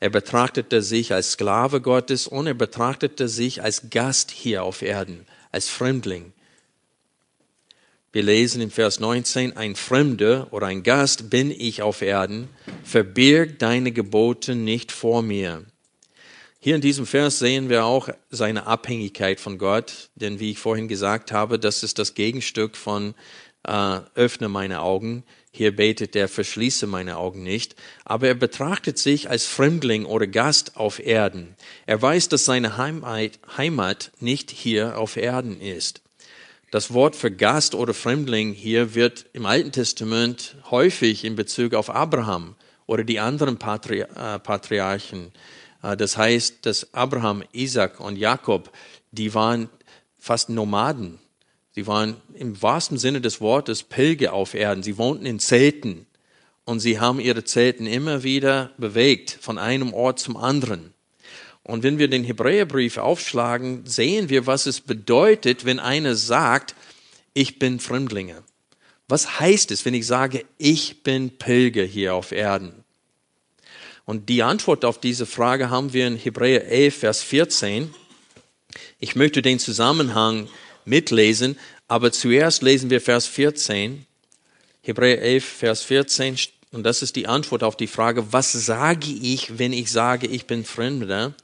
Er 0.00 0.10
betrachtete 0.10 0.82
sich 0.82 1.12
als 1.12 1.32
Sklave 1.32 1.80
Gottes 1.80 2.26
und 2.26 2.46
er 2.46 2.54
betrachtete 2.54 3.28
sich 3.28 3.62
als 3.62 3.90
Gast 3.90 4.30
hier 4.30 4.62
auf 4.62 4.82
Erden, 4.82 5.26
als 5.52 5.68
Fremdling. 5.68 6.32
Wir 8.12 8.24
lesen 8.24 8.60
im 8.60 8.72
Vers 8.72 8.98
19, 8.98 9.56
ein 9.56 9.76
Fremder 9.76 10.52
oder 10.52 10.66
ein 10.66 10.82
Gast 10.82 11.30
bin 11.30 11.52
ich 11.52 11.82
auf 11.82 12.02
Erden, 12.02 12.48
verbirg 12.82 13.60
deine 13.60 13.92
Gebote 13.92 14.56
nicht 14.56 14.90
vor 14.90 15.22
mir. 15.22 15.64
Hier 16.58 16.74
in 16.74 16.80
diesem 16.80 17.06
Vers 17.06 17.38
sehen 17.38 17.68
wir 17.68 17.84
auch 17.84 18.08
seine 18.30 18.66
Abhängigkeit 18.66 19.40
von 19.40 19.58
Gott, 19.58 20.10
denn 20.16 20.40
wie 20.40 20.50
ich 20.50 20.58
vorhin 20.58 20.88
gesagt 20.88 21.32
habe, 21.32 21.58
das 21.58 21.82
ist 21.82 21.98
das 21.98 22.14
Gegenstück 22.14 22.76
von 22.76 23.14
äh, 23.66 24.00
öffne 24.14 24.48
meine 24.48 24.82
Augen. 24.82 25.22
Hier 25.52 25.74
betet 25.74 26.14
er, 26.14 26.28
verschließe 26.28 26.86
meine 26.86 27.16
Augen 27.16 27.42
nicht. 27.42 27.74
Aber 28.04 28.28
er 28.28 28.34
betrachtet 28.34 28.98
sich 28.98 29.28
als 29.28 29.46
Fremdling 29.46 30.04
oder 30.04 30.26
Gast 30.26 30.76
auf 30.76 31.00
Erden. 31.04 31.56
Er 31.86 32.00
weiß, 32.00 32.28
dass 32.28 32.44
seine 32.44 32.76
Heimat, 32.76 34.12
nicht 34.20 34.50
hier 34.50 34.98
auf 34.98 35.16
Erden 35.16 35.60
ist. 35.60 36.02
Das 36.70 36.94
Wort 36.94 37.16
für 37.16 37.32
Gast 37.32 37.74
oder 37.74 37.94
Fremdling 37.94 38.52
hier 38.52 38.94
wird 38.94 39.26
im 39.32 39.44
Alten 39.44 39.72
Testament 39.72 40.56
häufig 40.70 41.24
in 41.24 41.34
Bezug 41.34 41.74
auf 41.74 41.90
Abraham 41.90 42.54
oder 42.86 43.02
die 43.02 43.18
anderen 43.18 43.58
Patri 43.58 44.02
äh, 44.02 44.38
Patriarchen. 44.38 45.32
Äh, 45.82 45.96
das 45.96 46.16
heißt, 46.16 46.64
dass 46.66 46.94
Abraham, 46.94 47.42
Isaac 47.52 47.98
und 47.98 48.16
Jakob, 48.16 48.70
die 49.10 49.34
waren 49.34 49.68
fast 50.16 50.48
Nomaden. 50.48 51.18
Sie 51.72 51.86
waren 51.86 52.16
im 52.34 52.60
wahrsten 52.60 52.98
Sinne 52.98 53.20
des 53.20 53.40
Wortes 53.40 53.82
Pilger 53.82 54.32
auf 54.32 54.54
Erden. 54.54 54.82
Sie 54.82 54.98
wohnten 54.98 55.26
in 55.26 55.38
Zelten 55.38 56.06
und 56.64 56.80
sie 56.80 56.98
haben 56.98 57.20
ihre 57.20 57.44
Zelten 57.44 57.86
immer 57.86 58.22
wieder 58.22 58.70
bewegt 58.76 59.38
von 59.40 59.58
einem 59.58 59.92
Ort 59.92 60.18
zum 60.18 60.36
anderen. 60.36 60.92
Und 61.62 61.82
wenn 61.82 61.98
wir 61.98 62.08
den 62.08 62.24
Hebräerbrief 62.24 62.96
aufschlagen, 62.96 63.86
sehen 63.86 64.28
wir, 64.28 64.46
was 64.46 64.66
es 64.66 64.80
bedeutet, 64.80 65.64
wenn 65.64 65.78
einer 65.78 66.16
sagt, 66.16 66.74
ich 67.34 67.58
bin 67.58 67.78
Fremdlinge. 67.78 68.42
Was 69.06 69.38
heißt 69.38 69.70
es, 69.70 69.84
wenn 69.84 69.94
ich 69.94 70.06
sage, 70.06 70.44
ich 70.58 71.02
bin 71.02 71.30
Pilger 71.30 71.84
hier 71.84 72.14
auf 72.14 72.32
Erden? 72.32 72.84
Und 74.04 74.28
die 74.28 74.42
Antwort 74.42 74.84
auf 74.84 74.98
diese 74.98 75.26
Frage 75.26 75.70
haben 75.70 75.92
wir 75.92 76.06
in 76.06 76.16
Hebräer 76.16 76.66
11, 76.66 76.96
Vers 76.96 77.22
14. 77.22 77.94
Ich 78.98 79.14
möchte 79.14 79.42
den 79.42 79.60
Zusammenhang 79.60 80.48
mitlesen, 80.84 81.58
aber 81.88 82.12
zuerst 82.12 82.62
lesen 82.62 82.90
wir 82.90 83.00
Vers 83.00 83.26
14. 83.26 84.06
Hebräer 84.82 85.20
11, 85.20 85.44
Vers 85.44 85.82
14. 85.82 86.36
Und 86.72 86.84
das 86.84 87.02
ist 87.02 87.16
die 87.16 87.26
Antwort 87.26 87.62
auf 87.62 87.76
die 87.76 87.86
Frage, 87.86 88.32
was 88.32 88.52
sage 88.52 89.10
ich, 89.10 89.58
wenn 89.58 89.72
ich 89.72 89.90
sage, 89.90 90.26
ich 90.26 90.46
bin 90.46 90.64
Fremder? 90.64 91.34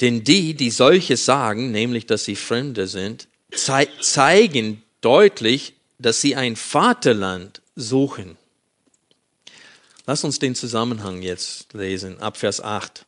Denn 0.00 0.24
die, 0.24 0.54
die 0.54 0.70
solches 0.70 1.24
sagen, 1.24 1.70
nämlich 1.70 2.06
dass 2.06 2.24
sie 2.24 2.36
Fremde 2.36 2.86
sind, 2.86 3.28
ze 3.52 3.88
zeigen 4.00 4.82
deutlich, 5.00 5.74
dass 5.98 6.20
sie 6.20 6.36
ein 6.36 6.56
Vaterland 6.56 7.62
suchen. 7.76 8.36
Lass 10.06 10.24
uns 10.24 10.38
den 10.38 10.54
Zusammenhang 10.54 11.22
jetzt 11.22 11.72
lesen, 11.72 12.20
ab 12.20 12.36
Vers 12.36 12.60
8. 12.60 13.06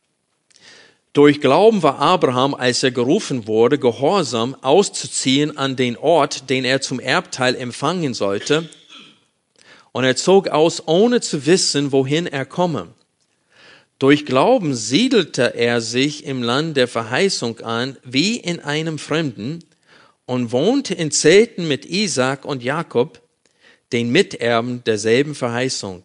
Durch 1.17 1.41
Glauben 1.41 1.81
war 1.81 1.97
Abraham, 1.97 2.53
als 2.53 2.83
er 2.83 2.91
gerufen 2.91 3.47
wurde, 3.47 3.79
gehorsam 3.79 4.55
auszuziehen 4.61 5.57
an 5.57 5.75
den 5.75 5.97
Ort, 5.97 6.51
den 6.51 6.63
er 6.63 6.79
zum 6.79 6.99
Erbteil 6.99 7.55
empfangen 7.55 8.13
sollte. 8.13 8.69
Und 9.93 10.03
er 10.03 10.15
zog 10.15 10.49
aus, 10.49 10.83
ohne 10.87 11.19
zu 11.19 11.47
wissen, 11.47 11.91
wohin 11.91 12.27
er 12.27 12.45
komme. 12.45 12.89
Durch 13.97 14.27
Glauben 14.27 14.75
siedelte 14.75 15.55
er 15.55 15.81
sich 15.81 16.23
im 16.23 16.43
Land 16.43 16.77
der 16.77 16.87
Verheißung 16.87 17.61
an, 17.61 17.97
wie 18.03 18.37
in 18.37 18.59
einem 18.59 18.99
Fremden, 18.99 19.63
und 20.27 20.51
wohnte 20.51 20.93
in 20.93 21.09
Zelten 21.09 21.67
mit 21.67 21.87
Isaac 21.87 22.45
und 22.45 22.61
Jakob, 22.61 23.21
den 23.91 24.11
Miterben 24.11 24.83
derselben 24.83 25.33
Verheißung. 25.33 26.03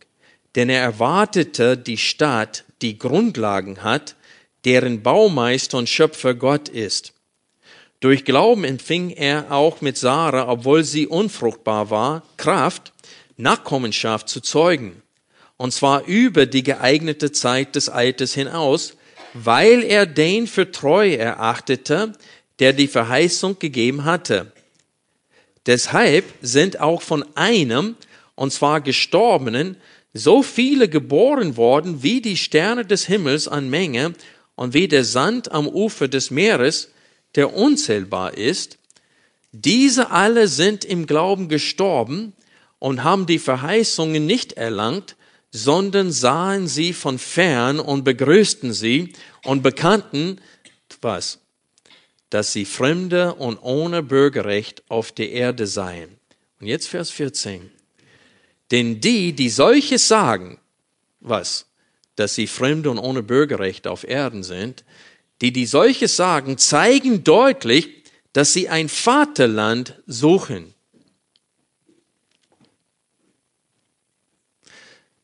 Denn 0.54 0.70
er 0.70 0.80
erwartete 0.80 1.76
die 1.76 1.98
Stadt, 1.98 2.64
die 2.80 2.96
Grundlagen 2.96 3.82
hat, 3.82 4.16
deren 4.64 5.02
Baumeister 5.02 5.78
und 5.78 5.88
Schöpfer 5.88 6.34
Gott 6.34 6.68
ist. 6.68 7.14
Durch 8.00 8.24
Glauben 8.24 8.64
empfing 8.64 9.10
er 9.10 9.52
auch 9.52 9.80
mit 9.80 9.96
Sarah, 9.96 10.48
obwohl 10.48 10.84
sie 10.84 11.06
unfruchtbar 11.06 11.90
war, 11.90 12.22
Kraft, 12.36 12.92
Nachkommenschaft 13.36 14.28
zu 14.28 14.40
zeugen 14.40 15.02
und 15.62 15.72
zwar 15.72 16.06
über 16.06 16.44
die 16.46 16.64
geeignete 16.64 17.30
Zeit 17.30 17.76
des 17.76 17.88
Alters 17.88 18.34
hinaus, 18.34 18.96
weil 19.32 19.84
er 19.84 20.06
den 20.06 20.48
für 20.48 20.72
treu 20.72 21.14
erachtete, 21.14 22.14
der 22.58 22.72
die 22.72 22.88
Verheißung 22.88 23.60
gegeben 23.60 24.04
hatte. 24.04 24.50
Deshalb 25.66 26.24
sind 26.42 26.80
auch 26.80 27.00
von 27.00 27.24
einem, 27.36 27.94
und 28.34 28.52
zwar 28.52 28.80
Gestorbenen, 28.80 29.76
so 30.12 30.42
viele 30.42 30.88
geboren 30.88 31.56
worden 31.56 32.02
wie 32.02 32.20
die 32.20 32.36
Sterne 32.36 32.84
des 32.84 33.06
Himmels 33.06 33.46
an 33.46 33.70
Menge 33.70 34.14
und 34.54 34.74
wie 34.74 34.88
der 34.88 35.04
Sand 35.04 35.52
am 35.52 35.66
Ufer 35.66 36.08
des 36.08 36.30
Meeres, 36.30 36.90
der 37.34 37.54
unzählbar 37.54 38.36
ist. 38.36 38.78
Diese 39.52 40.10
alle 40.10 40.48
sind 40.48 40.84
im 40.84 41.06
Glauben 41.06 41.48
gestorben 41.48 42.32
und 42.78 43.04
haben 43.04 43.26
die 43.26 43.38
Verheißungen 43.38 44.26
nicht 44.26 44.54
erlangt, 44.54 45.16
sondern 45.50 46.10
sahen 46.10 46.66
sie 46.66 46.92
von 46.92 47.18
fern 47.18 47.78
und 47.78 48.04
begrüßten 48.04 48.72
sie 48.72 49.12
und 49.44 49.62
bekannten, 49.62 50.40
was? 51.00 51.40
Dass 52.30 52.52
sie 52.52 52.64
Fremde 52.64 53.34
und 53.34 53.58
ohne 53.58 54.02
Bürgerrecht 54.02 54.82
auf 54.88 55.12
der 55.12 55.30
Erde 55.30 55.66
seien. 55.66 56.16
Und 56.60 56.66
jetzt 56.68 56.88
Vers 56.88 57.10
14. 57.10 57.70
Denn 58.70 59.00
die, 59.00 59.34
die 59.34 59.50
solches 59.50 60.08
sagen, 60.08 60.58
was? 61.20 61.66
Dass 62.16 62.34
sie 62.34 62.46
Fremde 62.46 62.90
und 62.90 62.98
ohne 62.98 63.22
Bürgerrecht 63.22 63.86
auf 63.86 64.04
Erden 64.04 64.42
sind, 64.42 64.84
die, 65.40 65.52
die 65.52 65.66
solches 65.66 66.16
sagen, 66.16 66.58
zeigen 66.58 67.24
deutlich, 67.24 68.04
dass 68.32 68.52
sie 68.52 68.68
ein 68.68 68.88
Vaterland 68.88 70.00
suchen. 70.06 70.74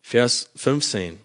Vers 0.02 0.50
15. 0.56 1.18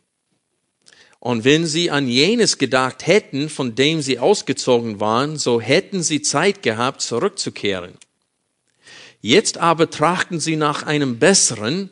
Und 1.20 1.46
wenn 1.46 1.66
sie 1.66 1.90
an 1.90 2.10
jenes 2.10 2.58
gedacht 2.58 3.08
hätten, 3.08 3.48
von 3.48 3.76
dem 3.76 4.02
sie 4.02 4.20
ausgezogen 4.20 5.00
waren, 5.00 5.38
so 5.38 5.62
hätten 5.62 6.04
sie 6.04 6.22
Zeit 6.22 6.62
gehabt, 6.64 7.02
zurückzukehren. 7.02 7.94
Jetzt 9.22 9.58
aber 9.58 9.90
trachten 9.90 10.42
sie 10.42 10.58
nach 10.58 10.84
einem 10.84 11.20
besseren, 11.20 11.90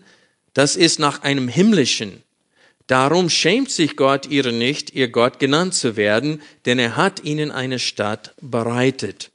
das 0.54 0.76
ist 0.76 1.00
nach 1.00 1.22
einem 1.22 1.48
himmlischen. 1.48 2.24
Darum 2.88 3.30
schämt 3.30 3.72
sich 3.72 3.96
Gott 3.96 4.28
ihre 4.28 4.52
nicht, 4.52 4.94
ihr 4.94 5.10
Gott 5.10 5.40
genannt 5.40 5.74
zu 5.74 5.96
werden, 5.96 6.42
denn 6.66 6.80
er 6.80 6.96
hat 6.96 7.24
ihnen 7.24 7.52
eine 7.52 7.80
Stadt 7.80 8.34
bereitet. 8.42 9.32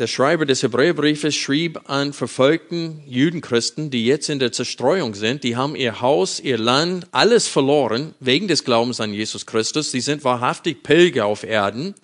Der 0.00 0.06
Schreiber 0.06 0.46
des 0.46 0.62
Hebräerbriefes 0.62 1.36
schrieb 1.36 1.90
an 1.90 2.14
verfolgten 2.14 3.02
Judenchristen, 3.06 3.90
die 3.90 4.06
jetzt 4.06 4.30
in 4.30 4.38
der 4.38 4.50
Zerstreuung 4.50 5.14
sind. 5.14 5.44
Die 5.44 5.56
haben 5.56 5.76
ihr 5.76 6.00
Haus, 6.00 6.40
ihr 6.40 6.56
Land, 6.56 7.06
alles 7.12 7.48
verloren 7.48 8.14
wegen 8.18 8.48
des 8.48 8.64
Glaubens 8.64 8.98
an 9.00 9.12
Jesus 9.12 9.44
Christus. 9.44 9.90
Sie 9.90 10.00
sind 10.00 10.24
wahrhaftig 10.24 10.82
Pilger 10.82 11.26
auf 11.26 11.44
Erden. 11.44 11.94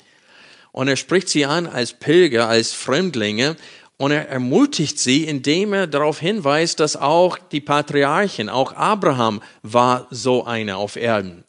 Und 0.73 0.89
er 0.89 0.97
spricht 0.97 1.31
sie 1.31 1.47
an 1.47 1.67
als 1.67 1.95
Pilger, 1.95 2.51
als 2.51 2.75
Fremdlinge. 2.75 3.57
Und 3.99 4.11
er 4.11 4.29
ermutigt 4.29 4.99
sie, 4.99 5.25
indem 5.25 5.73
er 5.73 5.87
darauf 5.87 6.21
hinweist, 6.21 6.81
dass 6.81 6.97
auch 6.97 7.39
die 7.39 7.63
Patriarchen, 7.63 8.51
auch 8.51 8.75
Abraham 8.75 9.43
war 9.63 10.07
so 10.11 10.45
einer 10.45 10.77
auf 10.77 10.97
Erden. 10.97 11.45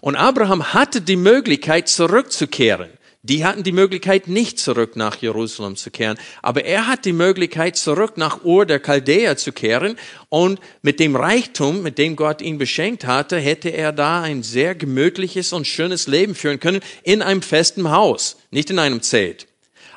Und 0.00 0.16
Abraham 0.16 0.74
hatte 0.74 1.00
die 1.00 1.16
Möglichkeit 1.16 1.88
zurückzukehren 1.88 2.90
Die 3.24 3.44
hatten 3.44 3.62
die 3.62 3.70
Möglichkeit, 3.70 4.26
nicht 4.26 4.58
zurück 4.58 4.96
nach 4.96 5.14
Jerusalem 5.14 5.76
zu 5.76 5.92
kehren. 5.92 6.18
Aber 6.42 6.64
er 6.64 6.88
hat 6.88 7.04
die 7.04 7.12
Möglichkeit, 7.12 7.76
zurück 7.76 8.16
nach 8.16 8.42
Ur 8.42 8.66
der 8.66 8.80
Chaldäer 8.80 9.36
zu 9.36 9.52
kehren. 9.52 9.96
Und 10.28 10.58
mit 10.82 10.98
dem 10.98 11.14
Reichtum, 11.14 11.82
mit 11.82 11.98
dem 11.98 12.16
Gott 12.16 12.42
ihn 12.42 12.58
beschenkt 12.58 13.06
hatte, 13.06 13.38
hätte 13.38 13.68
er 13.68 13.92
da 13.92 14.22
ein 14.22 14.42
sehr 14.42 14.74
gemütliches 14.74 15.52
und 15.52 15.68
schönes 15.68 16.08
Leben 16.08 16.34
führen 16.34 16.58
können 16.58 16.80
in 17.04 17.22
einem 17.22 17.42
festen 17.42 17.92
Haus, 17.92 18.38
nicht 18.50 18.70
in 18.70 18.80
einem 18.80 19.02
Zelt. 19.02 19.46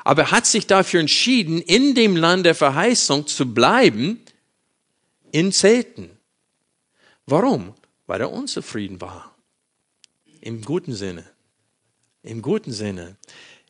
Aber 0.06 0.22
er 0.22 0.30
hat 0.30 0.46
sich 0.46 0.66
dafür 0.66 1.00
entschieden, 1.00 1.60
in 1.60 1.94
dem 1.94 2.16
Land 2.16 2.46
der 2.46 2.54
Verheißung 2.54 3.26
zu 3.26 3.52
bleiben, 3.52 4.20
in 5.32 5.52
Zelten. 5.52 6.10
Warum? 7.26 7.74
Weil 8.06 8.20
er 8.20 8.32
unzufrieden 8.32 9.00
war. 9.00 9.34
Im 10.40 10.62
guten 10.62 10.94
Sinne 10.94 11.24
im 12.26 12.42
guten 12.42 12.72
Sinne, 12.72 13.16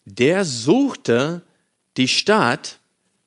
der 0.05 0.45
suchte 0.45 1.43
die 1.97 2.09
Stadt, 2.09 2.79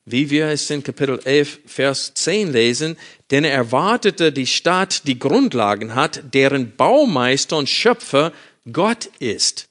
wie 0.04 0.28
wir 0.30 0.46
es 0.46 0.68
in 0.70 0.82
Kapitel 0.82 1.20
11, 1.22 1.60
Vers 1.66 2.12
10 2.14 2.52
lesen, 2.52 2.96
denn 3.30 3.44
er 3.44 3.52
erwartete 3.52 4.32
die 4.32 4.46
Stadt, 4.46 5.06
die 5.06 5.18
Grundlagen 5.18 5.94
hat, 5.94 6.34
deren 6.34 6.74
Baumeister 6.76 7.56
und 7.56 7.68
Schöpfer 7.68 8.32
Gott 8.72 9.06
ist. 9.20 9.68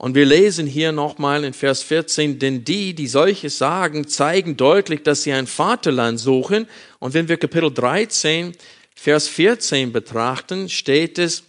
Und 0.00 0.14
wir 0.14 0.24
lesen 0.24 0.66
hier 0.66 0.92
nochmal 0.92 1.44
in 1.44 1.52
Vers 1.52 1.82
14, 1.82 2.38
denn 2.38 2.64
die, 2.64 2.94
die 2.94 3.06
solches 3.06 3.58
sagen, 3.58 4.08
zeigen 4.08 4.56
deutlich, 4.56 5.02
dass 5.02 5.24
sie 5.24 5.32
ein 5.34 5.46
Vaterland 5.46 6.18
suchen. 6.18 6.66
Und 7.00 7.12
wenn 7.12 7.28
wir 7.28 7.36
Kapitel 7.36 7.70
13, 7.70 8.56
Vers 8.94 9.28
14 9.28 9.92
betrachten, 9.92 10.70
steht 10.70 11.18
es, 11.18 11.42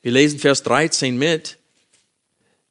wir 0.00 0.12
lesen 0.12 0.38
Vers 0.38 0.62
13 0.62 1.18
mit. 1.18 1.58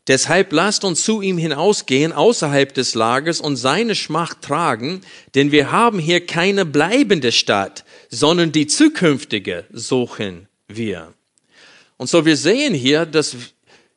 Deshalb 0.07 0.53
lasst 0.53 0.85
uns 0.85 1.03
zu 1.03 1.21
ihm 1.21 1.37
hinausgehen 1.37 2.13
außerhalb 2.13 2.73
des 2.73 2.95
Lagers 2.95 3.41
und 3.41 3.57
seine 3.57 3.95
Schmacht 3.95 4.41
tragen, 4.41 5.01
denn 5.35 5.51
wir 5.51 5.73
haben 5.73 5.99
hier 5.99 6.25
keine 6.25 6.63
bleibende 6.63 7.33
Stadt, 7.33 7.83
sondern 8.09 8.53
die 8.53 8.67
zukünftige 8.67 9.65
suchen 9.73 10.47
wir. 10.69 11.13
Und 11.97 12.09
so 12.09 12.25
wir 12.25 12.37
sehen 12.37 12.73
hier, 12.73 13.05
dass 13.05 13.35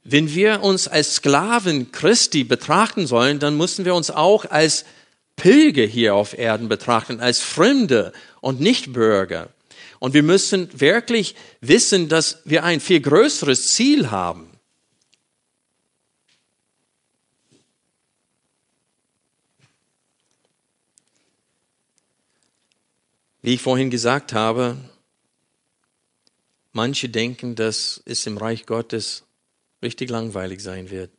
wenn 0.03 0.35
wir 0.35 0.63
uns 0.63 0.89
als 0.89 1.17
Sklaven 1.17 1.93
Christi 1.93 2.45
betrachten 2.45 3.07
sollen, 3.07 3.39
dann 3.39 3.57
müssen 3.57 3.85
wir 3.85 3.95
uns 3.95 4.11
auch 4.11 4.47
als 4.47 4.85
Pilger 5.37 5.85
hier 5.85 6.15
auf 6.15 6.37
Erden 6.37 6.69
betrachten, 6.69 7.21
als 7.21 7.41
Fremde 7.41 8.13
und 8.41 8.61
Nichtbürger. 8.61 9.51
Und 9.99 10.15
wir 10.15 10.23
müssen 10.23 10.69
wirklich 10.81 11.35
wissen, 11.61 12.09
dass 12.09 12.41
wir 12.45 12.65
ein 12.65 12.81
viel 12.81 13.01
größeres 13.01 13.75
Ziel 13.75 14.11
haben. 14.11 14.51
Wie 23.43 23.55
ich 23.55 23.63
vorhin 23.63 23.91
gesagt 23.91 24.33
habe, 24.33 24.77
manche 26.73 27.09
denken, 27.09 27.55
dass 27.55 28.03
es 28.05 28.27
im 28.27 28.39
Reich 28.39 28.67
Gottes 28.67 29.25
richtig 29.83 30.11
langweilig 30.11 30.61
sein 30.61 30.91
wird. 30.91 31.11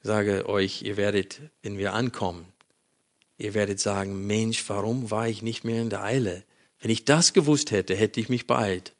Ich 0.00 0.06
sage 0.06 0.48
euch, 0.48 0.82
ihr 0.82 0.96
werdet, 0.96 1.40
wenn 1.62 1.78
wir 1.78 1.94
ankommen, 1.94 2.46
ihr 3.36 3.54
werdet 3.54 3.80
sagen, 3.80 4.26
Mensch, 4.26 4.68
warum 4.68 5.10
war 5.10 5.28
ich 5.28 5.42
nicht 5.42 5.64
mehr 5.64 5.82
in 5.82 5.90
der 5.90 6.04
Eile? 6.04 6.44
Wenn 6.80 6.90
ich 6.90 7.04
das 7.04 7.32
gewusst 7.32 7.70
hätte, 7.72 7.96
hätte 7.96 8.20
ich 8.20 8.28
mich 8.28 8.46
beeilt. 8.46 8.94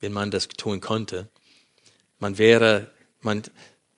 Wenn 0.00 0.12
man 0.12 0.30
das 0.30 0.48
tun 0.48 0.80
konnte. 0.80 1.28
Man 2.18 2.38
wäre, 2.38 2.90
man, 3.20 3.42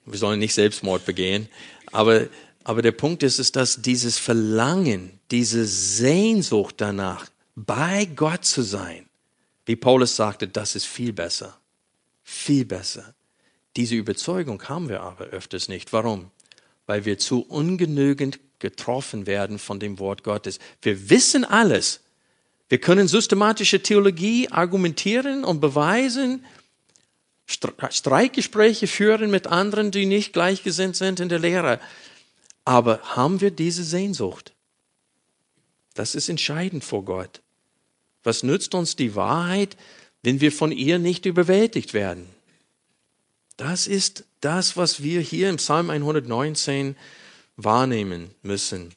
wir 0.05 0.19
sollen 0.19 0.39
nicht 0.39 0.53
Selbstmord 0.53 1.05
begehen, 1.05 1.49
aber, 1.91 2.27
aber 2.63 2.81
der 2.81 2.91
Punkt 2.91 3.23
ist, 3.23 3.39
ist, 3.39 3.55
dass 3.55 3.81
dieses 3.81 4.19
Verlangen, 4.19 5.19
diese 5.31 5.65
Sehnsucht 5.65 6.75
danach, 6.77 7.29
bei 7.55 8.05
Gott 8.05 8.45
zu 8.45 8.61
sein, 8.61 9.08
wie 9.69 9.75
Paulus 9.75 10.15
sagte, 10.15 10.47
das 10.47 10.75
ist 10.75 10.87
viel 10.87 11.13
besser. 11.13 11.55
Viel 12.23 12.65
besser. 12.65 13.13
Diese 13.75 13.93
Überzeugung 13.93 14.67
haben 14.67 14.89
wir 14.89 15.01
aber 15.01 15.25
öfters 15.25 15.69
nicht. 15.69 15.93
Warum? 15.93 16.31
Weil 16.87 17.05
wir 17.05 17.19
zu 17.19 17.41
ungenügend 17.41 18.39
getroffen 18.57 19.27
werden 19.27 19.59
von 19.59 19.79
dem 19.79 19.99
Wort 19.99 20.23
Gottes. 20.23 20.57
Wir 20.81 21.11
wissen 21.11 21.45
alles, 21.45 21.99
wir 22.67 22.79
können 22.79 23.07
systematische 23.07 23.83
Theologie 23.83 24.49
argumentieren 24.49 25.43
und 25.43 25.59
beweisen, 25.59 26.43
Streitgespräche 27.45 28.87
führen 28.87 29.29
mit 29.29 29.45
anderen, 29.45 29.91
die 29.91 30.07
nicht 30.07 30.33
gleichgesinnt 30.33 30.95
sind 30.95 31.19
in 31.19 31.29
der 31.29 31.37
Lehre. 31.37 31.79
Aber 32.65 33.01
haben 33.03 33.39
wir 33.39 33.51
diese 33.51 33.83
Sehnsucht? 33.83 34.51
Das 35.93 36.15
ist 36.15 36.27
entscheidend 36.27 36.83
vor 36.83 37.05
Gott. 37.05 37.41
Was 38.29 38.43
nützt 38.43 38.75
uns 38.75 38.95
die 38.95 39.15
Wahrheit, 39.15 39.75
wenn 40.21 40.39
wir 40.39 40.51
von 40.51 40.71
ihr 40.71 40.99
nicht 40.99 41.25
überwältigt 41.25 41.95
werden? 41.95 42.27
Das 43.57 43.87
ist 43.87 44.23
das, 44.39 44.77
was 44.77 45.01
wir 45.01 45.19
hier 45.19 45.49
im 45.49 45.55
Psalm 45.55 45.89
119 45.89 46.95
wahrnehmen 47.57 48.29
müssen. 48.43 48.91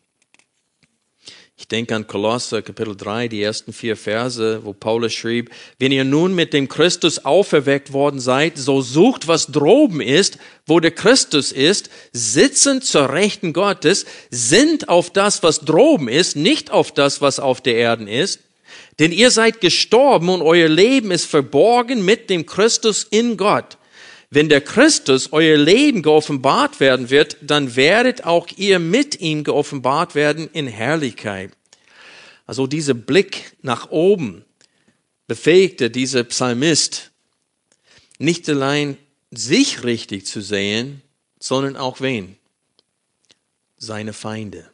Ich 1.56 1.66
denke 1.66 1.96
an 1.96 2.06
Kolosser 2.06 2.60
Kapitel 2.60 2.94
3, 2.94 3.28
die 3.28 3.42
ersten 3.42 3.72
vier 3.72 3.96
Verse, 3.96 4.66
wo 4.66 4.74
Paulus 4.74 5.14
schrieb, 5.14 5.50
wenn 5.78 5.92
ihr 5.92 6.04
nun 6.04 6.34
mit 6.34 6.52
dem 6.52 6.68
Christus 6.68 7.24
auferweckt 7.24 7.94
worden 7.94 8.20
seid, 8.20 8.58
so 8.58 8.82
sucht, 8.82 9.28
was 9.28 9.46
droben 9.46 10.02
ist, 10.02 10.36
wo 10.66 10.78
der 10.78 10.90
Christus 10.90 11.52
ist, 11.52 11.88
sitzend 12.12 12.84
zur 12.84 13.08
Rechten 13.08 13.54
Gottes, 13.54 14.04
sind 14.30 14.90
auf 14.90 15.08
das, 15.08 15.42
was 15.42 15.60
droben 15.60 16.08
ist, 16.08 16.36
nicht 16.36 16.70
auf 16.70 16.92
das, 16.92 17.22
was 17.22 17.40
auf 17.40 17.62
der 17.62 17.76
Erden 17.76 18.08
ist. 18.08 18.40
Denn 18.98 19.12
ihr 19.12 19.30
seid 19.30 19.60
gestorben 19.60 20.28
und 20.28 20.42
euer 20.42 20.68
Leben 20.68 21.10
ist 21.10 21.26
verborgen 21.26 22.04
mit 22.04 22.30
dem 22.30 22.46
Christus 22.46 23.04
in 23.04 23.36
Gott. 23.36 23.78
Wenn 24.30 24.48
der 24.48 24.62
Christus 24.62 25.32
euer 25.32 25.58
Leben 25.58 26.02
geoffenbart 26.02 26.80
werden 26.80 27.10
wird, 27.10 27.36
dann 27.42 27.76
werdet 27.76 28.24
auch 28.24 28.48
ihr 28.56 28.78
mit 28.78 29.20
ihm 29.20 29.44
geoffenbart 29.44 30.14
werden 30.14 30.48
in 30.52 30.66
Herrlichkeit. 30.66 31.52
Also 32.46 32.66
dieser 32.66 32.94
Blick 32.94 33.56
nach 33.62 33.90
oben 33.90 34.44
befähigte 35.26 35.90
dieser 35.90 36.24
Psalmist 36.24 37.10
nicht 38.18 38.48
allein 38.48 38.96
sich 39.30 39.84
richtig 39.84 40.26
zu 40.26 40.40
sehen, 40.40 41.02
sondern 41.38 41.76
auch 41.76 42.00
wen? 42.00 42.36
Seine 43.76 44.12
Feinde. 44.12 44.70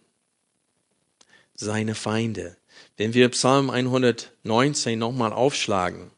Seine 1.54 1.94
Feinde. 1.94 2.56
Wenn 2.98 3.14
wir 3.14 3.28
Psalm 3.28 3.70
119 3.70 4.98
nochmal 4.98 5.32
aufschlagen 5.32 6.10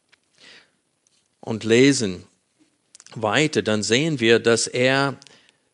und 1.41 1.63
lesen, 1.63 2.25
weiter, 3.15 3.61
dann 3.61 3.83
sehen 3.83 4.19
wir, 4.19 4.39
dass 4.39 4.67
er 4.67 5.19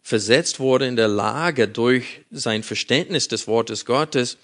versetzt 0.02 0.58
wurde 0.58 0.86
in 0.86 0.96
der 0.96 1.06
Lage, 1.06 1.68
durch 1.68 2.22
sein 2.32 2.64
Verständnis 2.64 3.28
des 3.28 3.46
Wortes 3.46 3.84
Gottes, 3.84 4.36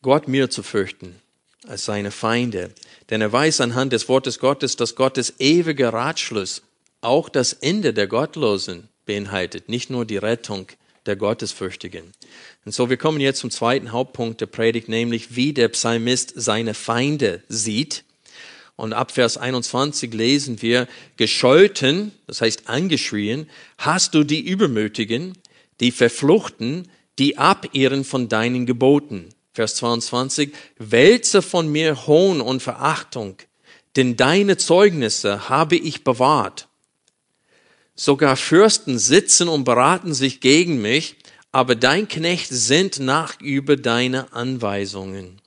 Gott 0.00 0.26
mir 0.26 0.48
zu 0.48 0.62
fürchten 0.62 1.20
als 1.66 1.84
seine 1.84 2.10
Feinde. 2.10 2.70
Denn 3.10 3.20
er 3.20 3.32
weiß 3.32 3.60
anhand 3.60 3.92
des 3.92 4.08
Wortes 4.08 4.38
Gottes, 4.38 4.76
dass 4.76 4.94
Gottes 4.94 5.34
ewiger 5.38 5.92
Ratschluss 5.92 6.62
auch 7.02 7.28
das 7.28 7.52
Ende 7.52 7.92
der 7.92 8.06
Gottlosen 8.06 8.88
beinhaltet, 9.04 9.68
nicht 9.68 9.90
nur 9.90 10.06
die 10.06 10.16
Rettung 10.16 10.66
der 11.06 11.16
Gottesfürchtigen. 11.16 12.12
Und 12.64 12.72
so, 12.72 12.90
wir 12.90 12.96
kommen 12.96 13.20
jetzt 13.20 13.40
zum 13.40 13.50
zweiten 13.50 13.92
Hauptpunkt 13.92 14.40
der 14.40 14.46
Predigt, 14.46 14.88
nämlich 14.88 15.36
wie 15.36 15.52
der 15.52 15.68
Psalmist 15.68 16.32
seine 16.36 16.74
Feinde 16.74 17.42
sieht. 17.48 18.04
Und 18.76 18.92
ab 18.92 19.12
Vers 19.12 19.36
21 19.36 20.12
lesen 20.14 20.60
wir, 20.62 20.88
gescholten, 21.16 22.12
das 22.26 22.40
heißt 22.40 22.68
angeschrien, 22.68 23.48
hast 23.78 24.14
du 24.14 24.24
die 24.24 24.40
Übermütigen, 24.40 25.34
die 25.80 25.92
Verfluchten, 25.92 26.88
die 27.18 27.38
abirren 27.38 28.04
von 28.04 28.28
deinen 28.28 28.66
Geboten. 28.66 29.28
Vers 29.52 29.76
22, 29.76 30.52
wälze 30.78 31.40
von 31.40 31.70
mir 31.70 32.08
Hohn 32.08 32.40
und 32.40 32.60
Verachtung, 32.60 33.36
denn 33.94 34.16
deine 34.16 34.56
Zeugnisse 34.56 35.48
habe 35.48 35.76
ich 35.76 36.02
bewahrt. 36.02 36.66
Sogar 37.96 38.36
Fürsten 38.36 38.98
sitzen 38.98 39.48
und 39.48 39.64
beraten 39.64 40.14
sich 40.14 40.40
gegen 40.40 40.82
mich, 40.82 41.16
aber 41.52 41.76
dein 41.76 42.08
Knecht 42.08 42.48
sind 42.50 42.98
nach 42.98 43.40
über 43.40 43.76
deine 43.76 44.32
Anweisungen. 44.32 45.40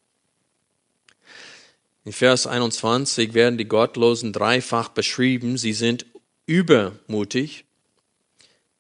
In 2.06 2.14
Vers 2.14 2.48
21 2.48 3.34
werden 3.34 3.58
die 3.58 3.68
Gottlosen 3.68 4.32
dreifach 4.32 4.88
beschrieben. 4.88 5.58
Sie 5.58 5.74
sind 5.74 6.06
übermutig, 6.46 7.66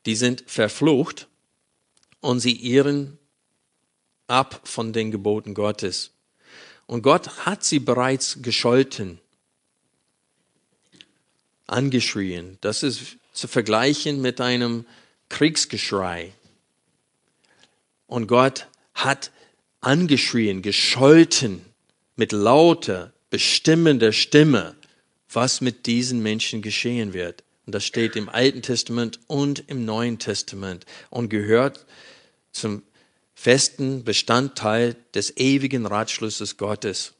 die 0.05 0.15
sind 0.15 0.45
verflucht 0.47 1.27
und 2.21 2.39
sie 2.39 2.55
irren 2.55 3.17
ab 4.27 4.61
von 4.63 4.93
den 4.93 5.11
Geboten 5.11 5.53
Gottes. 5.53 6.11
Und 6.85 7.01
Gott 7.01 7.45
hat 7.45 7.65
sie 7.65 7.79
bereits 7.79 8.41
gescholten. 8.41 9.19
angeschrien. 11.69 12.57
Das 12.61 12.81
ist 12.81 13.17
zu 13.37 13.47
vergleichen 13.47 14.19
mit 14.19 14.41
einem 14.41 14.85
Kriegsgeschrei. 15.29 16.33
Und 18.07 18.25
Gott 18.25 18.67
hat 18.95 19.31
angeschrien, 19.79 20.63
gescholten 20.63 21.61
mit 22.15 22.31
lauter, 22.31 23.13
bestimmender 23.29 24.11
Stimme, 24.11 24.75
was 25.31 25.61
mit 25.61 25.85
diesen 25.85 26.23
Menschen 26.23 26.63
geschehen 26.63 27.13
wird. 27.13 27.43
Und 27.67 27.75
das 27.75 27.85
steht 27.85 28.15
im 28.15 28.27
Alten 28.27 28.63
Testament 28.63 29.19
und 29.27 29.63
im 29.67 29.85
Neuen 29.85 30.17
Testament 30.17 30.87
und 31.11 31.29
gehört 31.29 31.85
zum 32.51 32.81
festen 33.35 34.03
Bestandteil 34.03 34.95
des 35.13 35.37
ewigen 35.37 35.85
Ratschlusses 35.85 36.57
Gottes. 36.57 37.13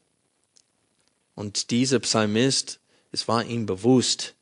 Und 1.36 1.70
dieser 1.70 2.00
Psalmist, 2.00 2.80
es 3.12 3.28
war 3.28 3.46
ihm 3.46 3.68
bewusst, 3.68 4.34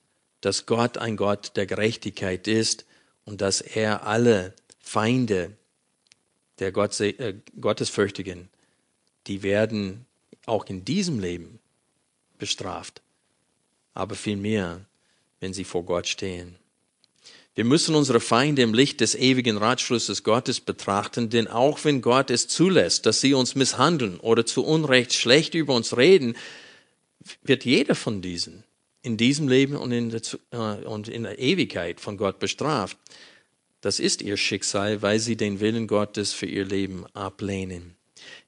dass 0.46 0.68
Gott 0.68 1.00
ein 1.00 1.18
Gott 1.18 1.54
der 1.56 1.66
Gerechtigkeit 1.66 2.48
ist 2.48 2.86
und 3.26 3.42
dass 3.42 3.62
er 3.62 4.06
alle 4.06 4.54
Feinde 4.80 5.58
der 6.60 6.72
Gott, 6.72 7.00
äh, 7.00 7.34
Gottesfürchtigen, 7.60 8.50
die 9.26 9.42
werden 9.42 10.06
auch 10.46 10.66
in 10.66 10.86
diesem 10.86 11.20
Leben 11.20 11.60
bestraft, 12.38 13.02
aber 13.96 14.14
vielmehr, 14.14 14.86
wenn 15.40 15.52
sie 15.52 15.64
vor 15.64 15.84
Gott 15.84 16.06
stehen. 16.06 16.56
Wir 17.56 17.66
müssen 17.66 17.96
unsere 17.96 18.20
Feinde 18.20 18.62
im 18.62 18.76
Licht 18.76 19.02
des 19.02 19.16
ewigen 19.16 19.58
Ratschlusses 19.58 20.24
Gottes 20.24 20.60
betrachten, 20.60 21.32
denn 21.32 21.48
auch 21.48 21.84
wenn 21.86 22.04
Gott 22.04 22.30
es 22.30 22.48
zulässt, 22.48 23.08
dass 23.08 23.20
sie 23.20 23.34
uns 23.34 23.56
misshandeln 23.56 24.20
oder 24.20 24.46
zu 24.46 24.64
Unrecht 24.64 25.14
schlecht 25.14 25.56
über 25.56 25.74
uns 25.74 25.98
reden, 25.98 26.36
wird 27.42 27.66
jeder 27.66 27.96
von 27.96 28.22
diesen 28.22 28.64
in 29.06 29.18
diesem 29.18 29.48
Leben 29.48 29.76
und 29.76 29.92
in 29.92 30.10
der, 30.10 30.22
äh, 30.52 30.86
und 30.86 31.08
in 31.08 31.24
der 31.24 31.38
Ewigkeit 31.38 32.02
von 32.02 32.18
Gott 32.18 32.40
bestraft. 32.40 32.98
Das 33.82 34.00
ist 34.00 34.24
ihr 34.24 34.36
Schicksal, 34.36 35.04
weil 35.04 35.20
sie 35.20 35.36
den 35.36 35.60
Willen 35.60 35.86
Gottes 35.86 36.34
für 36.34 36.48
ihr 36.48 36.66
Leben 36.66 37.06
ablehnen. 37.14 37.96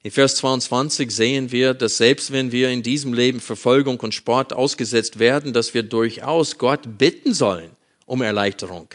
In 0.02 0.10
Vers 0.10 0.34
22 0.36 1.12
sehen 1.12 1.52
wir, 1.52 1.74
dass 1.74 1.98
selbst 1.98 2.32
wenn 2.32 2.50
wir 2.50 2.70
in 2.70 2.82
diesem 2.82 3.12
Leben 3.12 3.40
Verfolgung 3.40 4.00
und 4.00 4.14
Sport 4.14 4.52
ausgesetzt 4.52 5.20
werden, 5.20 5.52
dass 5.52 5.74
wir 5.74 5.84
durchaus 5.84 6.58
Gott 6.58 6.98
bitten 6.98 7.34
sollen 7.34 7.70
um 8.06 8.22
Erleichterung, 8.22 8.88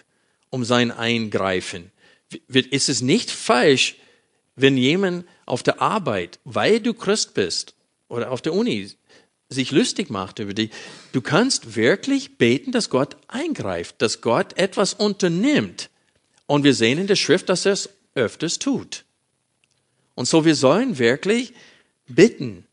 um 0.50 0.66
sein 0.66 0.92
Eingreifen. 0.92 1.92
Ist 2.50 2.90
es 2.90 3.02
nicht 3.02 3.32
falsch, 3.32 3.96
wenn 4.56 4.76
jemand 4.76 5.26
auf 5.46 5.64
der 5.64 5.82
Arbeit, 5.82 6.40
weil 6.44 6.82
du 6.82 6.94
Christ 6.94 7.34
bist, 7.36 7.76
oder 8.10 8.32
auf 8.32 8.42
der 8.42 8.54
Uni 8.54 8.90
sich 9.54 9.72
lustig 9.72 10.10
macht 10.10 10.40
über 10.40 10.54
dich, 10.54 10.72
du 11.14 11.22
kannst 11.22 11.76
wirklich 11.76 12.38
beten, 12.38 12.72
dass 12.72 12.90
Gott 12.90 13.16
eingreift, 13.28 14.02
dass 14.02 14.22
Gott 14.22 14.58
etwas 14.58 14.94
unternimmt. 14.94 15.90
Und 16.46 16.64
wir 16.64 16.74
sehen 16.74 17.00
in 17.00 17.08
der 17.08 17.16
Schrift, 17.16 17.50
dass 17.50 17.66
er 17.66 17.74
es 17.74 17.90
öfters 18.16 18.60
tut. 18.60 19.06
Und 20.16 20.28
so 20.28 20.46
wir 20.46 20.56
sollen 20.56 21.00
wirklich 21.00 21.54
bitten, 22.08 22.66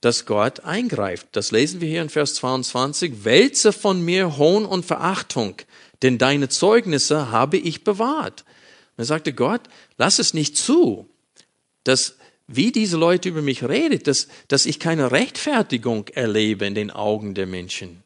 dass 0.00 0.26
Gott 0.26 0.60
eingreift. 0.60 1.28
Das 1.32 1.50
lesen 1.50 1.80
wir 1.80 1.88
hier 1.88 2.02
in 2.02 2.08
Vers 2.08 2.34
22. 2.36 3.24
Wälze 3.24 3.72
von 3.72 4.02
mir 4.02 4.38
Hohn 4.38 4.64
und 4.64 4.86
Verachtung, 4.86 5.56
denn 6.02 6.18
deine 6.18 6.48
Zeugnisse 6.48 7.30
habe 7.30 7.58
ich 7.58 7.84
bewahrt. 7.84 8.44
Und 8.96 9.02
er 9.02 9.04
sagte 9.04 9.32
Gott, 9.32 9.62
lass 9.98 10.18
es 10.18 10.32
nicht 10.32 10.56
zu, 10.56 11.08
dass 11.84 12.16
wie 12.52 12.72
diese 12.72 12.96
Leute 12.96 13.28
über 13.28 13.42
mich 13.42 13.62
redet, 13.62 14.08
dass, 14.08 14.26
dass 14.48 14.66
ich 14.66 14.80
keine 14.80 15.12
Rechtfertigung 15.12 16.08
erlebe 16.08 16.66
in 16.66 16.74
den 16.74 16.90
Augen 16.90 17.34
der 17.34 17.46
Menschen. 17.46 18.02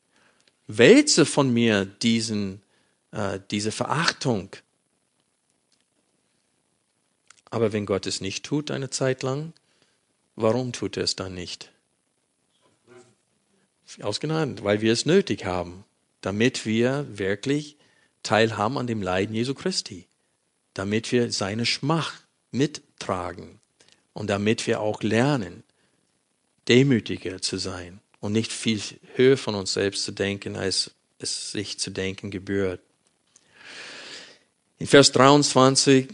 Wälze 0.67 1.25
von 1.25 1.51
mir 1.51 1.87
diesen, 1.87 2.61
äh, 3.13 3.41
diese 3.51 3.73
Verachtung. 3.73 4.51
Aber 7.51 7.73
wenn 7.73 7.87
Gott 7.87 8.07
es 8.07 8.21
nicht 8.21 8.45
tut 8.45 8.71
eine 8.71 8.91
Zeit 8.91 9.23
lang, 9.23 9.55
warum 10.37 10.75
tut 10.75 10.99
er 10.99 11.05
es 11.05 11.17
dann 11.17 11.35
nicht? 11.35 11.73
Aus 14.03 14.21
weil 14.23 14.83
wir 14.83 14.93
es 14.93 15.07
nötig 15.07 15.47
haben, 15.47 15.85
damit 16.21 16.67
wir 16.67 17.07
wirklich 17.17 17.79
teilhaben 18.23 18.77
an 18.77 18.87
dem 18.87 19.01
Leiden 19.01 19.35
Jesu 19.35 19.55
Christi, 19.55 20.07
damit 20.75 21.13
wir 21.13 21.33
seine 21.33 21.65
Schmach 21.65 22.13
mittragen 22.51 23.61
und 24.15 24.31
damit 24.31 24.67
wir 24.67 24.81
auch 24.81 25.03
lernen, 25.03 25.63
demütiger 26.69 27.43
zu 27.43 27.59
sein 27.59 28.01
und 28.21 28.33
nicht 28.33 28.53
viel 28.53 28.81
höher 29.17 29.37
von 29.37 29.55
uns 29.55 29.75
selbst 29.75 30.05
zu 30.05 30.13
denken, 30.13 30.57
als 30.57 30.93
es 31.19 31.53
sich 31.53 31.79
zu 31.79 31.91
denken 31.91 32.31
gebührt. 32.31 32.81
In 34.79 34.87
Vers 34.87 35.13
23 35.13 36.09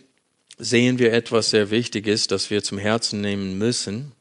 sehen 0.58 0.98
wir 0.98 1.12
etwas 1.12 1.50
sehr 1.50 1.70
Wichtiges, 1.70 2.26
das 2.26 2.50
wir 2.50 2.62
zum 2.62 2.78
Herzen 2.78 3.20
nehmen 3.20 3.58
müssen. 3.58 4.12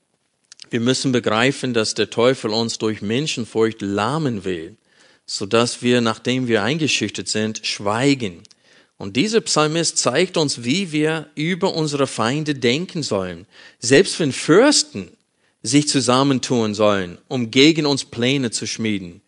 Wir 0.70 0.80
müssen 0.80 1.12
begreifen, 1.12 1.74
dass 1.74 1.96
der 1.96 2.10
Teufel 2.10 2.52
uns 2.52 2.78
durch 2.78 3.02
Menschenfurcht 3.02 3.82
lahmen 3.82 4.46
will, 4.46 4.78
sodass 5.26 5.82
wir, 5.82 6.02
nachdem 6.02 6.48
wir 6.48 6.64
eingeschüchtert 6.64 7.28
sind, 7.28 7.66
schweigen. 7.66 8.44
Und 9.00 9.16
dieser 9.16 9.42
Psalmist 9.42 9.98
zeigt 9.98 10.38
uns, 10.38 10.64
wie 10.64 10.92
wir 10.92 11.32
über 11.34 11.74
unsere 11.74 12.06
Feinde 12.06 12.54
denken 12.54 13.02
sollen. 13.02 13.48
Selbst 13.80 14.20
wenn 14.20 14.32
Fürsten 14.32 15.10
sich 15.64 15.88
zusammentun 15.88 16.76
sollen, 16.76 17.18
um 17.28 17.50
gegen 17.50 17.88
uns 17.88 18.06
Pläne 18.06 18.52
zu 18.52 18.68
schmieden. 18.68 19.22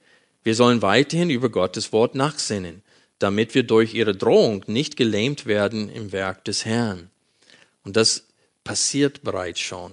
Wir 0.44 0.54
sollen 0.54 0.84
weiterhin 0.84 1.32
über 1.32 1.50
Gottes 1.50 1.92
Wort 1.92 2.14
nachsinnen 2.14 2.84
damit 3.22 3.54
wir 3.54 3.64
durch 3.64 3.94
ihre 3.94 4.16
Drohung 4.16 4.64
nicht 4.68 4.98
gelähmt 4.98 5.46
werden 5.46 5.90
im 5.90 6.12
Werk 6.12 6.44
des 6.46 6.66
Herrn. 6.66 7.10
Und 7.84 7.96
das 7.96 8.26
passiert 8.64 9.24
bereits 9.24 9.60
schon. 9.60 9.92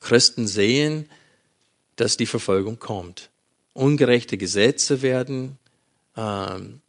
Christen 0.00 0.46
sehen, 0.46 1.08
dass 1.96 2.16
die 2.16 2.26
Verfolgung 2.26 2.78
kommt. 2.78 3.30
Ungerechte 3.72 4.38
Gesetze 4.38 5.02
werden 5.02 5.58
ähm, 6.16 6.80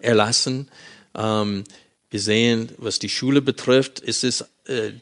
erlassen. 0.00 0.68
Ähm, 1.14 1.64
wir 2.10 2.20
sehen, 2.20 2.70
was 2.78 2.98
die 2.98 3.08
Schule 3.08 3.42
betrifft, 3.42 4.00
ist 4.00 4.24
es 4.24 4.42
äh, 4.66 4.92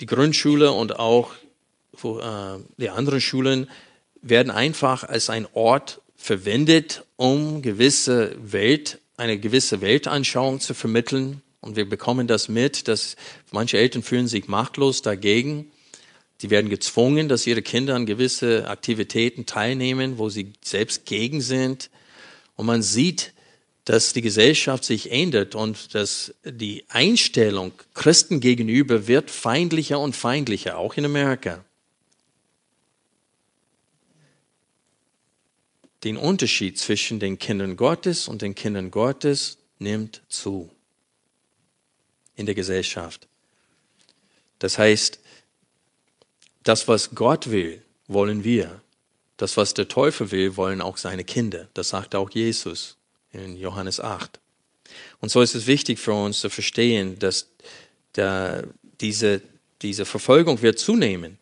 die 0.00 0.06
Grundschule 0.06 0.72
und 0.72 0.98
auch 0.98 1.32
wo, 1.92 2.20
äh, 2.20 2.58
die 2.76 2.90
anderen 2.90 3.20
Schulen 3.20 3.68
werden 4.22 4.50
einfach 4.50 5.04
als 5.04 5.30
ein 5.30 5.46
Ort 5.52 6.00
verwendet, 6.16 7.04
um 7.16 7.62
gewisse 7.62 8.36
Welt, 8.40 8.98
eine 9.16 9.38
gewisse 9.38 9.80
Weltanschauung 9.80 10.60
zu 10.60 10.74
vermitteln. 10.74 11.42
Und 11.60 11.76
wir 11.76 11.88
bekommen 11.88 12.26
das 12.26 12.48
mit, 12.48 12.88
dass 12.88 13.16
manche 13.50 13.78
Eltern 13.78 14.02
fühlen 14.02 14.28
sich 14.28 14.48
machtlos 14.48 15.02
dagegen. 15.02 15.70
Die 16.40 16.50
werden 16.50 16.70
gezwungen, 16.70 17.28
dass 17.28 17.46
ihre 17.46 17.62
Kinder 17.62 17.96
an 17.96 18.06
gewisse 18.06 18.68
Aktivitäten 18.68 19.44
teilnehmen, 19.44 20.18
wo 20.18 20.28
sie 20.28 20.52
selbst 20.64 21.04
gegen 21.04 21.40
sind. 21.40 21.90
Und 22.54 22.66
man 22.66 22.82
sieht, 22.82 23.32
dass 23.88 24.12
die 24.12 24.20
Gesellschaft 24.20 24.84
sich 24.84 25.10
ändert 25.10 25.54
und 25.54 25.94
dass 25.94 26.34
die 26.44 26.84
Einstellung 26.90 27.72
Christen 27.94 28.38
gegenüber 28.38 29.06
wird 29.06 29.30
feindlicher 29.30 29.98
und 29.98 30.14
feindlicher, 30.14 30.76
auch 30.76 30.94
in 30.98 31.06
Amerika. 31.06 31.64
den 36.04 36.16
Unterschied 36.16 36.78
zwischen 36.78 37.18
den 37.18 37.40
Kindern 37.40 37.76
Gottes 37.76 38.28
und 38.28 38.42
den 38.42 38.54
Kindern 38.54 38.92
Gottes 38.92 39.58
nimmt 39.80 40.22
zu 40.28 40.70
in 42.36 42.46
der 42.46 42.54
Gesellschaft. 42.54 43.26
Das 44.60 44.78
heißt, 44.78 45.18
das, 46.62 46.86
was 46.86 47.16
Gott 47.16 47.50
will, 47.50 47.82
wollen 48.06 48.44
wir. 48.44 48.80
Das, 49.38 49.56
was 49.56 49.74
der 49.74 49.88
Teufel 49.88 50.30
will, 50.30 50.56
wollen 50.56 50.80
auch 50.80 50.98
seine 50.98 51.24
Kinder. 51.24 51.68
Das 51.74 51.88
sagt 51.88 52.14
auch 52.14 52.30
Jesus 52.30 52.97
in 53.38 53.56
Johannes 53.56 54.00
8. 54.00 54.38
Und 55.20 55.30
so 55.30 55.40
ist 55.40 55.54
es 55.54 55.66
wichtig 55.66 55.98
für 55.98 56.12
uns 56.12 56.40
zu 56.40 56.50
verstehen, 56.50 57.18
dass 57.18 57.48
der, 58.14 58.64
diese, 59.00 59.42
diese 59.82 60.04
Verfolgung 60.04 60.62
wird 60.62 60.78
zunehmen. 60.78 61.38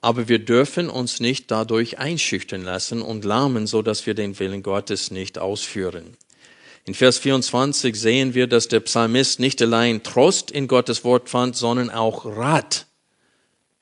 Aber 0.00 0.28
wir 0.28 0.38
dürfen 0.38 0.88
uns 0.88 1.20
nicht 1.20 1.50
dadurch 1.50 1.98
einschüchtern 1.98 2.64
lassen 2.64 3.02
und 3.02 3.24
lahmen, 3.24 3.66
so 3.66 3.82
dass 3.82 4.06
wir 4.06 4.14
den 4.14 4.38
Willen 4.38 4.62
Gottes 4.62 5.10
nicht 5.10 5.38
ausführen. 5.38 6.16
In 6.86 6.94
Vers 6.94 7.18
24 7.18 7.94
sehen 7.94 8.34
wir, 8.34 8.46
dass 8.46 8.68
der 8.68 8.80
Psalmist 8.80 9.38
nicht 9.38 9.60
allein 9.60 10.02
Trost 10.02 10.50
in 10.50 10.66
Gottes 10.66 11.04
Wort 11.04 11.28
fand, 11.28 11.54
sondern 11.54 11.90
auch 11.90 12.24
Rat. 12.24 12.86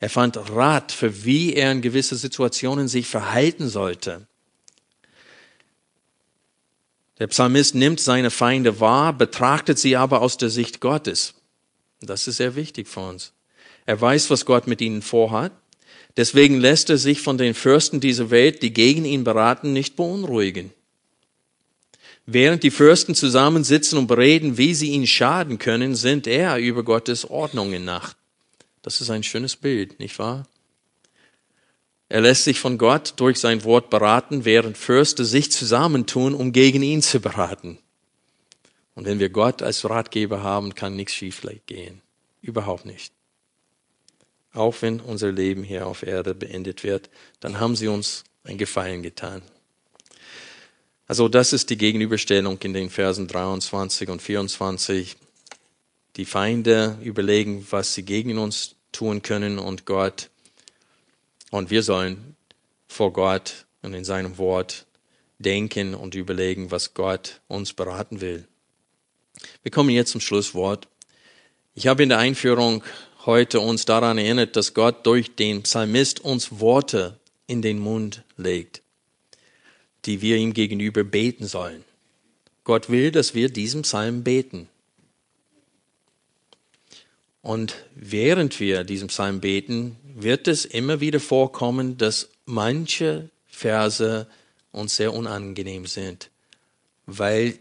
Er 0.00 0.10
fand 0.10 0.36
Rat, 0.36 0.92
für 0.92 1.24
wie 1.24 1.54
er 1.54 1.72
in 1.72 1.82
gewisse 1.82 2.16
Situationen 2.16 2.88
sich 2.88 3.06
verhalten 3.06 3.68
sollte. 3.68 4.26
Der 7.18 7.26
Psalmist 7.26 7.74
nimmt 7.74 8.00
seine 8.00 8.30
Feinde 8.30 8.80
wahr, 8.80 9.12
betrachtet 9.12 9.78
sie 9.78 9.96
aber 9.96 10.22
aus 10.22 10.36
der 10.36 10.50
Sicht 10.50 10.80
Gottes. 10.80 11.34
Das 12.00 12.28
ist 12.28 12.36
sehr 12.36 12.54
wichtig 12.54 12.86
für 12.86 13.00
uns. 13.00 13.32
Er 13.86 14.00
weiß, 14.00 14.30
was 14.30 14.44
Gott 14.44 14.66
mit 14.66 14.80
ihnen 14.80 15.02
vorhat. 15.02 15.52
Deswegen 16.16 16.58
lässt 16.60 16.90
er 16.90 16.98
sich 16.98 17.20
von 17.20 17.38
den 17.38 17.54
Fürsten 17.54 18.00
dieser 18.00 18.30
Welt, 18.30 18.62
die 18.62 18.72
gegen 18.72 19.04
ihn 19.04 19.24
beraten, 19.24 19.72
nicht 19.72 19.96
beunruhigen. 19.96 20.72
Während 22.26 22.62
die 22.62 22.70
Fürsten 22.70 23.14
zusammensitzen 23.14 23.98
und 23.98 24.06
bereden, 24.06 24.58
wie 24.58 24.74
sie 24.74 24.90
ihn 24.90 25.06
schaden 25.06 25.58
können, 25.58 25.94
sind 25.94 26.26
er 26.26 26.58
über 26.58 26.82
Gottes 26.82 27.28
Ordnungen 27.28 27.84
nach. 27.84 28.14
Das 28.82 29.00
ist 29.00 29.10
ein 29.10 29.22
schönes 29.22 29.56
Bild, 29.56 29.98
nicht 29.98 30.18
wahr? 30.18 30.46
Er 32.08 32.22
lässt 32.22 32.44
sich 32.44 32.58
von 32.58 32.78
Gott 32.78 33.14
durch 33.16 33.38
sein 33.38 33.64
Wort 33.64 33.90
beraten, 33.90 34.44
während 34.44 34.78
Fürste 34.78 35.24
sich 35.24 35.52
zusammentun, 35.52 36.34
um 36.34 36.52
gegen 36.52 36.82
ihn 36.82 37.02
zu 37.02 37.20
beraten. 37.20 37.78
Und 38.94 39.04
wenn 39.04 39.18
wir 39.18 39.28
Gott 39.28 39.62
als 39.62 39.88
Ratgeber 39.88 40.42
haben, 40.42 40.74
kann 40.74 40.96
nichts 40.96 41.14
schief 41.14 41.46
gehen. 41.66 42.00
Überhaupt 42.40 42.86
nicht. 42.86 43.12
Auch 44.52 44.76
wenn 44.80 45.00
unser 45.00 45.30
Leben 45.30 45.62
hier 45.62 45.86
auf 45.86 46.02
Erde 46.02 46.34
beendet 46.34 46.82
wird, 46.82 47.10
dann 47.40 47.60
haben 47.60 47.76
sie 47.76 47.88
uns 47.88 48.24
einen 48.44 48.58
Gefallen 48.58 49.02
getan. 49.02 49.42
Also 51.06 51.28
das 51.28 51.52
ist 51.52 51.70
die 51.70 51.78
Gegenüberstellung 51.78 52.58
in 52.62 52.72
den 52.72 52.90
Versen 52.90 53.28
23 53.28 54.08
und 54.08 54.20
24. 54.20 55.16
Die 56.16 56.24
Feinde 56.24 56.98
überlegen, 57.02 57.66
was 57.70 57.94
sie 57.94 58.02
gegen 58.02 58.38
uns 58.38 58.74
tun 58.92 59.22
können 59.22 59.58
und 59.58 59.84
Gott. 59.86 60.30
Und 61.50 61.70
wir 61.70 61.82
sollen 61.82 62.36
vor 62.86 63.12
Gott 63.12 63.66
und 63.82 63.94
in 63.94 64.04
seinem 64.04 64.38
Wort 64.38 64.86
denken 65.38 65.94
und 65.94 66.14
überlegen, 66.14 66.70
was 66.70 66.94
Gott 66.94 67.40
uns 67.48 67.72
beraten 67.72 68.20
will. 68.20 68.46
Wir 69.62 69.70
kommen 69.70 69.90
jetzt 69.90 70.10
zum 70.12 70.20
Schlusswort. 70.20 70.88
Ich 71.74 71.86
habe 71.86 72.02
in 72.02 72.08
der 72.08 72.18
Einführung 72.18 72.82
heute 73.24 73.60
uns 73.60 73.84
daran 73.84 74.18
erinnert, 74.18 74.56
dass 74.56 74.74
Gott 74.74 75.06
durch 75.06 75.36
den 75.36 75.62
Psalmist 75.62 76.20
uns 76.20 76.60
Worte 76.60 77.18
in 77.46 77.62
den 77.62 77.78
Mund 77.78 78.24
legt 78.36 78.82
die 80.04 80.22
wir 80.22 80.36
ihm 80.36 80.54
gegenüber 80.54 81.04
beten 81.04 81.46
sollen. 81.46 81.84
Gott 82.64 82.90
will, 82.90 83.10
dass 83.10 83.34
wir 83.34 83.48
diesem 83.48 83.82
Psalm 83.82 84.22
beten. 84.24 84.68
Und 87.42 87.76
während 87.94 88.58
wir 88.60 88.84
diesem 88.84 89.08
Psalm 89.08 89.40
beten, 89.40 89.96
wird 90.22 90.48
es 90.48 90.64
immer 90.64 91.00
wieder 91.00 91.20
vorkommen, 91.20 91.96
dass 91.96 92.30
manche 92.44 93.30
Verse 93.46 94.26
uns 94.72 94.96
sehr 94.96 95.14
unangenehm 95.14 95.86
sind, 95.86 96.30
weil 97.06 97.58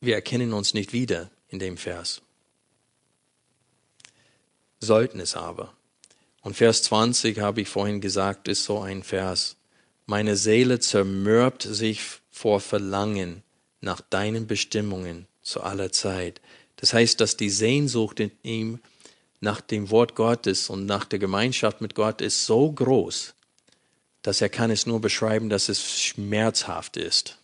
wir 0.00 0.14
erkennen 0.14 0.52
uns 0.52 0.74
nicht 0.74 0.92
wieder 0.92 1.30
in 1.48 1.58
dem 1.58 1.76
Vers. 1.76 2.22
Sollten 4.80 5.20
es 5.20 5.36
aber. 5.36 5.74
Und 6.42 6.56
Vers 6.56 6.82
20 6.84 7.38
habe 7.40 7.60
ich 7.60 7.68
vorhin 7.68 8.00
gesagt, 8.00 8.48
ist 8.48 8.64
so 8.64 8.80
ein 8.80 9.02
Vers. 9.02 9.56
Meine 10.06 10.36
Seele 10.36 10.80
zermürbt 10.80 11.62
sich 11.62 12.00
vor 12.30 12.60
Verlangen 12.60 13.42
nach 13.80 14.00
deinen 14.00 14.46
Bestimmungen 14.46 15.26
zu 15.42 15.62
aller 15.62 15.92
Zeit. 15.92 16.40
Das 16.76 16.94
heißt, 16.94 17.20
dass 17.20 17.36
die 17.36 17.50
Sehnsucht 17.50 18.20
in 18.20 18.30
ihm 18.42 18.80
nach 19.40 19.60
dem 19.60 19.90
Wort 19.90 20.14
Gottes 20.14 20.68
und 20.68 20.86
nach 20.86 21.04
der 21.04 21.18
Gemeinschaft 21.18 21.80
mit 21.80 21.94
Gott 21.94 22.20
ist 22.20 22.46
so 22.46 22.70
groß, 22.70 23.34
dass 24.22 24.40
er 24.40 24.50
kann 24.50 24.70
es 24.70 24.86
nur 24.86 25.00
beschreiben, 25.00 25.48
dass 25.48 25.68
es 25.68 25.82
schmerzhaft 26.00 26.96
ist. 26.96 27.38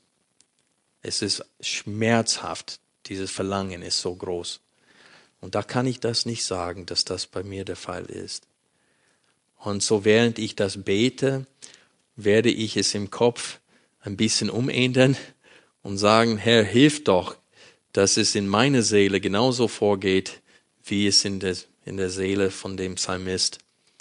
Es 1.03 1.23
ist 1.23 1.45
schmerzhaft. 1.61 2.81
Dieses 3.07 3.31
Verlangen 3.31 3.83
ist 3.83 4.01
so 4.01 4.15
groß. 4.15 4.61
Und 5.41 5.55
da 5.55 5.63
kann 5.63 5.87
ich 5.87 6.01
das 6.01 6.27
nicht 6.27 6.45
sagen, 6.45 6.87
dass 6.87 7.05
das 7.05 7.27
bei 7.27 7.43
mir 7.43 7.65
der 7.65 7.77
Fall 7.77 8.07
ist. 8.07 8.47
Und 9.59 9.83
so 9.83 10.05
während 10.05 10.39
ich 10.39 10.57
das 10.57 10.83
bete, 10.85 11.47
werde 12.17 12.51
ich 12.51 12.77
es 12.77 12.95
im 12.95 13.11
Kopf 13.11 13.61
ein 14.01 14.17
bisschen 14.17 14.51
umändern 14.51 15.17
und 15.83 15.99
sagen, 15.99 16.37
Herr, 16.37 16.65
hilf 16.65 17.05
doch, 17.05 17.37
dass 17.93 18.17
es 18.17 18.35
in 18.35 18.49
meiner 18.49 18.83
Seele 18.83 19.21
genauso 19.21 19.69
vorgeht, 19.69 20.43
wie 20.85 21.07
es 21.07 21.25
in 21.25 21.41
der, 21.41 21.57
in 21.87 21.97
der 21.97 22.11
Seele 22.11 22.51
von 22.51 22.77
dem 22.77 22.97
Psalmist 22.97 23.59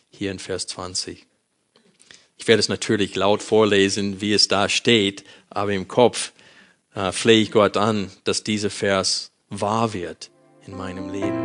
hier 0.09 0.31
in 0.31 0.39
Vers 0.39 0.67
20. 0.67 1.25
Ich 2.37 2.47
werde 2.47 2.59
es 2.59 2.67
natürlich 2.67 3.15
laut 3.15 3.41
vorlesen, 3.41 4.19
wie 4.19 4.33
es 4.33 4.49
da 4.49 4.67
steht, 4.67 5.23
aber 5.49 5.71
im 5.71 5.87
Kopf 5.87 6.33
äh, 6.93 7.11
flehe 7.11 7.41
ich 7.41 7.51
Gott 7.51 7.77
an, 7.77 8.11
dass 8.25 8.43
dieser 8.43 8.69
Vers 8.69 9.31
wahr 9.49 9.93
wird 9.93 10.31
in 10.65 10.75
meinem 10.75 11.09
Leben. 11.09 11.44